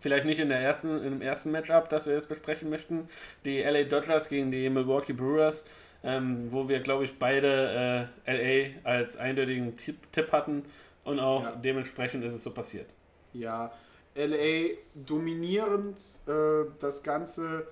[0.00, 3.08] vielleicht nicht in der ersten, im ersten Matchup, das wir jetzt besprechen möchten.
[3.44, 5.64] Die LA Dodgers gegen die Milwaukee Brewers,
[6.02, 10.64] ähm, wo wir, glaube ich, beide äh, LA als eindeutigen Tipp, Tipp hatten
[11.04, 11.56] und auch Ja.
[11.56, 12.86] dementsprechend ist es so passiert.
[13.32, 13.72] Ja,
[14.14, 17.66] LA dominierend, äh, das Ganze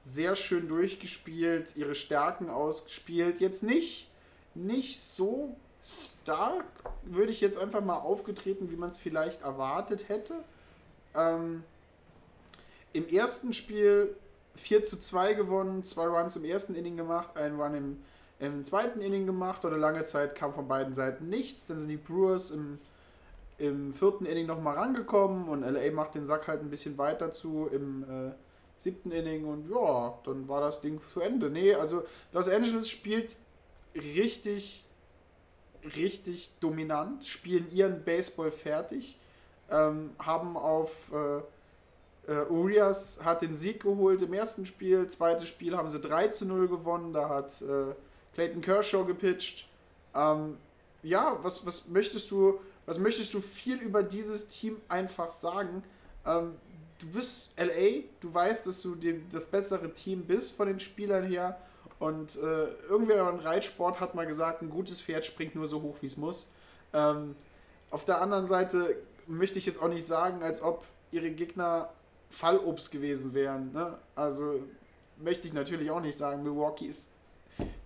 [0.00, 3.40] sehr schön durchgespielt, ihre Stärken ausgespielt.
[3.40, 4.10] Jetzt nicht,
[4.54, 5.56] nicht so
[6.22, 6.64] stark,
[7.04, 10.34] würde ich jetzt einfach mal aufgetreten, wie man es vielleicht erwartet hätte.
[11.14, 11.64] Ähm,
[12.92, 14.14] Im ersten Spiel
[14.56, 18.02] 4 zu 2 gewonnen, zwei Runs im ersten Inning gemacht, einen Run im,
[18.38, 19.64] im zweiten Inning gemacht.
[19.64, 21.66] Oder lange Zeit kam von beiden Seiten nichts.
[21.66, 22.78] Dann sind die Brewers im
[23.58, 27.68] im vierten Inning nochmal rangekommen und LA macht den Sack halt ein bisschen weiter zu
[27.72, 28.32] im äh,
[28.76, 31.50] siebten Inning und ja, dann war das Ding zu Ende.
[31.50, 33.36] Nee, also Los Angeles spielt
[33.94, 34.84] richtig,
[35.96, 39.18] richtig dominant, spielen ihren Baseball fertig,
[39.70, 41.40] ähm, haben auf äh,
[42.26, 46.46] äh, Urias hat den Sieg geholt im ersten Spiel, zweites Spiel haben sie 3 zu
[46.46, 47.94] 0 gewonnen, da hat äh,
[48.34, 49.68] Clayton Kershaw gepitcht.
[50.14, 50.56] Ähm,
[51.02, 55.82] ja, was, was möchtest du, was möchtest du viel über dieses Team einfach sagen?
[56.26, 56.54] Ähm,
[56.98, 61.24] du bist LA, du weißt, dass du die, das bessere Team bist von den Spielern
[61.24, 61.58] her.
[61.98, 65.96] Und äh, irgendwer im Reitsport hat mal gesagt, ein gutes Pferd springt nur so hoch,
[66.00, 66.52] wie es muss.
[66.92, 67.34] Ähm,
[67.90, 68.96] auf der anderen Seite
[69.26, 71.90] möchte ich jetzt auch nicht sagen, als ob ihre Gegner
[72.30, 73.72] Fallobst gewesen wären.
[73.72, 73.96] Ne?
[74.16, 74.60] Also
[75.18, 76.42] möchte ich natürlich auch nicht sagen.
[76.42, 77.08] Milwaukee ist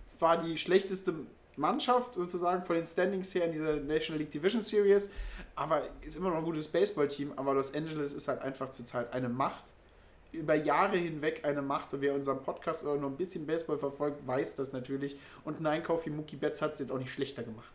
[0.07, 1.13] zwar die schlechteste
[1.59, 5.11] Mannschaft sozusagen von den Standings her in dieser National League Division Series,
[5.55, 7.33] aber ist immer noch ein gutes Baseballteam.
[7.35, 9.63] Aber Los Angeles ist halt einfach zurzeit eine Macht.
[10.31, 11.93] Über Jahre hinweg eine Macht.
[11.93, 15.17] Und wer unseren Podcast oder nur ein bisschen Baseball verfolgt, weiß das natürlich.
[15.43, 17.71] Und ein Einkauf wie Mookie Betts hat es jetzt auch nicht schlechter gemacht.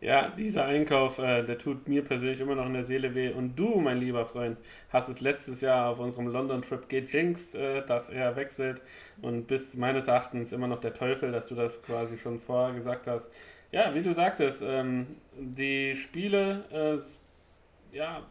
[0.00, 3.30] Ja, dieser Einkauf, äh, der tut mir persönlich immer noch in der Seele weh.
[3.30, 4.56] Und du, mein lieber Freund,
[4.88, 8.80] hast es letztes Jahr auf unserem London-Trip gejinxt, äh, dass er wechselt
[9.20, 13.06] und bist meines Erachtens immer noch der Teufel, dass du das quasi schon vorher gesagt
[13.08, 13.30] hast.
[13.72, 15.06] Ja, wie du sagtest, ähm,
[15.38, 16.64] die Spiele,
[17.92, 18.22] äh, ja,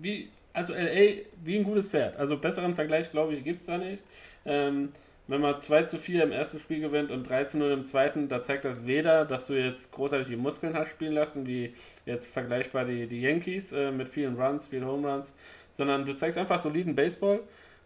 [0.00, 2.16] wie, also LA, wie ein gutes Pferd.
[2.16, 4.02] Also besseren Vergleich, glaube ich, gibt es da nicht.
[4.44, 4.90] Ähm,
[5.28, 8.28] wenn man 2 zu 4 im ersten Spiel gewinnt und 3 zu 0 im zweiten,
[8.28, 11.74] da zeigt das weder, dass du jetzt großartig die Muskeln hast spielen lassen, wie
[12.06, 15.34] jetzt vergleichbar die, die Yankees äh, mit vielen Runs, vielen Home Runs,
[15.72, 17.40] sondern du zeigst einfach soliden Baseball,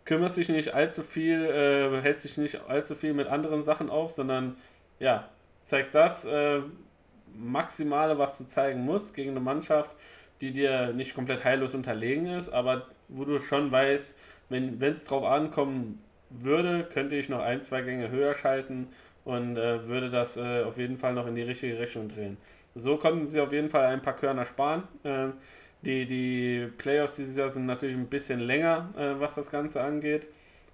[0.04, 4.12] kümmerst dich nicht allzu viel, äh, hältst dich nicht allzu viel mit anderen Sachen auf,
[4.12, 4.56] sondern
[5.00, 5.28] ja,
[5.60, 6.60] zeigst das äh,
[7.34, 9.96] Maximale, was du zeigen musst gegen eine Mannschaft,
[10.40, 14.16] die dir nicht komplett heillos unterlegen ist, aber wo du schon weißt,
[14.48, 16.02] wenn es drauf ankommen
[16.40, 18.88] würde, könnte ich noch ein, zwei Gänge höher schalten
[19.24, 22.36] und äh, würde das äh, auf jeden Fall noch in die richtige Richtung drehen.
[22.74, 24.84] So konnten sie auf jeden Fall ein paar Körner sparen.
[25.04, 25.28] Äh,
[25.82, 30.28] die, die Playoffs dieses Jahr sind natürlich ein bisschen länger, äh, was das Ganze angeht.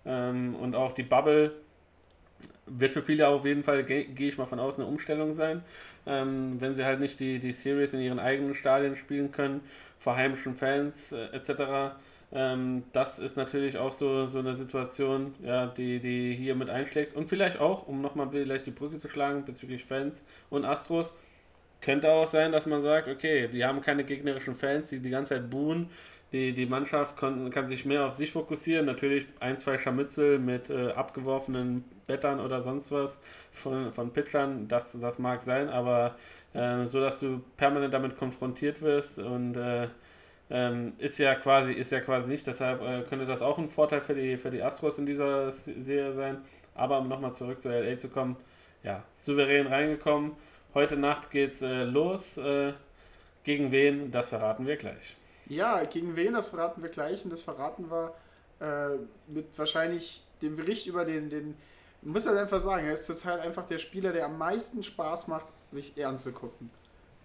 [0.04, 1.52] Ähm, und auch die Bubble
[2.66, 5.62] wird für viele auf jeden Fall, gehe geh ich mal von außen, eine Umstellung sein.
[6.06, 9.62] Ähm, wenn sie halt nicht die, die Series in ihren eigenen Stadien spielen können,
[9.98, 11.96] vor heimischen Fans äh, etc.
[12.30, 17.16] Ähm, das ist natürlich auch so, so eine Situation, ja, die, die hier mit einschlägt.
[17.16, 21.14] Und vielleicht auch, um nochmal vielleicht die Brücke zu schlagen bezüglich Fans und Astros,
[21.80, 25.34] könnte auch sein, dass man sagt, okay, die haben keine gegnerischen Fans, die die ganze
[25.34, 25.90] Zeit buhen.
[26.32, 28.84] Die, die Mannschaft kann, kann sich mehr auf sich fokussieren.
[28.84, 33.18] Natürlich ein, zwei Scharmützel mit äh, abgeworfenen Bettern oder sonst was
[33.50, 36.16] von, von Pitchern, das, das mag sein, aber
[36.52, 39.88] äh, so, dass du permanent damit konfrontiert wirst und äh,
[40.50, 42.46] ähm, ist ja quasi ist ja quasi nicht.
[42.46, 46.12] Deshalb äh, könnte das auch ein Vorteil für die, für die Astros in dieser Serie
[46.12, 46.38] sein.
[46.74, 48.36] Aber um nochmal zurück zu LA zu kommen,
[48.82, 50.32] ja, souverän reingekommen.
[50.74, 52.36] Heute Nacht geht's äh, los.
[52.36, 52.72] Äh,
[53.44, 54.10] gegen wen?
[54.10, 55.16] Das verraten wir gleich.
[55.46, 56.34] Ja, gegen wen?
[56.34, 58.14] Das verraten wir gleich und das verraten wir
[58.60, 58.98] äh,
[59.32, 61.56] mit wahrscheinlich dem Bericht über den, den
[62.02, 65.46] muss halt einfach sagen, er ist zurzeit einfach der Spieler, der am meisten Spaß macht,
[65.72, 66.70] sich anzugucken.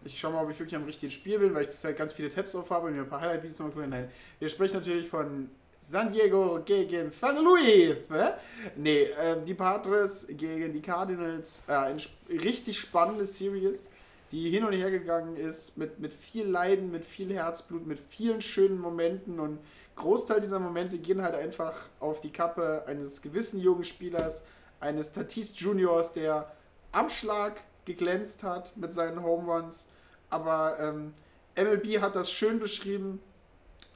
[0.06, 2.30] Ich schaue mal, ob ich wirklich am richtigen Spiel bin, weil ich zurzeit ganz viele
[2.30, 3.90] Tabs auf habe und mir ein paar Highlight-Videos noch gucken.
[3.90, 4.10] Nein,
[4.40, 5.50] wir sprechen natürlich von
[5.80, 7.96] San Diego gegen San Luis.
[8.10, 8.34] Ne?
[8.76, 11.64] Nee, äh, die Padres gegen die Cardinals.
[11.68, 11.98] Äh, ein
[12.30, 13.92] richtig spannende Series,
[14.32, 18.42] die hin und her gegangen ist, mit, mit viel Leiden, mit viel Herzblut, mit vielen
[18.42, 19.60] schönen Momenten und
[19.96, 24.46] Großteil dieser Momente gehen halt einfach auf die Kappe eines gewissen jungen Spielers,
[24.80, 26.52] eines Tatis Juniors, der
[26.92, 29.90] am Schlag geglänzt hat mit seinen Home Runs.
[30.34, 31.14] Aber ähm,
[31.56, 33.22] MLB hat das schön beschrieben.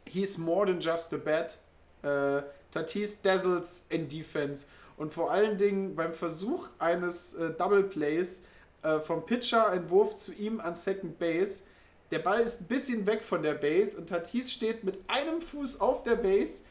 [0.06, 1.58] He's more than just a bat.
[2.04, 4.68] Äh, Tatis dazzles in Defense.
[4.98, 8.44] Und vor allen Dingen beim Versuch eines äh, Double Plays
[8.84, 11.64] äh, vom Pitcher ein Wurf zu ihm an Second Base.
[12.12, 15.82] Der Ball ist ein bisschen weg von der Base und Tatis steht mit einem Fuß
[15.82, 16.66] auf der Base,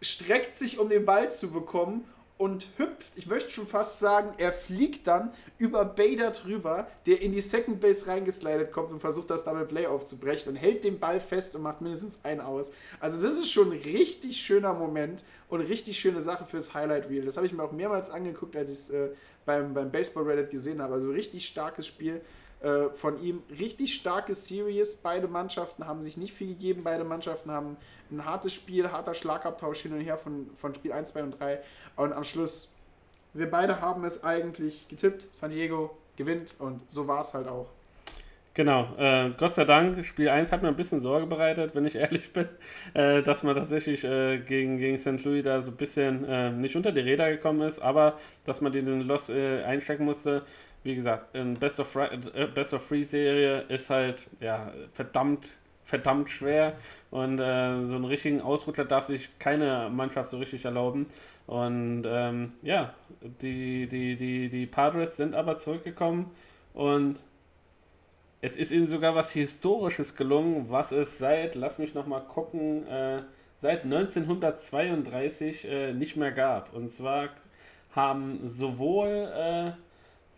[0.00, 2.04] streckt sich, um den Ball zu bekommen
[2.38, 7.32] und hüpft, ich möchte schon fast sagen, er fliegt dann über Bader drüber, der in
[7.32, 11.20] die Second Base reingeslidet kommt und versucht, das Double Play aufzubrechen und hält den Ball
[11.20, 12.70] fest und macht mindestens einen aus.
[13.00, 17.10] Also das ist schon ein richtig schöner Moment und eine richtig schöne Sache fürs Highlight
[17.10, 17.24] Reel.
[17.24, 19.08] Das habe ich mir auch mehrmals angeguckt, als ich es äh,
[19.44, 20.94] beim, beim Baseball Reddit gesehen habe.
[20.94, 22.20] Also richtig starkes Spiel
[22.60, 23.42] äh, von ihm.
[23.58, 24.96] Richtig starke Series.
[24.96, 26.82] Beide Mannschaften haben sich nicht viel gegeben.
[26.84, 27.76] Beide Mannschaften haben
[28.10, 31.60] ein hartes Spiel, harter Schlagabtausch hin und her von, von Spiel 1, 2 und 3.
[31.96, 32.74] Und am Schluss,
[33.34, 35.28] wir beide haben es eigentlich getippt.
[35.32, 37.68] San Diego gewinnt und so war es halt auch.
[38.58, 41.94] Genau, äh, Gott sei Dank, Spiel 1 hat mir ein bisschen Sorge bereitet, wenn ich
[41.94, 42.48] ehrlich bin,
[42.92, 45.24] äh, dass man tatsächlich äh, gegen, gegen St.
[45.24, 48.72] Louis da so ein bisschen äh, nicht unter die Räder gekommen ist, aber dass man
[48.72, 50.42] den Loss äh, einstecken musste.
[50.82, 55.56] Wie gesagt, in Best of, äh, Best of Free Serie ist halt ja, verdammt
[55.88, 56.74] verdammt schwer
[57.10, 61.06] und äh, so einen richtigen Ausrutscher darf sich keine Mannschaft so richtig erlauben.
[61.46, 62.92] Und ähm, ja,
[63.40, 66.30] die, die, die, die Padres sind aber zurückgekommen
[66.74, 67.20] und
[68.42, 73.22] es ist ihnen sogar was Historisches gelungen, was es seit, lass mich nochmal gucken, äh,
[73.60, 76.74] seit 1932 äh, nicht mehr gab.
[76.74, 77.30] Und zwar
[77.96, 79.72] haben sowohl, äh,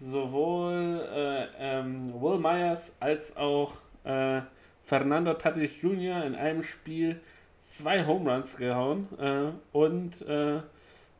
[0.00, 3.74] sowohl äh, ähm, Will Myers als auch
[4.04, 4.40] äh,
[4.82, 6.24] Fernando Tatis Jr.
[6.24, 7.20] in einem Spiel
[7.60, 10.60] zwei Home Runs gehauen äh, und äh,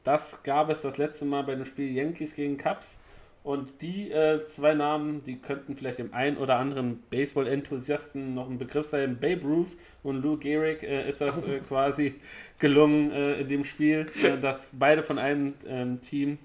[0.02, 3.00] das gab es das letzte Mal bei dem Spiel Yankees gegen Cubs.
[3.42, 8.58] Und die äh, zwei Namen, die könnten vielleicht dem einen oder anderen Baseball-Enthusiasten noch ein
[8.58, 9.18] Begriff sein.
[9.18, 12.16] Babe Ruth und Lou Gehrig äh, ist das quasi
[12.58, 14.08] gelungen in dem Spiel,
[14.42, 16.38] dass beide von einem ähm, Team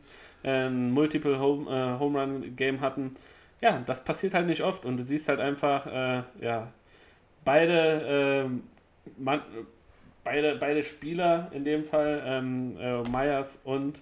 [0.45, 3.15] ein Multiple Home, äh, Home Run Game hatten.
[3.61, 5.87] Ja, das passiert halt nicht oft und du siehst halt einfach,
[6.39, 6.67] ja,
[7.45, 8.49] beide,
[9.17, 9.41] man,
[10.25, 14.01] beide, beide Spieler in dem Fall, ähm, äh, Myers und,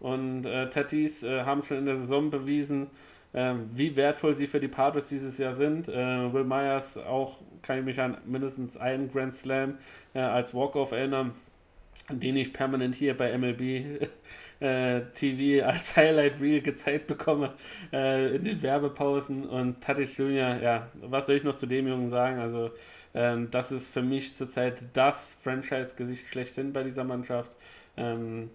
[0.00, 2.88] und äh, Tatis, äh, haben schon in der Saison bewiesen,
[3.32, 5.88] äh, wie wertvoll sie für die Padres dieses Jahr sind.
[5.88, 9.78] Äh, Will Myers auch, kann ich mich an mindestens einen Grand Slam
[10.12, 11.32] äh, als Walk-Off erinnern,
[12.10, 14.08] den ich permanent hier bei MLB
[14.60, 17.54] äh, TV als Highlight Reel gezeigt bekomme
[17.92, 22.10] äh, in den Werbepausen und Tatis Jr., ja, was soll ich noch zu dem Jungen
[22.10, 22.38] sagen?
[22.38, 22.70] Also
[23.14, 27.56] ähm, das ist für mich zurzeit das Franchise-Gesicht schlechthin bei dieser Mannschaft.
[27.96, 28.50] Ähm,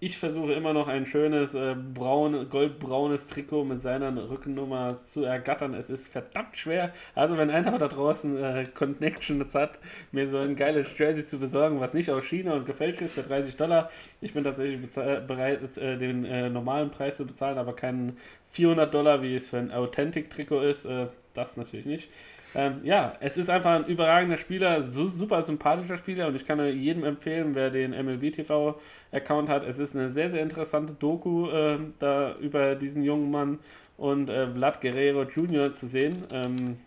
[0.00, 5.74] ich versuche immer noch ein schönes äh, braun, goldbraunes Trikot mit seiner Rückennummer zu ergattern.
[5.74, 6.94] Es ist verdammt schwer.
[7.14, 9.78] Also wenn einer da draußen äh, Connections hat,
[10.10, 13.22] mir so ein geiles Jersey zu besorgen, was nicht aus China und gefälscht ist für
[13.22, 13.90] 30 Dollar.
[14.22, 18.16] Ich bin tatsächlich bereit, äh, den äh, normalen Preis zu bezahlen, aber keinen
[18.52, 20.86] 400 Dollar, wie es für ein Authentic-Trikot ist.
[20.86, 22.10] Äh, das natürlich nicht.
[22.54, 26.58] Ähm, ja, es ist einfach ein überragender Spieler, so super sympathischer Spieler und ich kann
[26.76, 28.78] jedem empfehlen, wer den MLB TV
[29.12, 29.64] Account hat.
[29.64, 33.58] Es ist eine sehr, sehr interessante Doku äh, da über diesen jungen Mann
[33.96, 35.72] und äh, Vlad Guerrero Jr.
[35.72, 36.24] zu sehen.
[36.32, 36.78] Ähm,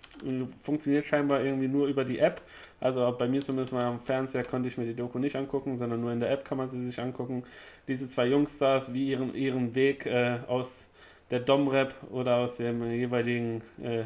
[0.61, 2.41] funktioniert scheinbar irgendwie nur über die App.
[2.80, 6.02] Also bei mir zumindest mal am Fernseher konnte ich mir die Doku nicht angucken, sondern
[6.02, 7.44] nur in der App kann man sie sich angucken.
[7.88, 10.90] Diese zwei Jungstars, wie ihren, ihren Weg äh, aus
[11.31, 14.03] der Domrep oder aus dem jeweiligen äh,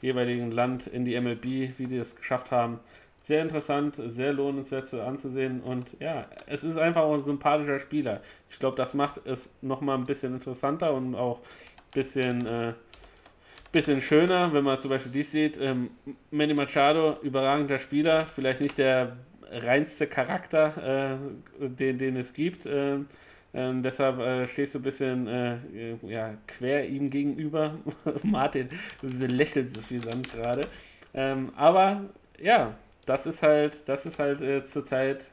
[0.00, 1.44] jeweiligen Land in die MLB,
[1.78, 2.80] wie die es geschafft haben.
[3.22, 8.22] Sehr interessant, sehr lohnenswert anzusehen und ja, es ist einfach auch ein sympathischer Spieler.
[8.48, 12.72] Ich glaube, das macht es nochmal ein bisschen interessanter und auch ein bisschen, äh,
[13.70, 15.58] bisschen schöner, wenn man zum Beispiel dies sieht.
[15.60, 15.90] Ähm,
[16.30, 19.16] Manny Machado, überragender Spieler, vielleicht nicht der
[19.50, 21.18] reinste Charakter,
[21.60, 22.66] äh, den, den es gibt.
[22.66, 22.98] Äh,
[23.54, 25.56] Ähm, deshalb äh, stehst du ein bisschen äh,
[26.06, 27.74] ja, quer ihm gegenüber.
[28.22, 28.68] Martin
[29.02, 30.62] lächelt so viel Sand gerade.
[31.14, 32.04] Ähm, aber
[32.40, 32.74] ja,
[33.06, 35.28] das ist halt, das ist halt äh, zurzeit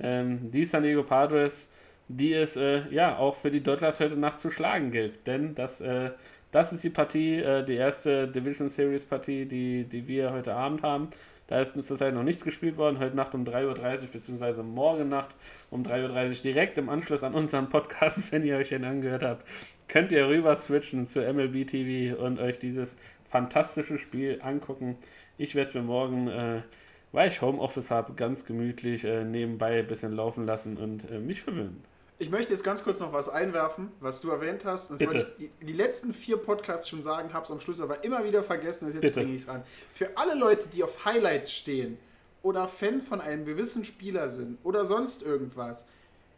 [0.00, 1.70] ähm, die San Diego Padres,
[2.08, 5.26] die es äh, ja auch für die Dodgers heute Nacht zu schlagen gilt.
[5.26, 6.10] Denn das, äh,
[6.50, 10.82] das ist die Partie, äh, die erste Division Series Partie, die, die wir heute Abend
[10.82, 11.08] haben.
[11.50, 13.00] Da ist zurzeit noch nichts gespielt worden.
[13.00, 15.34] Heute Nacht um 3.30 Uhr, beziehungsweise morgen Nacht
[15.68, 19.44] um 3.30 Uhr, direkt im Anschluss an unseren Podcast, wenn ihr euch den angehört habt,
[19.88, 22.94] könnt ihr rüber switchen zu MLB TV und euch dieses
[23.28, 24.96] fantastische Spiel angucken.
[25.38, 26.62] Ich werde es mir morgen, äh,
[27.10, 31.42] weil ich Homeoffice habe, ganz gemütlich äh, nebenbei ein bisschen laufen lassen und äh, mich
[31.42, 31.82] verwöhnen.
[32.20, 34.90] Ich möchte jetzt ganz kurz noch was einwerfen, was du erwähnt hast.
[34.90, 35.14] Und Bitte.
[35.14, 38.22] wollte ich die, die letzten vier Podcasts schon sagen, habe es am Schluss aber immer
[38.24, 38.92] wieder vergessen.
[38.92, 39.62] Jetzt bringe ich es ran.
[39.94, 41.98] Für alle Leute, die auf Highlights stehen
[42.42, 45.86] oder Fan von einem gewissen Spieler sind oder sonst irgendwas,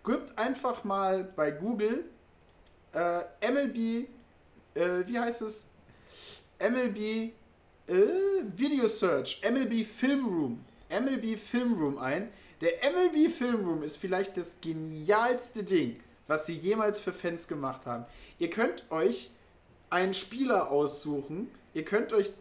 [0.04, 2.04] gebt einfach mal bei Google
[2.92, 4.06] äh, MLB,
[4.74, 5.74] äh, wie heißt es?
[6.60, 7.32] MLB
[7.88, 7.94] äh,
[8.54, 12.28] Video Search, MLB Film Room, MLB Film Room ein.
[12.62, 15.98] Der MLB Film Room ist vielleicht das genialste Ding,
[16.28, 18.04] was sie jemals für Fans gemacht haben.
[18.38, 19.32] Ihr könnt euch
[19.90, 22.34] einen Spieler aussuchen, ihr könnt euch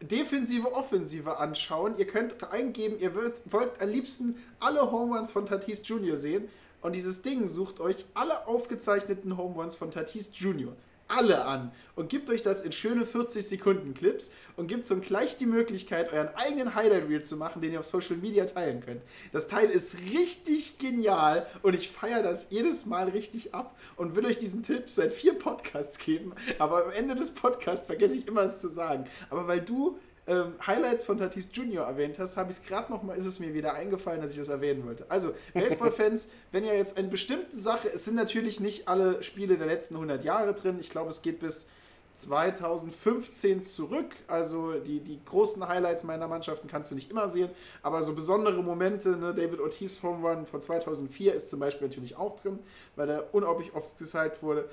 [0.00, 5.86] Defensive, Offensive anschauen, ihr könnt eingeben, ihr wollt, am liebsten alle Home Runs von Tatis
[5.86, 6.16] Jr.
[6.16, 6.48] sehen
[6.80, 10.74] und dieses Ding sucht euch alle aufgezeichneten Home Runs von Tatis Jr.
[11.12, 15.36] alle an und gibt euch das in schöne 40 Sekunden Clips und gibt so gleich
[15.36, 19.02] die Möglichkeit, euren eigenen Highlight Reel zu machen, den ihr auf Social Media teilen könnt.
[19.32, 24.26] Das Teil ist richtig genial und ich feiere das jedes Mal richtig ab und will
[24.26, 28.42] euch diesen Tipp seit vier Podcasts geben, aber am Ende des Podcasts vergesse ich immer
[28.42, 29.06] es zu sagen.
[29.30, 33.02] Aber weil du ähm, Highlights von Tatis Junior erwähnt hast, habe ich es gerade noch
[33.02, 35.04] mal, ist es mir wieder eingefallen, dass ich das erwähnen wollte.
[35.08, 39.66] Also, Baseball-Fans, wenn ihr jetzt eine bestimmte Sache, es sind natürlich nicht alle Spiele der
[39.66, 41.68] letzten 100 Jahre drin, ich glaube, es geht bis
[42.14, 47.50] 2015 zurück, also die, die großen Highlights meiner Mannschaften kannst du nicht immer sehen,
[47.82, 52.16] aber so besondere Momente, ne, David Ortiz Home Run von 2004 ist zum Beispiel natürlich
[52.16, 52.58] auch drin,
[52.96, 54.68] weil der unglaublich oft gezeigt wurde,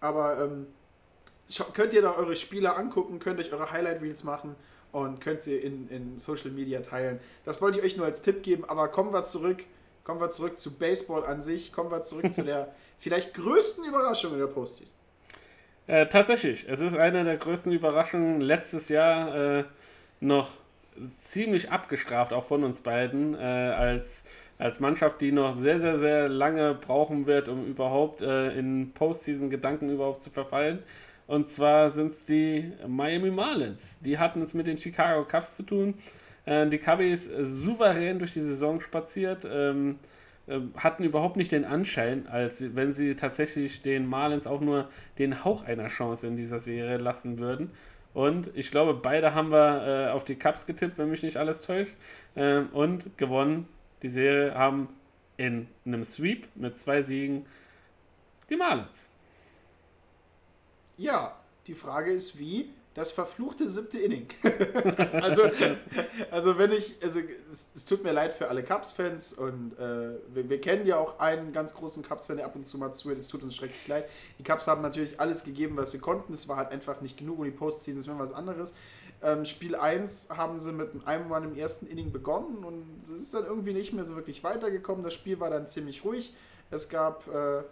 [0.00, 0.68] aber ähm,
[1.74, 4.54] könnt ihr da eure Spieler angucken, könnt euch eure Highlight Reels machen
[4.94, 7.18] und könnt sie in, in Social Media teilen.
[7.44, 9.64] Das wollte ich euch nur als Tipp geben, aber kommen wir zurück,
[10.04, 14.34] kommen wir zurück zu Baseball an sich, kommen wir zurück zu der vielleicht größten Überraschung
[14.34, 14.96] in der Postseason.
[15.88, 19.64] Äh, tatsächlich, es ist eine der größten Überraschungen letztes Jahr äh,
[20.20, 20.50] noch
[21.20, 24.24] ziemlich abgestraft, auch von uns beiden, äh, als,
[24.58, 29.90] als Mannschaft, die noch sehr, sehr, sehr lange brauchen wird, um überhaupt äh, in Postseason-Gedanken
[29.90, 30.84] überhaupt zu verfallen.
[31.26, 33.98] Und zwar sind es die Miami Marlins.
[34.00, 35.94] Die hatten es mit den Chicago Cubs zu tun.
[36.44, 39.46] Äh, die Cubbies souverän durch die Saison spaziert.
[39.50, 39.98] Ähm,
[40.46, 45.42] ähm, hatten überhaupt nicht den Anschein, als wenn sie tatsächlich den Marlins auch nur den
[45.42, 47.70] Hauch einer Chance in dieser Serie lassen würden.
[48.12, 51.62] Und ich glaube, beide haben wir äh, auf die Cups getippt, wenn mich nicht alles
[51.62, 51.96] täuscht.
[52.36, 53.68] Ähm, und gewonnen.
[54.02, 54.88] Die Serie haben
[55.38, 57.46] in einem Sweep mit zwei Siegen
[58.50, 59.08] die Marlins.
[60.96, 62.70] Ja, die Frage ist wie?
[62.94, 64.28] Das verfluchte siebte Inning.
[65.14, 65.42] also,
[66.30, 67.18] also wenn ich, also
[67.50, 71.18] es, es tut mir leid für alle Cubs-Fans und äh, wir, wir kennen ja auch
[71.18, 74.08] einen ganz großen Cubs-Fan, der ab und zu mal zuhört, es tut uns schrecklich leid.
[74.38, 77.40] Die Cubs haben natürlich alles gegeben, was sie konnten, es war halt einfach nicht genug
[77.40, 78.74] und die Postseason ist immer was anderes.
[79.24, 83.34] Ähm, Spiel 1 haben sie mit einem Run im ersten Inning begonnen und es ist
[83.34, 85.02] dann irgendwie nicht mehr so wirklich weitergekommen.
[85.02, 86.32] Das Spiel war dann ziemlich ruhig.
[86.70, 87.64] Es gab äh,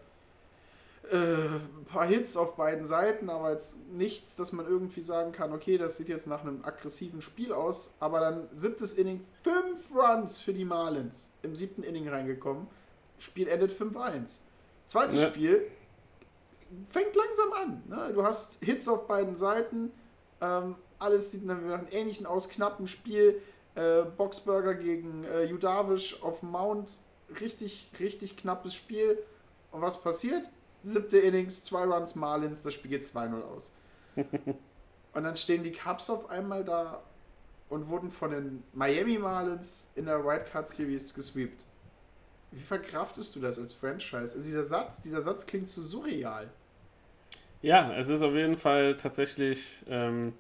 [1.11, 5.53] äh, ein paar Hits auf beiden Seiten, aber jetzt nichts, dass man irgendwie sagen kann,
[5.53, 7.97] okay, das sieht jetzt nach einem aggressiven Spiel aus.
[8.01, 12.67] Aber dann siebtes Inning, fünf Runs für die Marlins im siebten Inning reingekommen.
[13.19, 14.39] Spiel endet 5-1.
[14.87, 15.29] Zweites Ja.
[15.29, 15.67] Spiel
[16.91, 17.83] fängt langsam an.
[17.89, 18.13] Ne?
[18.15, 19.93] Du hast Hits auf beiden Seiten.
[20.41, 23.41] Ähm, alles sieht nach einem ähnlichen aus, knappen Spiel.
[23.75, 26.99] Äh, Boxberger gegen äh, Judavisch auf Mount.
[27.41, 29.19] Richtig, richtig knappes Spiel.
[29.71, 30.49] Und was passiert?
[30.83, 33.73] Siebte Innings, zwei Runs Marlins, das Spiel geht 2-0 aus.
[34.17, 37.03] und dann stehen die Cubs auf einmal da
[37.69, 41.65] und wurden von den Miami Marlins in der Wildcard Series gesweept.
[42.51, 44.35] Wie verkraftest du das als Franchise?
[44.35, 46.51] Also dieser Satz, dieser Satz klingt zu surreal.
[47.63, 50.35] Ja, es ist auf jeden Fall tatsächlich ähm,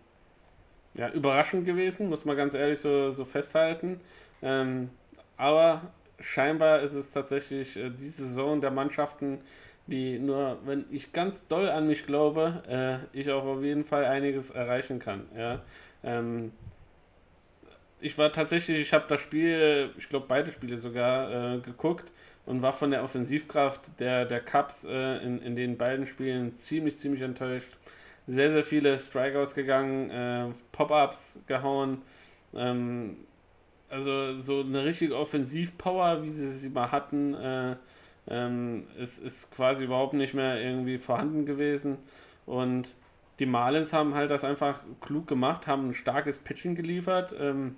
[0.94, 4.00] ja, überraschend gewesen, muss man ganz ehrlich so, so festhalten.
[4.42, 4.90] Ähm,
[5.36, 5.82] aber
[6.18, 9.40] scheinbar ist es tatsächlich äh, die Saison der Mannschaften,
[9.86, 12.62] die nur, wenn ich ganz doll an mich glaube,
[13.14, 15.26] äh, ich auch auf jeden Fall einiges erreichen kann.
[15.36, 15.60] Ja?
[16.04, 16.52] Ähm,
[18.00, 22.12] ich war tatsächlich, ich habe das Spiel, ich glaube beide Spiele sogar, äh, geguckt
[22.46, 26.98] und war von der Offensivkraft der, der Cubs äh, in, in den beiden Spielen ziemlich,
[26.98, 27.76] ziemlich enttäuscht.
[28.26, 32.02] Sehr, sehr viele Strikeouts gegangen, äh, Pop-Ups gehauen.
[32.54, 33.16] Ähm,
[33.88, 37.76] also so eine richtige Offensivpower, wie sie sie mal hatten, äh,
[38.28, 41.98] ähm, ist, ist quasi überhaupt nicht mehr irgendwie vorhanden gewesen.
[42.46, 42.94] Und
[43.38, 47.34] die Marlins haben halt das einfach klug gemacht, haben ein starkes Pitching geliefert.
[47.38, 47.76] Ähm,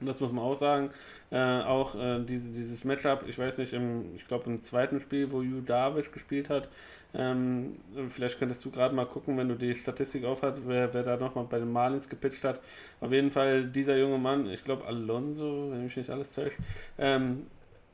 [0.00, 0.90] das muss man auch sagen.
[1.30, 5.30] Äh, auch äh, diese, dieses Matchup, ich weiß nicht, im, ich glaube im zweiten Spiel,
[5.30, 6.68] wo Yu Darvish gespielt hat,
[7.12, 7.76] ähm,
[8.08, 11.44] vielleicht könntest du gerade mal gucken, wenn du die Statistik aufhast, wer, wer da nochmal
[11.44, 12.60] bei den Marlins gepitcht hat.
[13.00, 16.58] Auf jeden Fall dieser junge Mann, ich glaube Alonso, wenn mich nicht alles täuscht,
[16.98, 17.46] ähm,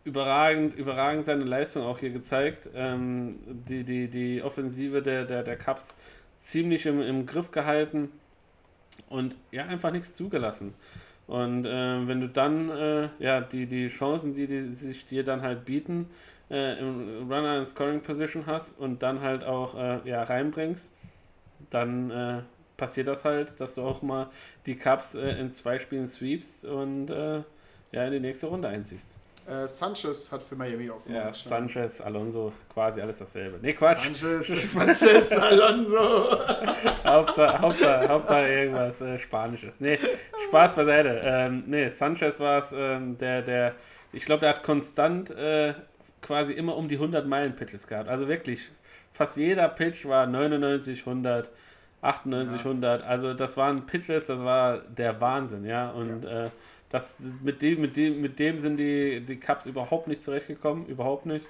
[0.07, 2.71] überragend, überragend seine Leistung auch hier gezeigt.
[2.75, 3.39] Ähm,
[3.69, 5.95] die, die, die Offensive der, der, der Cups
[6.39, 8.13] ziemlich im, im Griff gehalten
[9.09, 10.75] und ja, einfach nichts zugelassen.
[11.27, 15.43] Und äh, wenn du dann äh, ja die, die Chancen, die, die sich dir dann
[15.43, 16.09] halt bieten,
[16.51, 20.93] äh, im Runner in Scoring Position hast und dann halt auch äh, ja, reinbringst,
[21.71, 22.43] dann äh,
[22.77, 24.31] passiert das halt, dass du auch mal
[24.67, 27.09] die Cups äh, in zwei Spielen sweepst und
[27.93, 29.17] ja in die nächste Runde einziehst.
[29.47, 31.25] Äh, Sanchez hat für Miami aufgemacht.
[31.25, 33.59] Ja, Sanchez, Alonso, quasi alles dasselbe.
[33.63, 34.03] Nee, Quatsch.
[34.03, 36.31] Sanchez, Sanchez, Alonso.
[37.05, 39.81] Hauptsache, Hauptsache, Hauptsache irgendwas äh, Spanisches.
[39.81, 39.99] Nee,
[40.49, 41.21] Spaß beiseite.
[41.25, 43.75] Ähm, nee, Sanchez war es, ähm, der, der,
[44.13, 45.75] ich glaube, der hat konstant äh,
[46.23, 48.09] quasi immer um die 100 Meilen Pitches gehabt.
[48.09, 48.69] Also wirklich,
[49.13, 51.53] fast jeder Pitch war 99, 100,
[52.03, 52.65] 98, ja.
[52.65, 53.03] 100.
[53.05, 55.91] Also das waren Pitches, das war der Wahnsinn, ja.
[55.91, 56.47] Und ja.
[56.47, 56.51] Äh,
[56.89, 61.27] das, mit, dem, mit, dem, mit dem sind die, die Cups überhaupt nicht zurechtgekommen, überhaupt
[61.27, 61.47] nicht.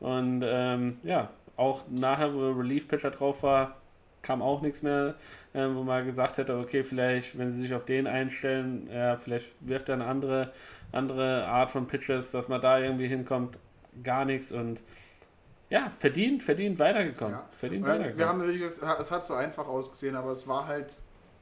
[0.00, 3.76] Und ähm, ja, auch nachher, wo Relief Pitcher drauf war,
[4.22, 5.14] kam auch nichts mehr,
[5.52, 9.54] äh, wo man gesagt hätte, okay, vielleicht, wenn sie sich auf den einstellen, ja, vielleicht
[9.60, 10.52] wirft er eine andere,
[10.92, 13.58] andere Art von Pitches, dass man da irgendwie hinkommt
[14.02, 14.80] gar nichts und
[15.70, 17.34] ja, verdient, verdient weitergekommen.
[17.34, 17.48] Ja.
[17.52, 18.18] Verdient weitergekommen.
[18.18, 20.94] Wir haben natürlich, es hat so einfach ausgesehen, aber es war halt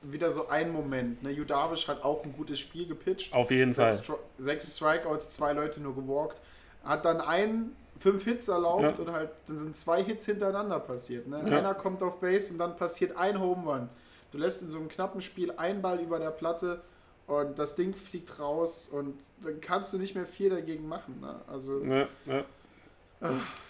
[0.02, 1.22] wieder so ein Moment.
[1.22, 1.30] Ne?
[1.30, 3.32] Judavisch hat auch ein gutes Spiel gepitcht.
[3.32, 4.04] Auf jeden sechs Fall.
[4.04, 6.40] Stri sechs Strikeouts, zwei Leute nur gewalkt.
[6.84, 9.04] Hat dann einen, fünf Hits erlaubt ja.
[9.04, 11.28] und halt, dann sind zwei Hits hintereinander passiert.
[11.28, 11.42] Ne?
[11.48, 11.58] Ja.
[11.58, 13.88] Einer kommt auf Base und dann passiert ein Home Run.
[14.32, 16.82] Du lässt in so einem knappen Spiel ein Ball über der Platte
[17.26, 21.20] und das Ding fliegt raus und dann kannst du nicht mehr viel dagegen machen.
[21.20, 21.34] Ne?
[21.46, 22.44] Also, ja, ja.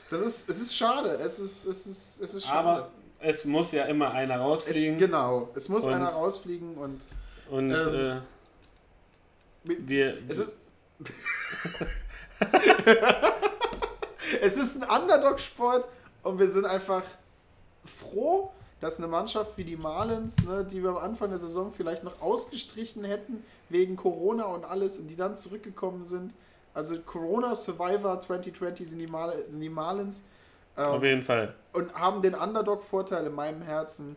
[0.09, 1.11] Das ist, es ist schade.
[1.11, 2.69] Es ist, es ist, es ist schade.
[2.69, 2.91] Aber
[3.23, 4.95] es muss ja immer einer rausfliegen.
[4.95, 7.01] Es, genau, es muss und, einer rausfliegen und.
[7.51, 8.23] Und ähm,
[9.65, 10.19] äh, wir.
[10.29, 10.55] Es ist,
[14.41, 15.89] es ist ein Underdog-Sport
[16.23, 17.03] und wir sind einfach
[17.85, 22.05] froh, dass eine Mannschaft wie die Marlins, ne, die wir am Anfang der Saison vielleicht
[22.05, 26.33] noch ausgestrichen hätten wegen Corona und alles und die dann zurückgekommen sind.
[26.75, 30.25] Also Corona Survivor 2020 sind die, Mar sind die Marlins.
[30.77, 31.55] Ähm, Auf jeden Fall.
[31.73, 34.17] Und haben den Underdog-Vorteil in meinem Herzen.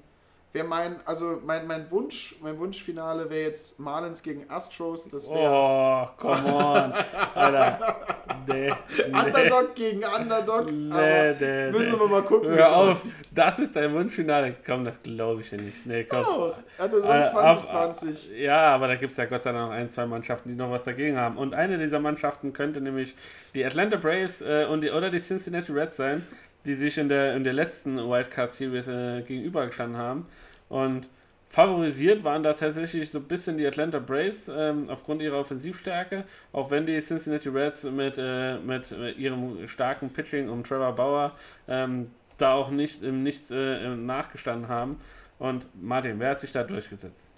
[0.54, 5.10] Wer mein, also mein, mein Wunsch, mein Wunschfinale wäre jetzt Marlins gegen Astros.
[5.10, 5.52] Das wäre.
[5.52, 6.94] Oh, come on.
[7.36, 7.98] Alter.
[8.48, 9.06] Nee, nee.
[9.06, 10.72] Underdog gegen Underdog.
[10.72, 13.14] Nee, nee, müssen wir mal gucken, wie es aussieht.
[13.34, 14.56] Das ist dein Wunschfinale.
[14.64, 15.86] Komm, das glaube ich ja nicht.
[15.86, 16.24] Nee, komm.
[16.28, 18.32] Oh, hatte so äh, 2020.
[18.32, 20.56] Ab, ja, aber da gibt es ja Gott sei Dank noch ein, zwei Mannschaften, die
[20.56, 21.38] noch was dagegen haben.
[21.38, 23.16] Und eine dieser Mannschaften könnte nämlich
[23.56, 26.28] die Atlanta Braves äh, und die, oder die Cincinnati Reds sein
[26.66, 30.26] die sich in der, in der letzten Wildcard Series äh, gegenübergestanden haben.
[30.68, 31.08] Und
[31.48, 36.72] favorisiert waren da tatsächlich so ein bisschen die Atlanta Braves ähm, aufgrund ihrer Offensivstärke, auch
[36.72, 41.36] wenn die Cincinnati Reds mit, äh, mit ihrem starken Pitching um Trevor Bauer
[41.68, 44.98] ähm, da auch nicht im Nichts äh, nachgestanden haben.
[45.40, 47.32] Und Martin, wer hat sich da durchgesetzt?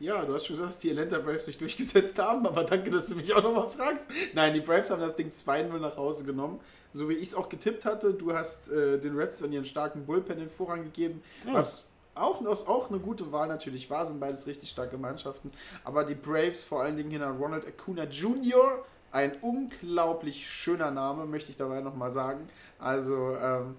[0.00, 3.08] Ja, du hast schon gesagt, dass die Atlanta Braves sich durchgesetzt haben, aber danke, dass
[3.08, 4.08] du mich auch nochmal fragst.
[4.32, 6.60] Nein, die Braves haben das Ding 2-0 nach Hause genommen.
[6.92, 10.06] So wie ich es auch getippt hatte, du hast äh, den Reds und ihren starken
[10.06, 11.54] Bullpen den Vorrang gegeben, oh.
[11.54, 15.50] was auch, was auch eine gute Wahl natürlich war, sind beides richtig starke Mannschaften.
[15.84, 21.50] Aber die Braves, vor allen Dingen hinter Ronald Acuna Jr., ein unglaublich schöner Name, möchte
[21.50, 22.48] ich dabei nochmal sagen.
[22.78, 23.76] Also ähm,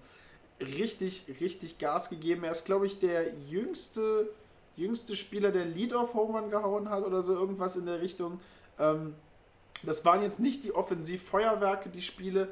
[0.61, 2.44] richtig, richtig Gas gegeben.
[2.45, 4.30] Er ist, glaube ich, der jüngste
[4.80, 8.40] jüngste Spieler, der Lead-Off-Home Run gehauen hat oder so irgendwas in der Richtung.
[8.80, 9.14] Ähm,
[9.84, 12.48] das waren jetzt nicht die Offensivfeuerwerke, die Spiele,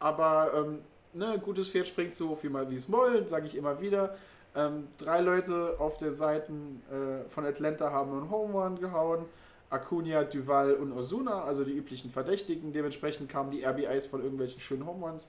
[0.00, 0.80] aber ähm,
[1.12, 4.16] ne, gutes Pferd springt so viel mal wie es wollen, sage ich immer wieder.
[4.56, 6.52] Ähm, drei Leute auf der Seite
[6.90, 9.26] äh, von Atlanta haben einen Home Run gehauen.
[9.70, 12.72] Acuna, Duval und Osuna, also die üblichen Verdächtigen.
[12.72, 15.28] Dementsprechend kamen die RBIs von irgendwelchen schönen Home Runs.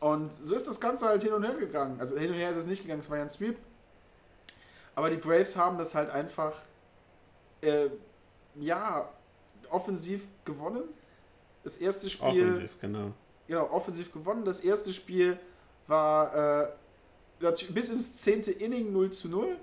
[0.00, 1.98] Und so ist das Ganze halt hin und her gegangen.
[1.98, 3.56] Also hin und her ist es nicht gegangen, es war ja ein Sweep.
[4.94, 6.52] Aber die Braves haben das halt einfach,
[7.62, 7.88] äh,
[8.56, 9.08] ja,
[9.70, 10.82] offensiv gewonnen.
[11.64, 12.50] Das erste Spiel.
[12.50, 13.12] Offensiv, genau.
[13.48, 14.44] Genau, offensiv gewonnen.
[14.44, 15.38] Das erste Spiel
[15.88, 16.68] war äh,
[17.70, 19.56] bis ins zehnte Inning 0 zu 0,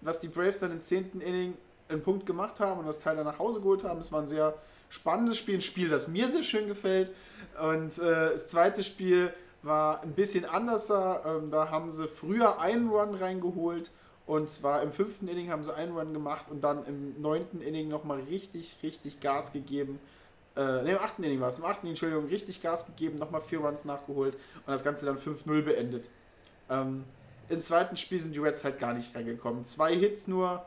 [0.00, 1.54] was die Braves dann im zehnten Inning
[1.88, 4.00] einen Punkt gemacht haben und das Teil dann nach Hause geholt haben.
[4.00, 4.54] Es war ein sehr
[4.88, 7.12] spannendes Spiel, ein Spiel, das mir sehr schön gefällt.
[7.60, 9.32] Und äh, das zweite Spiel
[9.62, 10.90] war ein bisschen anders.
[10.90, 13.90] Ähm, da haben sie früher einen Run reingeholt
[14.26, 17.88] und zwar im fünften Inning haben sie einen Run gemacht und dann im neunten Inning
[17.88, 20.00] nochmal richtig, richtig Gas gegeben.
[20.56, 21.58] Äh, ne, im achten Inning war es.
[21.58, 25.62] Im achten Entschuldigung, richtig Gas gegeben, nochmal vier Runs nachgeholt und das Ganze dann 5-0
[25.62, 26.08] beendet.
[26.70, 27.04] Ähm,
[27.48, 29.64] Im zweiten Spiel sind die Reds halt gar nicht reingekommen.
[29.64, 30.64] Zwei Hits nur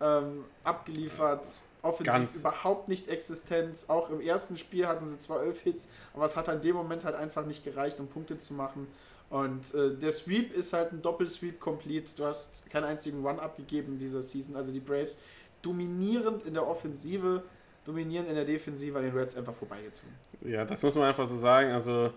[0.00, 1.46] ähm, abgeliefert,
[1.82, 2.34] offensiv Ganz.
[2.34, 3.84] überhaupt nicht existent.
[3.88, 7.04] Auch im ersten Spiel hatten sie zwar elf Hits, aber es hat an dem Moment
[7.04, 8.88] halt einfach nicht gereicht, um Punkte zu machen.
[9.30, 12.10] Und äh, der Sweep ist halt ein Doppelsweep complete.
[12.16, 14.56] Du hast keinen einzigen Run abgegeben in dieser Season.
[14.56, 15.18] Also die Braves
[15.62, 17.44] dominierend in der Offensive,
[17.90, 20.14] dominieren in der Defensive an den Reds einfach vorbeigezogen.
[20.44, 21.72] Ja, das muss man einfach so sagen.
[21.72, 22.12] Also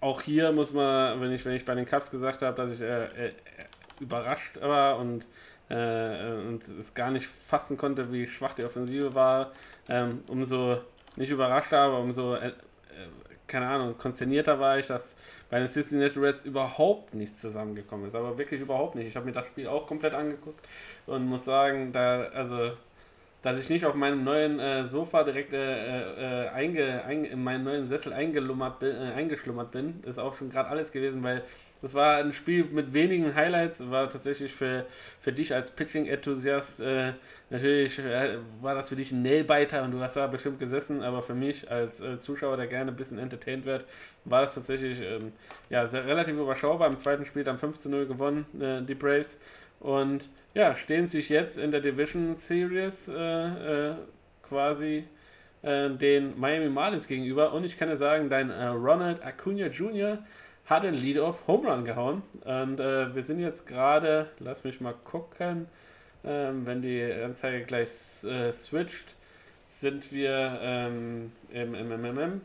[0.00, 2.80] auch hier muss man, wenn ich, wenn ich bei den Cups gesagt habe, dass ich
[2.80, 3.32] äh, äh,
[4.00, 5.26] überrascht war und,
[5.68, 9.52] äh, und es gar nicht fassen konnte, wie schwach die Offensive war,
[9.88, 10.78] ähm, umso
[11.16, 12.52] nicht überrascht aber umso, äh, äh,
[13.48, 15.16] keine Ahnung, konsternierter war ich, dass
[15.50, 18.14] bei den Cincinnati Reds überhaupt nichts zusammengekommen ist.
[18.14, 19.08] Aber wirklich überhaupt nicht.
[19.08, 20.64] Ich habe mir das Spiel auch komplett angeguckt
[21.06, 22.72] und muss sagen, da, also
[23.42, 27.64] dass ich nicht auf meinem neuen äh, Sofa direkt äh, äh, einge, ein, in meinen
[27.64, 31.42] neuen Sessel eingelummert bin, äh, eingeschlummert bin, ist auch schon gerade alles gewesen, weil
[31.80, 34.86] das war ein Spiel mit wenigen Highlights, war tatsächlich für,
[35.20, 37.12] für dich als Pitching-Enthusiast äh,
[37.50, 41.22] natürlich äh, war das für dich ein Nailbiter und du hast da bestimmt gesessen, aber
[41.22, 43.86] für mich als äh, Zuschauer, der gerne ein bisschen entertained wird,
[44.24, 45.32] war das tatsächlich ähm,
[45.70, 46.88] ja, sehr, relativ überschaubar.
[46.88, 49.38] Im zweiten Spiel dann 5 zu 0 gewonnen, äh, die Braves.
[49.80, 53.94] Und ja, stehen sich jetzt in der Division Series äh, äh,
[54.42, 55.04] quasi
[55.62, 57.52] äh, den Miami Marlins gegenüber.
[57.52, 60.18] Und ich kann dir sagen, dein äh, Ronald Acuna Jr.
[60.66, 62.22] hat den Lead-Off Home Run gehauen.
[62.44, 65.66] Und äh, wir sind jetzt gerade, lass mich mal gucken,
[66.24, 69.14] ähm, wenn die Anzeige gleich äh, switcht,
[69.68, 72.40] sind wir ähm, im MMM.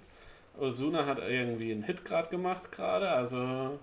[0.59, 3.79] Osuna hat irgendwie einen Hit gerade gemacht gerade, also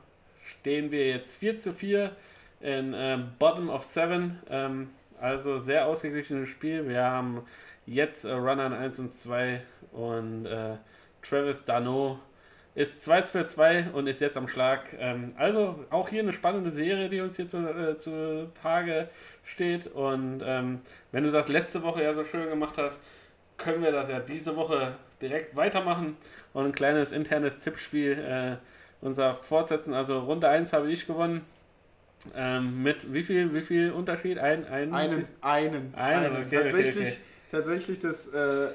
[0.61, 2.13] stehen wir jetzt 4 zu 4
[2.61, 4.39] in ähm, Bottom of Seven.
[4.49, 6.89] Ähm, also sehr ausgeglichenes Spiel.
[6.89, 7.43] Wir haben
[7.87, 9.61] jetzt äh, Runner in 1 und 2
[9.93, 10.77] und äh,
[11.23, 12.19] Travis Dano
[12.75, 14.85] ist 2 für 2 und ist jetzt am Schlag.
[14.99, 19.09] Ähm, also auch hier eine spannende Serie, die uns hier zu, äh, zu Tage
[19.45, 19.87] steht.
[19.89, 20.81] Und ähm,
[21.13, 23.01] wenn du das letzte Woche ja so schön gemacht hast,
[23.57, 26.17] können wir das ja diese Woche direkt weitermachen
[26.55, 28.57] und ein kleines internes Tippspiel äh,
[29.05, 29.93] unser fortsetzen.
[29.93, 31.45] Also Runde 1 habe ich gewonnen.
[32.35, 34.39] Ähm, mit wie viel, wie viel Unterschied?
[34.39, 37.19] Ein, ein, Einen, einen, Einen, okay, okay, tatsächlich, okay.
[37.51, 38.69] tatsächlich das äh,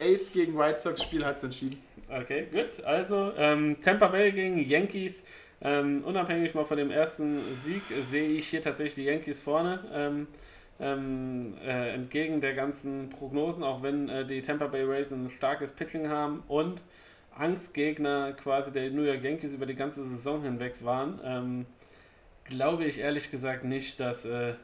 [0.00, 1.82] Ace gegen White Sox Spiel hat es entschieden.
[2.08, 2.84] Okay, gut.
[2.84, 5.24] Also ähm, Tampa Bay gegen Yankees.
[5.60, 9.80] Ähm, unabhängig mal von dem ersten Sieg sehe ich hier tatsächlich die Yankees vorne.
[9.92, 10.26] Ähm,
[10.80, 15.72] ähm, äh, entgegen der ganzen Prognosen, auch wenn äh, die Tampa Bay Rays ein starkes
[15.72, 16.82] Pitching haben und
[17.36, 21.66] Angstgegner quasi der New York Yankees über die ganze Saison hinweg waren, ähm,
[22.48, 24.54] glaube ich ehrlich gesagt nicht, dass äh,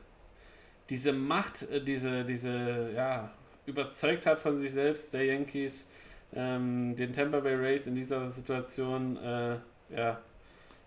[0.90, 3.30] diese Macht, äh, diese, diese, ja,
[3.66, 5.86] überzeugt hat von sich selbst, der Yankees,
[6.34, 9.56] ähm, den Tampa Bay Rays in dieser Situation, äh,
[9.94, 10.20] ja,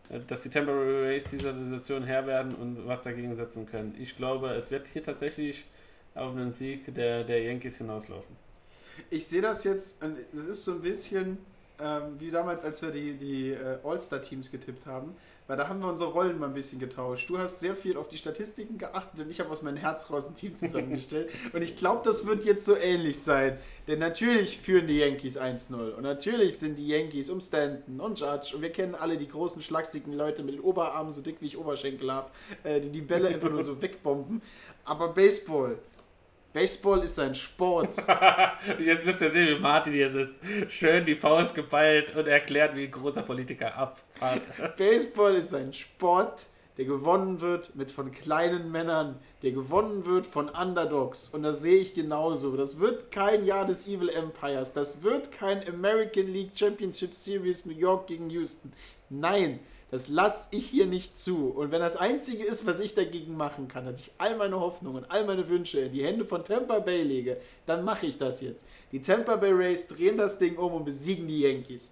[0.09, 3.95] äh, dass die Tampa Bay Rays dieser Situation Herr werden und was dagegen setzen können.
[3.99, 5.65] Ich glaube, es wird hier tatsächlich
[6.15, 8.35] auf einen Sieg der, der Yankees hinauslaufen.
[9.09, 10.01] Ich sehe das jetzt,
[10.33, 11.37] das ist so ein bisschen
[11.79, 15.15] ähm, wie damals, als wir die, die äh, All-Star-Teams getippt haben,
[15.47, 17.29] weil da haben wir unsere Rollen mal ein bisschen getauscht.
[17.29, 20.27] Du hast sehr viel auf die Statistiken geachtet und ich habe aus meinem Herz raus
[20.27, 21.29] ein Team zusammengestellt.
[21.53, 23.57] und ich glaube, das wird jetzt so ähnlich sein.
[23.87, 28.53] Denn natürlich führen die Yankees 1-0 und natürlich sind die Yankees um Stanton und Judge
[28.53, 31.57] und wir kennen alle die großen, schlachsigen Leute mit den Oberarmen so dick wie ich
[31.57, 32.29] Oberschenkel habe,
[32.63, 34.41] äh, die die Bälle einfach nur so wegbomben.
[34.83, 35.79] Aber Baseball,
[36.57, 37.97] Baseball ist ein Sport.
[38.83, 40.39] Jetzt müsst ihr sehen, wie Martin hier sitzt.
[40.69, 44.41] Schön die Faust geballt und erklärt, wie ein großer Politiker abfahrt.
[44.75, 46.47] Baseball ist ein Sport,
[46.79, 51.29] der gewonnen wird mit von kleinen Männern, der gewonnen wird von Underdogs.
[51.29, 52.57] Und das sehe ich genauso.
[52.57, 54.73] Das wird kein Jahr des Evil Empires.
[54.73, 58.73] Das wird kein American League Championship Series New York gegen Houston.
[59.11, 59.59] Nein,
[59.89, 61.49] das lasse ich hier nicht zu.
[61.49, 65.05] Und wenn das Einzige ist, was ich dagegen machen kann, dass ich all meine Hoffnungen,
[65.09, 68.65] all meine Wünsche in die Hände von Tampa Bay lege, dann mache ich das jetzt.
[68.91, 71.91] Die Tampa Bay Rays drehen das Ding um und besiegen die Yankees.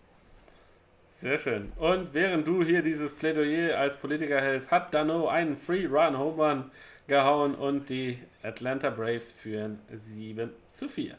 [1.22, 1.72] Sehr schön.
[1.78, 6.72] Und während du hier dieses Plädoyer als Politiker hältst, hat Dano einen Free-Run-Home Run
[7.08, 11.16] gehauen und die Atlanta Braves führen 7 zu 4.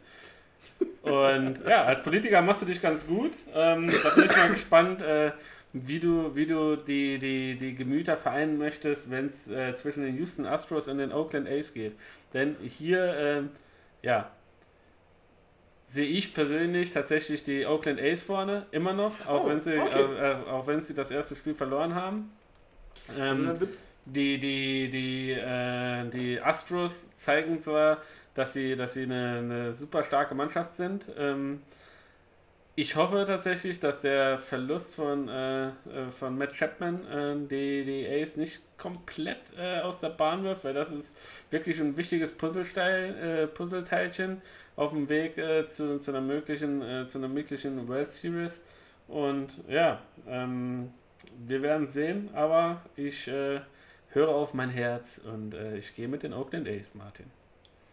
[1.03, 3.33] Und ja, als Politiker machst du dich ganz gut.
[3.55, 5.31] Ähm, da bin ich mal gespannt, äh,
[5.87, 10.17] wie du, wie du die, die, die Gemüter vereinen möchtest, wenn es äh, zwischen den
[10.17, 11.95] Houston Astros und den Oakland A's geht.
[12.35, 13.43] Denn hier, äh,
[14.07, 14.31] ja,
[15.85, 20.01] sehe ich persönlich tatsächlich die Oakland A's vorne, immer noch, auch, Oh, wenn, sie, okay.
[20.19, 22.33] äh, äh, auch wenn sie das erste Spiel verloren haben.
[23.17, 23.71] Ähm, Also dann wird,
[24.07, 27.99] die, die, die, äh, die Astros zeigen zwar,
[28.35, 31.07] dass sie, dass sie eine, eine super starke Mannschaft sind.
[31.19, 31.63] Ähm,
[32.79, 35.73] ich hoffe tatsächlich, dass der Verlust von, äh, äh,
[36.11, 40.75] von Matt Chapman äh, die, die Ace nicht komplett äh, aus der Bahn wirft, weil
[40.75, 41.17] das ist
[41.51, 44.43] wirklich ein wichtiges Puzzlesteil, äh, Puzzleteilchen
[44.77, 48.63] auf dem Weg äh, zu, zu einer möglichen, äh, zu einer möglichen World Series.
[49.09, 50.93] Und ja, ähm,
[51.47, 53.61] wir werden sehen, aber ich äh,
[54.11, 57.27] höre auf mein Herz und ich gehe mit den Oakland A's, Martin.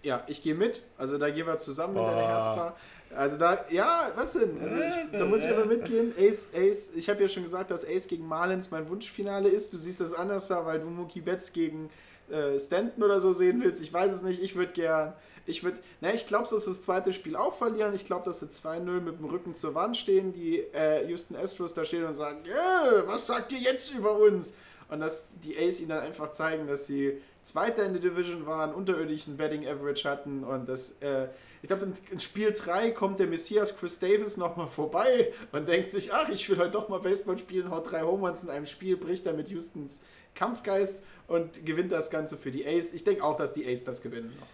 [0.03, 0.81] ja, ich gehe mit.
[0.97, 2.75] Also da gehen wir zusammen in deine Boah.
[3.15, 4.59] Also da, ja, was denn?
[4.61, 6.13] Also ich, da muss ich aber mitgehen.
[6.17, 9.73] Ace, Ace, ich habe ja schon gesagt, dass Ace gegen Marlins mein Wunschfinale ist.
[9.73, 11.89] Du siehst das anders, da, weil du Mookie Betts gegen
[12.29, 13.81] äh, Stanton oder so sehen willst.
[13.81, 14.41] Ich weiß es nicht.
[14.41, 15.13] Ich würde gern.
[15.45, 15.77] Ich würde.
[16.01, 17.93] Na, ich glaube, dass sie das zweite Spiel auch verlieren.
[17.93, 21.73] Ich glaube, dass sie 2-0 mit dem Rücken zur Wand stehen, die äh, Houston Astros
[21.73, 24.57] da stehen und sagen: "Äh, Was sagt ihr jetzt über uns?
[24.89, 28.73] Und dass die Ace ihnen dann einfach zeigen, dass sie Zweiter in der Division waren,
[28.73, 30.97] unterirdischen Betting Average hatten und das.
[31.01, 31.27] Äh,
[31.63, 36.13] ich glaube, in- Spiel 3 kommt der Messias Chris Davis nochmal vorbei und denkt sich,
[36.13, 38.97] ach, ich will heute doch mal Baseball spielen, haut drei Home Runs in einem Spiel,
[38.97, 40.03] bricht damit Houstons
[40.35, 42.93] Kampfgeist und gewinnt das Ganze für die Ace.
[42.93, 44.47] Ich denke auch, dass die Ace das gewinnen noch.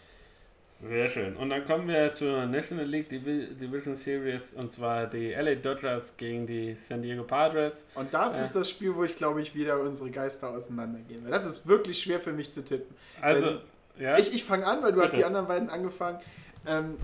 [0.88, 1.36] Sehr schön.
[1.36, 6.15] Und dann kommen wir zur National League Divi Division Series und zwar die LA Dodgers
[6.15, 7.84] gegen die San Diego Padres.
[7.95, 8.45] Und das Ja.
[8.45, 11.23] ist das Spiel, wo ich glaube ich wieder unsere Geister auseinandergehen.
[11.26, 12.95] Weil das ist wirklich schwer für mich zu tippen.
[13.19, 13.57] Also,
[13.99, 14.18] ja.
[14.18, 16.19] Ich, ich fange an, weil du hast die anderen beiden angefangen.
[16.65, 16.98] Ähm,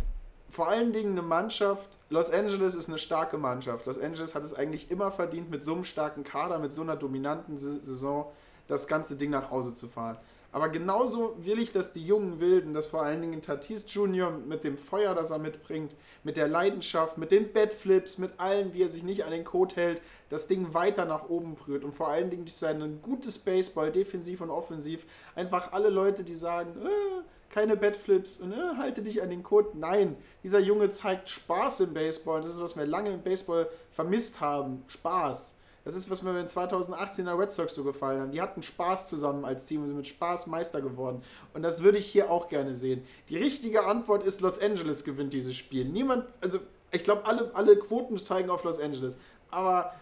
[0.49, 1.97] vor allen Dingen eine Mannschaft.
[2.09, 3.85] Los Angeles ist eine starke Mannschaft.
[3.85, 6.95] Los Angeles hat es eigentlich immer verdient, mit so einem starken Kader, mit so einer
[6.95, 8.31] dominanten Sa- Saison
[8.67, 10.17] das ganze Ding nach Hause zu fahren.
[10.51, 14.31] Aber genauso will ich, dass die jungen Wilden, dass vor allen Dingen Tatis Jr.
[14.31, 18.83] mit dem Feuer, das er mitbringt, mit der Leidenschaft, mit den Bedflips, mit allem, wie
[18.83, 22.07] er sich nicht an den Code hält, das Ding weiter nach oben brüht und vor
[22.07, 25.05] allen Dingen durch sein gutes Baseball, defensiv und offensiv,
[25.35, 27.21] einfach alle Leute, die sagen, äh,
[27.55, 29.69] keine Bedflips und äh, halte dich an den Code.
[29.75, 32.41] Nein, dieser Junge zeigt Spaß im Baseball.
[32.41, 34.83] Das ist, was wir lange im Baseball vermisst haben.
[34.89, 35.59] Spaß.
[35.85, 38.31] Das ist, was mir in 2018 der Red Sox so gefallen haben.
[38.31, 41.21] Die hatten Spaß zusammen als Team und sind mit Spaß Meister geworden.
[41.53, 43.07] Und das würde ich hier auch gerne sehen.
[43.29, 45.85] Die richtige Antwort ist, Los Angeles gewinnt dieses Spiel.
[45.85, 46.59] Niemand, also
[46.91, 49.17] ich glaube, alle, alle Quoten zeigen auf Los Angeles.
[49.49, 49.93] Aber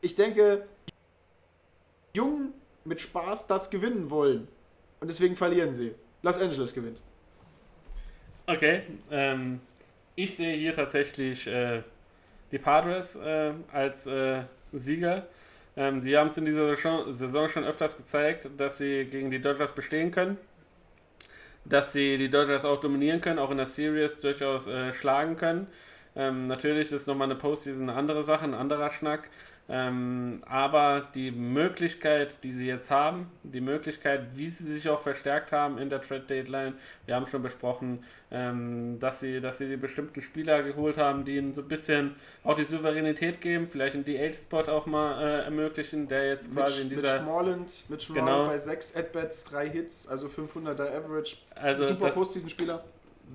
[0.00, 0.66] ich denke,
[2.14, 4.48] Jungen mit Spaß das gewinnen wollen.
[5.00, 5.94] Und deswegen verlieren sie.
[6.22, 7.00] Los Angeles gewinnt.
[8.46, 9.60] Okay, ähm,
[10.14, 11.82] ich sehe hier tatsächlich äh,
[12.50, 14.42] die Padres äh, als äh,
[14.72, 15.26] Sieger.
[15.76, 19.72] Ähm, sie haben es in dieser Saison, schon öfters gezeigt, dass sie gegen die Dodgers
[19.74, 20.38] bestehen können.
[21.64, 25.66] Dass sie die Dodgers auch dominieren können, auch in der Series durchaus äh, schlagen können.
[26.14, 29.30] Ähm, natürlich ist nochmal eine Postseason eine andere Sache, ein anderer Schnack.
[29.68, 35.52] Ähm, aber die Möglichkeit, die sie jetzt haben, die Möglichkeit, wie sie sich auch verstärkt
[35.52, 36.74] haben in der Trade Deadline,
[37.06, 41.36] wir haben schon besprochen, ähm, dass, sie, dass sie die bestimmten Spieler geholt haben, die
[41.36, 46.08] ihnen so ein bisschen auch die Souveränität geben, vielleicht einen DH-Spot auch mal äh, ermöglichen,
[46.08, 47.18] der jetzt quasi in Mit, mit dieser.
[47.20, 48.46] Schmorland, mit Schmorland Genau.
[48.48, 51.36] bei 6 At-Bats, 3 Hits, also 500er Average.
[51.54, 52.84] Also Super das- Postseason-Spieler.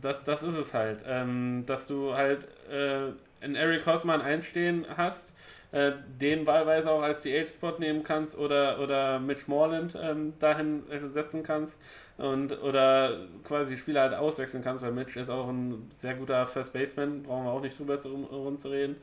[0.01, 0.99] das, das ist es halt.
[1.07, 3.11] Ähm, dass du halt äh,
[3.43, 5.33] einen Eric Hosman einstehen hast,
[5.77, 11.07] äh, den wahlweise auch als DH-Spot nehmen kannst oder, oder Mitch Moreland ähm, dahin äh,
[11.09, 11.79] setzen kannst
[12.17, 16.47] und oder quasi die Spieler halt auswechseln kannst, weil Mitch ist auch ein sehr guter
[16.47, 18.95] First Baseman, brauchen wir auch nicht drüber zu, rumzureden.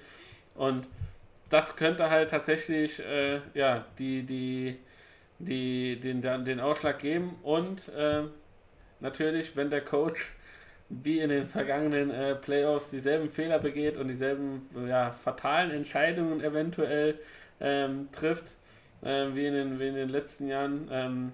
[0.56, 0.88] Und
[1.48, 4.76] das könnte halt tatsächlich äh, ja, die, die,
[5.38, 8.22] die, den, den Ausschlag geben und äh,
[8.98, 10.32] natürlich, wenn der Coach
[10.88, 17.18] wie in den vergangenen äh, Playoffs dieselben Fehler begeht und dieselben ja, fatalen Entscheidungen eventuell
[17.60, 18.56] ähm, trifft,
[19.02, 20.88] äh, wie, in den, wie in den letzten Jahren.
[20.90, 21.32] Ähm,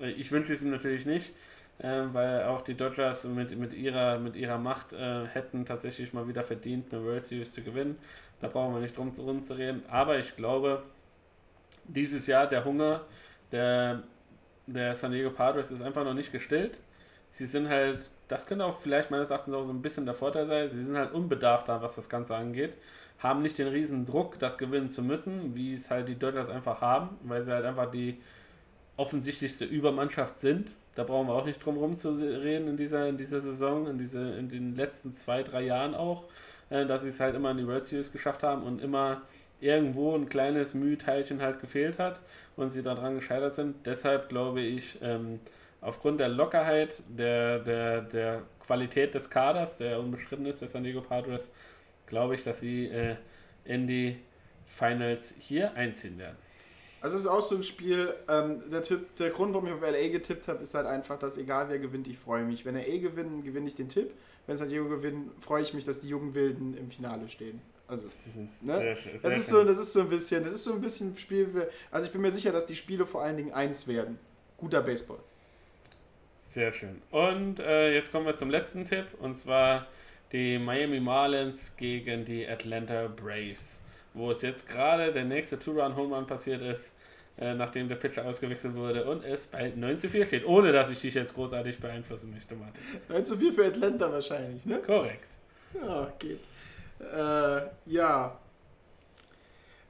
[0.00, 1.32] ich wünsche es ihm natürlich nicht,
[1.78, 6.28] äh, weil auch die Dodgers mit, mit, ihrer, mit ihrer Macht äh, hätten tatsächlich mal
[6.28, 7.98] wieder verdient, eine World Series zu gewinnen.
[8.40, 9.82] Da brauchen wir nicht drum zu rumzureden.
[9.88, 10.82] Aber ich glaube,
[11.84, 13.02] dieses Jahr der Hunger
[13.52, 14.02] der,
[14.66, 16.78] der San Diego Padres ist einfach noch nicht gestillt.
[17.32, 20.46] Sie sind halt, das könnte auch vielleicht meines Erachtens auch so ein bisschen der Vorteil
[20.46, 22.76] sein, sie sind halt unbedarfter, was das Ganze angeht,
[23.20, 26.80] haben nicht den riesen Druck, das gewinnen zu müssen, wie es halt die Dodgers einfach
[26.82, 28.20] haben, weil sie halt einfach die
[28.98, 30.74] offensichtlichste Übermannschaft sind.
[30.94, 33.98] Da brauchen wir auch nicht drum rum zu reden in dieser, in dieser Saison, in,
[33.98, 36.24] diese, in den letzten zwei, drei Jahren auch.
[36.70, 39.22] äh, dass sie es halt immer in die World Series geschafft haben und immer
[39.60, 42.20] irgendwo ein kleines Mühteilchen halt gefehlt hat
[42.56, 43.86] und sie daran gescheitert sind.
[43.86, 45.40] Deshalb glaube ich, ähm,
[45.82, 51.02] aufgrund der Lockerheit, der, der, der Qualität des Kaders, der unbeschritten ist, der San Diego
[51.02, 51.50] Padres,
[52.06, 53.16] glaube ich, dass sie äh,
[53.64, 54.16] in die
[54.64, 56.36] Finals hier einziehen werden.
[57.00, 59.80] Also es ist auch so ein Spiel, ähm, der, Tipp, der Grund, warum ich auf
[59.82, 62.64] LA getippt habe, ist halt einfach, dass egal wer gewinnt, ich freue mich.
[62.64, 64.12] Wenn LA gewinnt, gewinne ich den Tipp.
[64.46, 67.60] Wenn San Diego gewinnt, freue ich mich, dass die jungen Wilden im Finale stehen.
[67.88, 68.06] Also,
[68.60, 68.78] ne?
[68.78, 71.18] Sehr, sehr das, ist so, das ist so ein bisschen, das ist so ein bisschen
[71.18, 71.48] Spiel.
[71.48, 74.18] Für, also ich bin mir sicher, dass die Spiele vor allen Dingen eins werden.
[74.56, 75.18] Guter Baseball.
[76.52, 77.00] Sehr schön.
[77.10, 79.86] Und äh, jetzt kommen wir zum letzten Tipp und zwar
[80.32, 83.82] die Miami Marlins gegen die Atlanta Braves
[84.14, 86.94] wo es jetzt gerade der nächste Two-Run-Home Run passiert ist,
[87.38, 90.90] äh, nachdem der Pitcher ausgewechselt wurde und es bei 9 zu 4 steht, ohne dass
[90.90, 92.82] ich dich jetzt großartig beeinflussen möchte, Martin.
[93.08, 94.78] 9 zu 4 für Atlanta wahrscheinlich, ne?
[94.78, 95.28] Korrekt.
[95.74, 96.40] Ja, geht.
[97.00, 98.38] Äh, ja.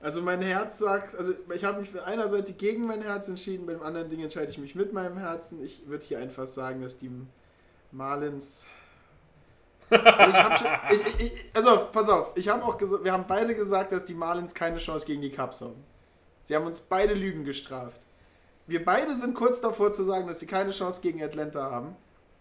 [0.02, 3.66] Also mein Herz sagt, also ich habe mich mit einer Seite gegen mein Herz entschieden,
[3.66, 5.62] beim anderen Ding entscheide ich mich mit meinem Herzen.
[5.64, 7.10] Ich würde hier einfach sagen, dass die
[7.92, 8.66] Marlins
[9.92, 13.54] ich hab schon, ich, ich, also, pass auf, ich habe auch gesagt, wir haben beide
[13.54, 15.84] gesagt, dass die Marlins keine Chance gegen die Cubs haben.
[16.44, 18.00] Sie haben uns beide Lügen gestraft.
[18.66, 21.96] Wir beide sind kurz davor zu sagen, dass sie keine Chance gegen Atlanta haben.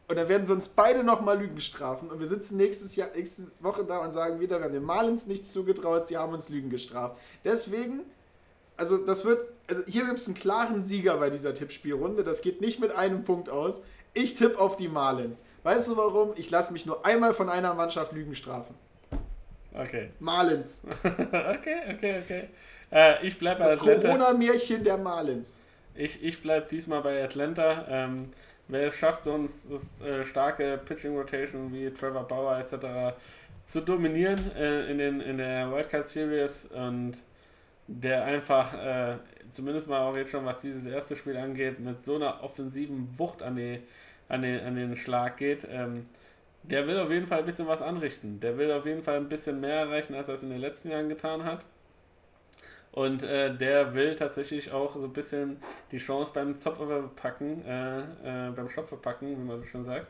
[0.07, 2.09] Und dann werden sie uns beide nochmal Lügen strafen.
[2.09, 5.25] Und wir sitzen nächstes Jahr, nächste Woche da und sagen wieder, wir haben den Marlins
[5.25, 7.17] nichts zugetraut, sie haben uns Lügen gestraft.
[7.45, 8.01] Deswegen,
[8.75, 12.23] also das wird, also hier gibt es einen klaren Sieger bei dieser Tippspielrunde.
[12.23, 13.83] Das geht nicht mit einem Punkt aus.
[14.13, 15.45] Ich tippe auf die Marlins.
[15.63, 16.33] Weißt du warum?
[16.35, 18.75] Ich lasse mich nur einmal von einer Mannschaft Lügen strafen.
[19.73, 20.09] Okay.
[20.19, 20.83] Marlins.
[21.03, 22.49] okay, okay, okay.
[22.91, 24.01] Äh, ich bleibe bei das Atlanta.
[24.01, 25.59] Das Corona-Märchen der Marlins.
[25.95, 27.85] Ich, ich bleibe diesmal bei Atlanta.
[27.87, 28.29] Ähm,
[28.71, 29.47] wer es schafft, so eine
[30.09, 33.15] äh, starke Pitching-Rotation wie Trevor Bauer etc.
[33.65, 37.21] zu dominieren äh, in, den, in der Wildcard Series und
[37.87, 39.17] der einfach äh,
[39.49, 43.43] zumindest mal auch jetzt schon, was dieses erste Spiel angeht, mit so einer offensiven Wucht
[43.43, 43.81] an, die,
[44.29, 46.05] an, den, an den Schlag geht, ähm,
[46.63, 48.39] der will auf jeden Fall ein bisschen was anrichten.
[48.39, 50.91] Der will auf jeden Fall ein bisschen mehr erreichen, als er es in den letzten
[50.91, 51.65] Jahren getan hat.
[52.91, 55.57] Und äh, der will tatsächlich auch so ein bisschen
[55.91, 60.07] die Chance beim Zopfer packen, äh, äh, beim Schopfer packen, wie man so schon sagt.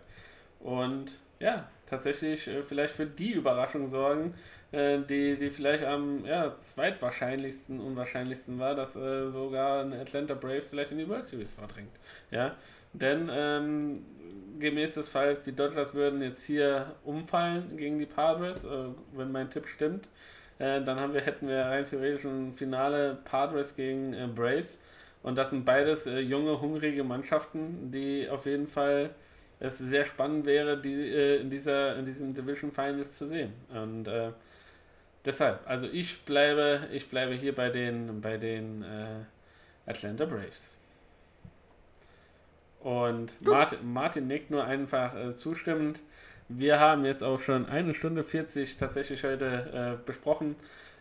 [0.59, 4.33] Und ja, tatsächlich äh, vielleicht für die Überraschung sorgen,
[4.71, 10.69] äh, die, die vielleicht am ja, zweitwahrscheinlichsten, unwahrscheinlichsten war, dass äh, sogar ein Atlanta Braves
[10.69, 11.91] vielleicht in die World Series vordringt.
[12.31, 12.55] Ja,
[12.93, 14.05] denn ähm,
[14.59, 19.49] gemäß des Falls, die Dodgers würden jetzt hier umfallen gegen die Padres, äh, wenn mein
[19.49, 20.07] Tipp stimmt.
[20.61, 24.79] Äh, dann haben wir, hätten wir rein theoretisch ein Finale Padres gegen äh, Braves.
[25.23, 29.09] Und das sind beides äh, junge, hungrige Mannschaften, die auf jeden Fall
[29.59, 33.53] es sehr spannend wäre, die äh, in dieser in diesem Division Finals zu sehen.
[33.73, 34.31] Und äh,
[35.25, 38.85] deshalb, also ich bleibe, ich bleibe hier bei den bei den
[39.87, 40.77] Atlanta Braves.
[42.81, 46.01] Und Martin, Martin nickt nur einfach zustimmend.
[46.57, 50.57] Wir haben jetzt auch schon eine Stunde 40 tatsächlich heute äh, besprochen.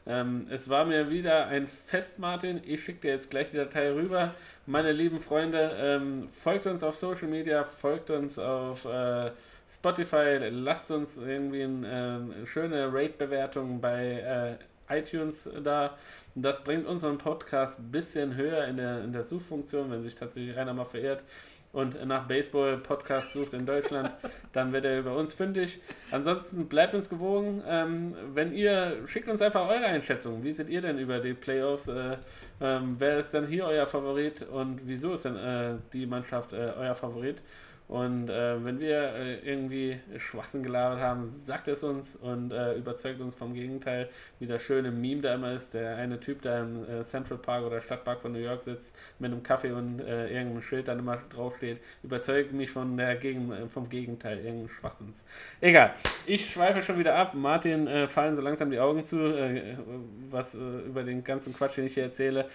[0.07, 2.61] Ähm, es war mir wieder ein Fest, Martin.
[2.65, 4.35] Ich schicke dir jetzt gleich die Datei rüber.
[4.67, 9.33] Meine lieben Freunde, ähm, folgt uns auf Social Media, folgt uns auf äh,
[9.73, 14.59] Spotify, lasst uns irgendwie eine äh, schöne Rate-Bewertung bei
[14.89, 15.97] äh, iTunes da.
[16.37, 20.57] Das bringt unseren Podcast ein bisschen höher in der, in der Suchfunktion, wenn sich tatsächlich
[20.57, 21.25] einer mal verirrt
[21.73, 24.11] und nach Baseball-Podcast sucht in Deutschland,
[24.53, 25.81] dann wird er über uns fündig.
[26.11, 27.63] Ansonsten bleibt uns gewogen.
[27.67, 30.43] Ähm, wenn ihr, schickt uns einfach eure Einschätzung.
[30.43, 31.89] Wie seht ihr denn über die Playoffs?
[31.89, 32.17] Äh,
[32.61, 36.73] ähm, wer ist denn hier euer Favorit und wieso ist denn äh, die Mannschaft äh,
[36.77, 37.43] euer Favorit?
[37.91, 43.21] Und äh, wenn wir äh, irgendwie Schwachsinn gelabert haben, sagt es uns und äh, überzeugt
[43.21, 44.09] uns vom Gegenteil,
[44.39, 45.75] wie das schöne Meme da immer ist.
[45.75, 49.33] Der eine Typ, der im äh, Central Park oder Stadtpark von New York sitzt, mit
[49.33, 53.69] einem Kaffee und äh, irgendeinem Schild dann immer draufsteht, überzeugt mich von der Gegen äh,
[53.69, 55.25] vom Gegenteil, irgendein Schwachsinns.
[55.61, 55.95] Egal,
[56.27, 57.35] ich schweife schon wieder ab.
[57.35, 59.17] Martin fallen so langsam die Augen zu,
[60.31, 62.49] was über den ganzen Quatsch, den ich hier erzähle.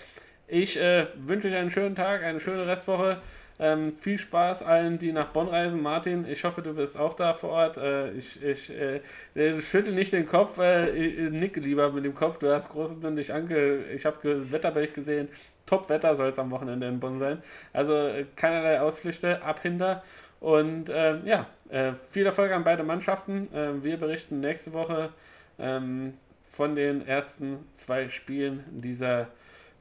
[0.48, 3.18] Ich wünsche dir einen schönen Tag, eine schöne Restwoche.
[3.58, 5.82] Ähm, viel Spaß allen, die nach Bonn reisen.
[5.82, 7.78] Martin, ich hoffe, du bist auch da vor Ort.
[7.78, 9.00] Äh, ich ich äh,
[9.36, 12.38] äh schüttel nicht den Kopf, äh, nicke lieber mit dem Kopf.
[12.40, 13.86] Du hast großbündig ange.
[13.94, 15.30] Ich habe Wetterbericht gesehen.
[15.66, 17.42] Top-Wetter soll es am Wochenende in Bonn sein.
[17.74, 20.04] Also äh, keinerlei Ausflüchte, Abhinder.
[20.40, 23.48] Und ähm, ja, äh, viel Erfolg an beide Mannschaften.
[23.54, 25.10] Ähm, wir berichten nächste Woche
[25.58, 26.14] ähm,
[26.52, 29.28] von den ersten zwei Spielen dieser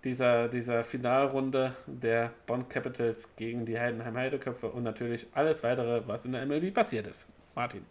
[0.04, 6.24] dieser, dieser Finalrunde der Bonn Capitals gegen die Heidenheim Heideköpfe und natürlich alles weitere, was
[6.24, 7.26] in der MLB passiert ist.
[7.54, 7.84] Martin.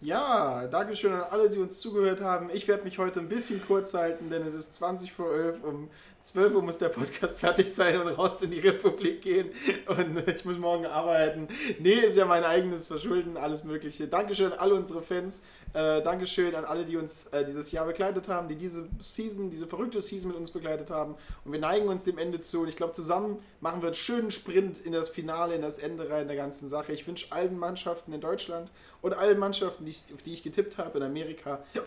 [0.00, 2.50] Ja, Dankeschön an alle, die uns zugehört haben.
[2.52, 5.64] Ich werde mich heute ein bisschen kurz halten, denn es ist 20 vor 11.
[5.64, 5.90] Um
[6.20, 9.50] 12 Uhr muss der Podcast fertig sein und raus in die Republik gehen.
[9.86, 11.48] Und ich muss morgen arbeiten.
[11.78, 14.08] Nee, ist ja mein eigenes Verschulden, alles Mögliche.
[14.08, 15.44] Dankeschön an alle unsere Fans.
[15.74, 19.66] Äh, Dankeschön an alle, die uns äh, dieses Jahr begleitet haben, die diese Season, diese
[19.66, 21.14] verrückte Season mit uns begleitet haben.
[21.44, 22.62] Und wir neigen uns dem Ende zu.
[22.62, 26.10] Und ich glaube, zusammen machen wir einen schönen Sprint in das Finale, in das Ende
[26.10, 26.92] rein der ganzen Sache.
[26.92, 28.72] Ich wünsche allen Mannschaften in Deutschland
[29.02, 31.82] und allen Mannschaften, die ich, auf die ich getippt habe in Amerika, ja,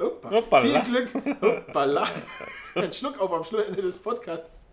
[0.00, 0.30] Opa.
[0.30, 0.82] Hoppala.
[0.82, 1.40] Viel Glück.
[1.42, 2.08] Hoppala.
[2.74, 4.70] Ein Schluck auf am Ende des Podcasts.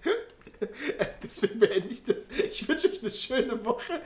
[1.23, 2.29] Deswegen beende ich das.
[2.29, 4.01] Ich wünsche euch eine schöne Woche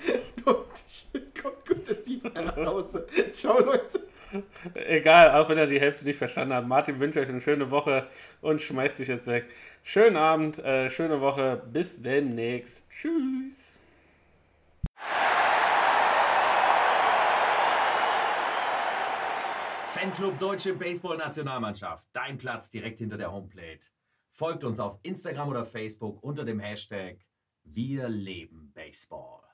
[0.46, 3.08] und ich kommt gut in die nach Hause.
[3.32, 4.02] Ciao, Leute.
[4.74, 6.68] Egal, auch wenn er die Hälfte nicht verstanden hat.
[6.68, 8.08] Martin wünscht euch eine schöne Woche
[8.42, 9.46] und schmeißt sich jetzt weg.
[9.84, 11.62] Schönen Abend, äh, schöne Woche.
[11.72, 12.86] Bis demnächst.
[12.90, 13.81] Tschüss.
[20.02, 22.10] Fanclub Deutsche Baseball-Nationalmannschaft.
[22.12, 23.90] Dein Platz direkt hinter der Homeplate.
[24.32, 27.20] Folgt uns auf Instagram oder Facebook unter dem Hashtag
[27.64, 29.51] Wir leben Baseball.